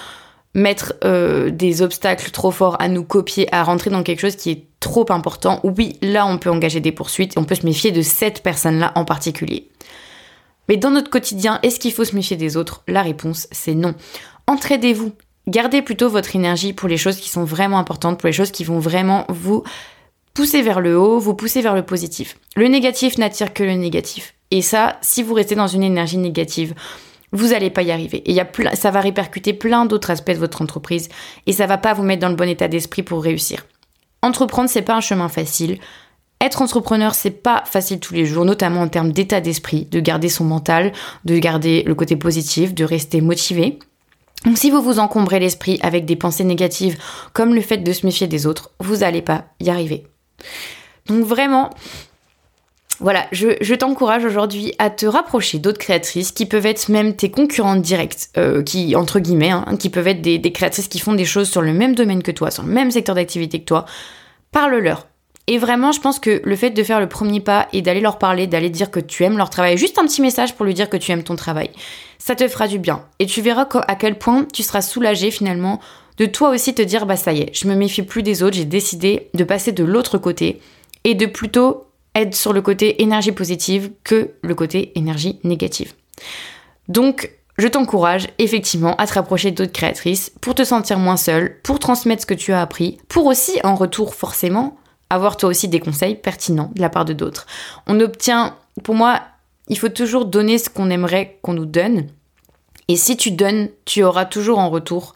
mettre 0.53 0.93
euh, 1.03 1.49
des 1.49 1.81
obstacles 1.81 2.31
trop 2.31 2.51
forts 2.51 2.81
à 2.81 2.87
nous 2.87 3.03
copier, 3.03 3.47
à 3.53 3.63
rentrer 3.63 3.89
dans 3.89 4.03
quelque 4.03 4.19
chose 4.19 4.35
qui 4.35 4.51
est 4.51 4.65
trop 4.79 5.05
important, 5.09 5.59
oui, 5.63 5.97
là 6.01 6.25
on 6.25 6.37
peut 6.37 6.49
engager 6.49 6.79
des 6.79 6.91
poursuites 6.91 7.37
on 7.37 7.43
peut 7.43 7.55
se 7.55 7.65
méfier 7.65 7.91
de 7.91 8.01
cette 8.01 8.43
personne-là 8.43 8.91
en 8.95 9.05
particulier. 9.05 9.69
Mais 10.67 10.77
dans 10.77 10.91
notre 10.91 11.09
quotidien, 11.09 11.59
est-ce 11.63 11.79
qu'il 11.79 11.91
faut 11.91 12.05
se 12.05 12.15
méfier 12.15 12.37
des 12.37 12.55
autres? 12.55 12.83
La 12.87 13.01
réponse, 13.01 13.47
c'est 13.51 13.73
non. 13.73 13.93
Entraidez-vous. 14.47 15.11
Gardez 15.47 15.81
plutôt 15.81 16.07
votre 16.07 16.35
énergie 16.35 16.71
pour 16.71 16.87
les 16.87 16.97
choses 16.97 17.17
qui 17.17 17.29
sont 17.29 17.43
vraiment 17.43 17.79
importantes, 17.79 18.19
pour 18.19 18.27
les 18.27 18.33
choses 18.33 18.51
qui 18.51 18.63
vont 18.63 18.79
vraiment 18.79 19.25
vous 19.27 19.63
pousser 20.33 20.61
vers 20.61 20.79
le 20.79 20.97
haut, 20.97 21.19
vous 21.19 21.33
pousser 21.33 21.61
vers 21.61 21.75
le 21.75 21.83
positif. 21.83 22.37
Le 22.55 22.67
négatif 22.67 23.17
n'attire 23.17 23.53
que 23.53 23.63
le 23.63 23.73
négatif. 23.73 24.35
Et 24.51 24.61
ça, 24.61 24.97
si 25.01 25.23
vous 25.23 25.33
restez 25.33 25.55
dans 25.55 25.67
une 25.67 25.83
énergie 25.83 26.17
négative, 26.17 26.73
vous 27.31 27.49
n'allez 27.49 27.69
pas 27.69 27.81
y 27.81 27.91
arriver. 27.91 28.21
Et 28.25 28.33
y 28.33 28.39
a 28.39 28.47
ça 28.73 28.91
va 28.91 29.01
répercuter 29.01 29.53
plein 29.53 29.85
d'autres 29.85 30.11
aspects 30.11 30.31
de 30.31 30.37
votre 30.37 30.61
entreprise 30.61 31.09
et 31.45 31.53
ça 31.53 31.67
va 31.67 31.77
pas 31.77 31.93
vous 31.93 32.03
mettre 32.03 32.21
dans 32.21 32.29
le 32.29 32.35
bon 32.35 32.49
état 32.49 32.67
d'esprit 32.67 33.03
pour 33.03 33.23
réussir. 33.23 33.65
Entreprendre, 34.21 34.69
c'est 34.69 34.81
pas 34.81 34.95
un 34.95 35.01
chemin 35.01 35.29
facile. 35.29 35.79
Être 36.39 36.61
entrepreneur, 36.61 37.13
c'est 37.13 37.29
pas 37.31 37.63
facile 37.65 37.99
tous 37.99 38.13
les 38.13 38.25
jours, 38.25 38.45
notamment 38.45 38.81
en 38.81 38.87
termes 38.87 39.11
d'état 39.11 39.41
d'esprit, 39.41 39.85
de 39.85 39.99
garder 39.99 40.29
son 40.29 40.43
mental, 40.43 40.91
de 41.23 41.37
garder 41.37 41.83
le 41.83 41.95
côté 41.95 42.15
positif, 42.15 42.73
de 42.73 42.83
rester 42.83 43.21
motivé. 43.21 43.79
Donc 44.45 44.57
si 44.57 44.71
vous 44.71 44.81
vous 44.81 44.99
encombrez 44.99 45.39
l'esprit 45.39 45.79
avec 45.83 46.05
des 46.05 46.15
pensées 46.15 46.43
négatives 46.43 46.97
comme 47.33 47.53
le 47.53 47.61
fait 47.61 47.77
de 47.77 47.93
se 47.93 48.05
méfier 48.05 48.27
des 48.27 48.47
autres, 48.47 48.71
vous 48.79 48.97
n'allez 48.97 49.21
pas 49.21 49.45
y 49.59 49.69
arriver. 49.69 50.07
Donc 51.05 51.23
vraiment, 51.25 51.69
voilà, 53.01 53.25
je, 53.31 53.73
t'encourage 53.73 54.25
aujourd'hui 54.25 54.73
à 54.77 54.91
te 54.91 55.07
rapprocher 55.07 55.57
d'autres 55.57 55.79
créatrices 55.79 56.31
qui 56.31 56.45
peuvent 56.45 56.67
être 56.67 56.87
même 56.89 57.15
tes 57.15 57.31
concurrentes 57.31 57.81
directes, 57.81 58.29
euh, 58.37 58.61
qui, 58.61 58.95
entre 58.95 59.19
guillemets, 59.19 59.49
hein, 59.49 59.75
qui 59.79 59.89
peuvent 59.89 60.07
être 60.07 60.21
des, 60.21 60.39
créatrices 60.51 60.87
qui 60.87 60.99
font 60.99 61.13
des 61.13 61.25
choses 61.25 61.49
sur 61.49 61.63
le 61.63 61.73
même 61.73 61.95
domaine 61.95 62.21
que 62.21 62.31
toi, 62.31 62.51
sur 62.51 62.63
le 62.63 62.71
même 62.71 62.91
secteur 62.91 63.15
d'activité 63.15 63.59
que 63.59 63.65
toi. 63.65 63.85
Parle-leur. 64.51 65.07
Et 65.47 65.57
vraiment, 65.57 65.91
je 65.91 65.99
pense 65.99 66.19
que 66.19 66.41
le 66.43 66.55
fait 66.55 66.69
de 66.69 66.83
faire 66.83 66.99
le 66.99 67.09
premier 67.09 67.39
pas 67.39 67.67
et 67.73 67.81
d'aller 67.81 68.01
leur 68.01 68.19
parler, 68.19 68.45
d'aller 68.45 68.69
dire 68.69 68.91
que 68.91 68.99
tu 68.99 69.23
aimes 69.23 69.37
leur 69.37 69.49
travail, 69.49 69.77
juste 69.77 69.97
un 69.97 70.03
petit 70.03 70.21
message 70.21 70.55
pour 70.55 70.65
lui 70.65 70.75
dire 70.75 70.87
que 70.87 70.97
tu 70.97 71.11
aimes 71.11 71.23
ton 71.23 71.35
travail, 71.35 71.71
ça 72.19 72.35
te 72.35 72.47
fera 72.47 72.67
du 72.67 72.77
bien. 72.77 73.03
Et 73.17 73.25
tu 73.25 73.41
verras 73.41 73.67
à 73.87 73.95
quel 73.95 74.19
point 74.19 74.45
tu 74.53 74.61
seras 74.61 74.81
soulagé 74.81 75.31
finalement 75.31 75.79
de 76.17 76.27
toi 76.27 76.51
aussi 76.51 76.75
te 76.75 76.83
dire 76.83 77.07
bah 77.07 77.15
ça 77.15 77.33
y 77.33 77.41
est, 77.41 77.49
je 77.55 77.67
me 77.67 77.73
méfie 77.73 78.03
plus 78.03 78.21
des 78.21 78.43
autres, 78.43 78.55
j'ai 78.55 78.65
décidé 78.65 79.29
de 79.33 79.43
passer 79.43 79.71
de 79.71 79.83
l'autre 79.83 80.19
côté 80.19 80.61
et 81.03 81.15
de 81.15 81.25
plutôt 81.25 81.87
être 82.15 82.35
sur 82.35 82.53
le 82.53 82.61
côté 82.61 83.01
énergie 83.01 83.31
positive 83.31 83.91
que 84.03 84.31
le 84.41 84.55
côté 84.55 84.91
énergie 84.95 85.39
négative. 85.43 85.93
Donc, 86.87 87.31
je 87.57 87.67
t'encourage 87.67 88.27
effectivement 88.37 88.95
à 88.95 89.05
te 89.05 89.13
rapprocher 89.13 89.51
d'autres 89.51 89.71
créatrices 89.71 90.31
pour 90.41 90.55
te 90.55 90.63
sentir 90.63 90.97
moins 90.99 91.17
seule, 91.17 91.59
pour 91.61 91.79
transmettre 91.79 92.23
ce 92.23 92.25
que 92.25 92.33
tu 92.33 92.53
as 92.53 92.61
appris, 92.61 92.97
pour 93.07 93.25
aussi 93.25 93.59
en 93.63 93.75
retour 93.75 94.15
forcément 94.15 94.77
avoir 95.09 95.37
toi 95.37 95.49
aussi 95.49 95.67
des 95.67 95.79
conseils 95.79 96.15
pertinents 96.15 96.71
de 96.73 96.81
la 96.81 96.89
part 96.89 97.05
de 97.05 97.13
d'autres. 97.13 97.45
On 97.85 97.99
obtient, 97.99 98.55
pour 98.83 98.95
moi, 98.95 99.21
il 99.67 99.77
faut 99.77 99.89
toujours 99.89 100.25
donner 100.25 100.57
ce 100.57 100.69
qu'on 100.69 100.89
aimerait 100.89 101.37
qu'on 101.41 101.53
nous 101.53 101.65
donne. 101.65 102.07
Et 102.87 102.95
si 102.95 103.17
tu 103.17 103.31
donnes, 103.31 103.69
tu 103.85 104.03
auras 104.03 104.25
toujours 104.25 104.59
en 104.59 104.69
retour 104.69 105.13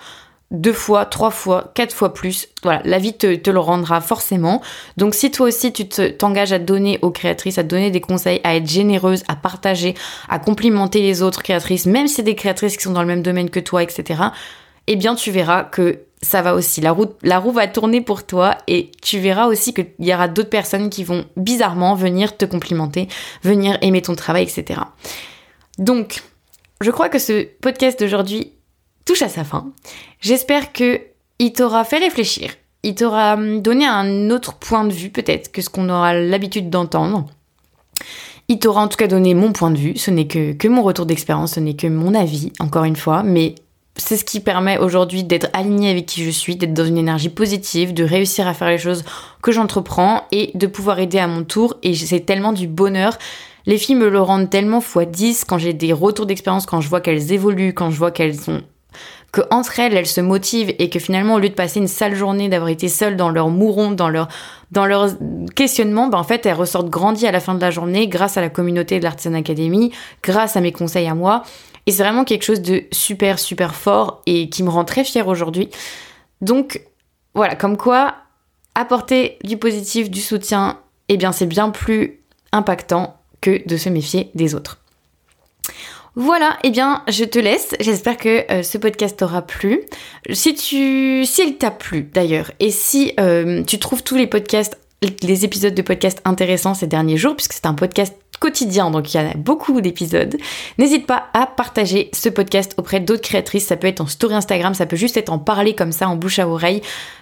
deux 0.51 0.73
fois, 0.73 1.05
trois 1.05 1.31
fois, 1.31 1.71
quatre 1.73 1.93
fois 1.93 2.13
plus. 2.13 2.47
Voilà, 2.63 2.81
la 2.85 2.99
vie 2.99 3.13
te, 3.13 3.49
le 3.49 3.59
rendra 3.59 4.01
forcément. 4.01 4.61
Donc 4.97 5.15
si 5.15 5.31
toi 5.31 5.47
aussi 5.47 5.73
tu 5.73 5.87
t'engages 5.87 6.53
à 6.53 6.59
donner 6.59 6.99
aux 7.01 7.11
créatrices, 7.11 7.57
à 7.57 7.63
donner 7.63 7.91
des 7.91 8.01
conseils, 8.01 8.41
à 8.43 8.55
être 8.55 8.67
généreuse, 8.67 9.23
à 9.27 9.35
partager, 9.35 9.95
à 10.29 10.39
complimenter 10.39 11.01
les 11.01 11.21
autres 11.21 11.43
créatrices, 11.43 11.85
même 11.85 12.07
si 12.07 12.15
c'est 12.15 12.23
des 12.23 12.35
créatrices 12.35 12.77
qui 12.77 12.83
sont 12.83 12.93
dans 12.93 13.01
le 13.01 13.07
même 13.07 13.23
domaine 13.23 13.49
que 13.49 13.59
toi, 13.59 13.83
etc., 13.83 14.21
eh 14.87 14.95
bien 14.95 15.15
tu 15.15 15.31
verras 15.31 15.63
que 15.63 16.01
ça 16.21 16.41
va 16.41 16.55
aussi. 16.55 16.81
La 16.81 16.91
roue, 16.91 17.07
la 17.23 17.39
roue 17.39 17.51
va 17.51 17.67
tourner 17.67 18.01
pour 18.01 18.25
toi 18.25 18.57
et 18.67 18.91
tu 19.01 19.19
verras 19.19 19.47
aussi 19.47 19.73
qu'il 19.73 19.87
y 19.99 20.13
aura 20.13 20.27
d'autres 20.27 20.49
personnes 20.49 20.89
qui 20.89 21.03
vont 21.03 21.25
bizarrement 21.37 21.95
venir 21.95 22.37
te 22.37 22.45
complimenter, 22.45 23.07
venir 23.43 23.77
aimer 23.81 24.01
ton 24.01 24.15
travail, 24.15 24.43
etc. 24.43 24.81
Donc, 25.77 26.23
je 26.81 26.91
crois 26.91 27.09
que 27.09 27.19
ce 27.19 27.43
podcast 27.61 27.99
d'aujourd'hui 27.99 28.53
touche 29.05 29.21
à 29.21 29.29
sa 29.29 29.43
fin. 29.43 29.71
J'espère 30.25 30.73
que 30.73 31.01
il 31.37 31.53
t'aura 31.53 31.83
fait 31.83 31.99
réfléchir, 31.99 32.49
il 32.81 32.95
t'aura 32.95 33.35
hum, 33.35 33.61
donné 33.61 33.85
un 33.85 34.31
autre 34.31 34.55
point 34.55 34.83
de 34.83 34.91
vue 34.91 35.11
peut-être 35.11 35.51
que 35.51 35.61
ce 35.61 35.69
qu'on 35.69 35.87
aura 35.87 36.15
l'habitude 36.15 36.71
d'entendre. 36.71 37.27
Il 38.47 38.57
t'aura 38.57 38.81
en 38.81 38.87
tout 38.87 38.97
cas 38.97 39.05
donné 39.05 39.35
mon 39.35 39.51
point 39.51 39.69
de 39.69 39.77
vue, 39.77 39.95
ce 39.97 40.09
n'est 40.09 40.25
que, 40.25 40.53
que 40.53 40.67
mon 40.67 40.81
retour 40.81 41.05
d'expérience, 41.05 41.53
ce 41.53 41.59
n'est 41.59 41.75
que 41.75 41.85
mon 41.85 42.15
avis, 42.15 42.51
encore 42.59 42.85
une 42.85 42.95
fois, 42.95 43.21
mais 43.21 43.53
c'est 43.97 44.17
ce 44.17 44.25
qui 44.25 44.39
permet 44.39 44.79
aujourd'hui 44.79 45.23
d'être 45.23 45.49
aligné 45.53 45.91
avec 45.91 46.07
qui 46.07 46.23
je 46.23 46.31
suis, 46.31 46.55
d'être 46.55 46.73
dans 46.73 46.85
une 46.85 46.97
énergie 46.97 47.29
positive, 47.29 47.93
de 47.93 48.03
réussir 48.03 48.47
à 48.47 48.55
faire 48.55 48.69
les 48.69 48.79
choses 48.79 49.05
que 49.43 49.51
j'entreprends 49.51 50.23
et 50.31 50.49
de 50.55 50.65
pouvoir 50.65 50.97
aider 50.97 51.19
à 51.19 51.27
mon 51.27 51.43
tour. 51.43 51.75
Et 51.83 51.93
c'est 51.93 52.21
tellement 52.21 52.51
du 52.51 52.67
bonheur. 52.67 53.19
Les 53.67 53.77
filles 53.77 53.93
me 53.93 54.09
le 54.09 54.21
rendent 54.21 54.49
tellement 54.49 54.79
x 54.79 55.07
10 55.07 55.45
quand 55.45 55.59
j'ai 55.59 55.73
des 55.73 55.93
retours 55.93 56.25
d'expérience, 56.25 56.65
quand 56.65 56.81
je 56.81 56.89
vois 56.89 57.01
qu'elles 57.01 57.31
évoluent, 57.31 57.75
quand 57.75 57.91
je 57.91 57.97
vois 57.97 58.09
qu'elles 58.09 58.39
sont 58.39 58.63
que 59.35 59.41
entre 59.49 59.81
elles, 59.81 59.97
elles 59.97 60.07
se 60.07 60.21
motivent 60.21 60.73
et 60.79 60.89
que 60.89 60.97
finalement, 60.97 61.33
au 61.33 61.39
lieu 61.39 61.49
de 61.49 61.55
passer 61.55 61.81
une 61.81 61.89
sale 61.89 62.15
journée, 62.15 62.47
d'avoir 62.47 62.69
été 62.69 62.87
seules 62.87 63.17
dans 63.17 63.29
leur 63.29 63.49
mouron, 63.49 63.91
dans 63.91 64.07
leur, 64.07 64.29
dans 64.71 64.87
questionnement, 65.53 66.07
ben 66.07 66.19
en 66.19 66.23
fait, 66.23 66.45
elles 66.45 66.53
ressortent 66.53 66.89
grandies 66.89 67.27
à 67.27 67.33
la 67.33 67.41
fin 67.41 67.53
de 67.53 67.59
la 67.59 67.69
journée 67.69 68.07
grâce 68.07 68.37
à 68.37 68.41
la 68.41 68.47
communauté 68.47 68.97
de 68.97 69.03
l'Artisan 69.03 69.33
Academy, 69.33 69.91
grâce 70.23 70.55
à 70.55 70.61
mes 70.61 70.71
conseils 70.71 71.07
à 71.07 71.15
moi. 71.15 71.43
Et 71.85 71.91
c'est 71.91 72.01
vraiment 72.01 72.23
quelque 72.23 72.43
chose 72.43 72.61
de 72.61 72.83
super, 72.93 73.37
super 73.37 73.75
fort 73.75 74.21
et 74.25 74.47
qui 74.47 74.63
me 74.63 74.69
rend 74.69 74.85
très 74.85 75.03
fière 75.03 75.27
aujourd'hui. 75.27 75.69
Donc, 76.39 76.81
voilà, 77.33 77.55
comme 77.55 77.75
quoi, 77.75 78.15
apporter 78.73 79.37
du 79.43 79.57
positif, 79.57 80.09
du 80.09 80.21
soutien, 80.21 80.79
eh 81.09 81.17
bien, 81.17 81.33
c'est 81.33 81.45
bien 81.45 81.71
plus 81.71 82.21
impactant 82.53 83.17
que 83.41 83.67
de 83.67 83.75
se 83.75 83.89
méfier 83.89 84.31
des 84.33 84.55
autres. 84.55 84.79
Voilà, 86.15 86.57
eh 86.63 86.69
bien, 86.69 87.03
je 87.09 87.25
te 87.25 87.39
laisse. 87.39 87.75
J'espère 87.79 88.17
que 88.17 88.49
euh, 88.51 88.63
ce 88.63 88.77
podcast 88.77 89.19
t'aura 89.19 89.41
plu. 89.41 89.81
Si 90.31 90.55
tu, 90.55 91.25
s'il 91.25 91.57
t'a 91.57 91.71
plu 91.71 92.03
d'ailleurs, 92.13 92.51
et 92.59 92.71
si 92.71 93.13
euh, 93.19 93.63
tu 93.63 93.79
trouves 93.79 94.03
tous 94.03 94.15
les 94.15 94.27
podcasts 94.27 94.77
les 95.21 95.45
épisodes 95.45 95.73
de 95.73 95.81
podcast 95.81 96.21
intéressants 96.25 96.73
ces 96.73 96.87
derniers 96.87 97.17
jours, 97.17 97.35
puisque 97.35 97.53
c'est 97.53 97.65
un 97.65 97.73
podcast 97.73 98.15
quotidien, 98.39 98.91
donc 98.91 99.13
il 99.13 99.17
y 99.17 99.19
en 99.19 99.29
a 99.29 99.33
beaucoup 99.35 99.79
d'épisodes. 99.81 100.35
N'hésite 100.77 101.05
pas 101.05 101.27
à 101.33 101.45
partager 101.45 102.09
ce 102.13 102.29
podcast 102.29 102.73
auprès 102.77 102.99
d'autres 102.99 103.21
créatrices. 103.21 103.67
Ça 103.67 103.77
peut 103.77 103.87
être 103.87 104.01
en 104.01 104.07
story 104.07 104.35
Instagram, 104.35 104.73
ça 104.73 104.85
peut 104.85 104.95
juste 104.95 105.17
être 105.17 105.31
en 105.31 105.39
parler 105.39 105.75
comme 105.75 105.91
ça, 105.91 106.07
en 106.07 106.15
bouche 106.15 106.39
à 106.39 106.47
oreille. 106.47 106.81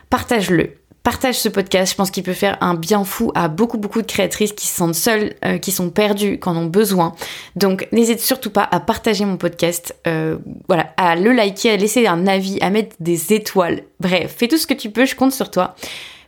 Partage-le. 0.10 0.76
Partage 1.04 1.38
ce 1.38 1.50
podcast, 1.50 1.92
je 1.92 1.98
pense 1.98 2.12
qu'il 2.12 2.24
peut 2.24 2.32
faire 2.32 2.58
un 2.62 2.76
bien 2.76 3.04
fou 3.04 3.34
à 3.36 3.50
beaucoup 3.50 3.78
beaucoup 3.78 4.02
de 4.02 4.08
créatrices 4.08 4.54
qui 4.54 4.68
se 4.68 4.76
sentent 4.78 4.96
seules, 4.96 5.34
euh, 5.44 5.58
qui 5.58 5.74
sont 5.74 5.90
perdues, 5.90 6.40
qui 6.40 6.48
en 6.48 6.56
ont 6.56 6.66
besoin. 6.66 7.14
Donc 7.58 7.90
n'hésite 7.92 8.22
surtout 8.22 8.50
pas 8.50 8.66
à 8.72 8.80
partager 8.80 9.26
mon 9.26 9.36
podcast, 9.36 9.94
euh, 10.08 10.38
voilà, 10.70 10.94
à 10.96 11.18
le 11.18 11.34
liker, 11.34 11.72
à 11.72 11.76
laisser 11.76 12.08
un 12.08 12.26
avis, 12.26 12.58
à 12.62 12.70
mettre 12.70 12.96
des 13.02 13.34
étoiles. 13.34 13.84
Bref, 14.00 14.36
fais 14.38 14.48
tout 14.48 14.58
ce 14.58 14.66
que 14.66 14.74
tu 14.74 14.92
peux, 14.92 15.06
je 15.06 15.16
compte 15.16 15.34
sur 15.34 15.52
toi 15.52 15.76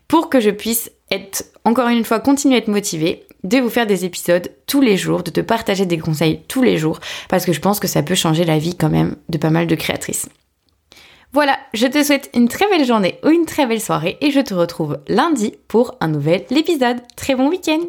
pour 0.10 0.30
que 0.30 0.42
je 0.42 0.50
puisse 0.50 0.92
être, 1.10 1.46
encore 1.64 1.88
une 1.88 2.04
fois, 2.04 2.20
continuer 2.20 2.56
à 2.56 2.58
être 2.58 2.68
motivée, 2.68 3.26
de 3.46 3.60
vous 3.60 3.70
faire 3.70 3.88
des 3.88 4.04
épisodes 4.06 4.52
tous 4.68 4.82
les 4.82 4.98
jours, 4.98 5.24
de 5.24 5.32
te 5.32 5.40
partager 5.42 5.86
des 5.86 6.00
conseils 6.00 6.42
tous 6.48 6.64
les 6.64 6.78
jours, 6.78 7.00
parce 7.30 7.46
que 7.46 7.54
je 7.54 7.62
pense 7.62 7.80
que 7.80 7.88
ça 7.88 8.04
peut 8.04 8.16
changer 8.16 8.44
la 8.44 8.58
vie 8.58 8.76
quand 8.76 8.90
même 8.90 9.16
de 9.30 9.38
pas 9.38 9.52
mal 9.52 9.68
de 9.68 9.76
créatrices. 9.76 10.28
Voilà, 11.36 11.60
je 11.74 11.88
te 11.88 12.02
souhaite 12.02 12.30
une 12.34 12.48
très 12.48 12.66
belle 12.70 12.86
journée 12.86 13.20
ou 13.26 13.28
une 13.28 13.46
très 13.46 13.66
belle 13.66 13.82
soirée 13.82 14.18
et 14.22 14.32
je 14.32 14.40
te 14.40 14.54
retrouve 14.54 15.00
lundi 15.10 15.54
pour 15.68 15.96
un 16.00 16.08
nouvel 16.08 16.46
épisode. 16.50 17.02
Très 17.18 17.36
bon 17.36 17.50
week-end 17.50 17.82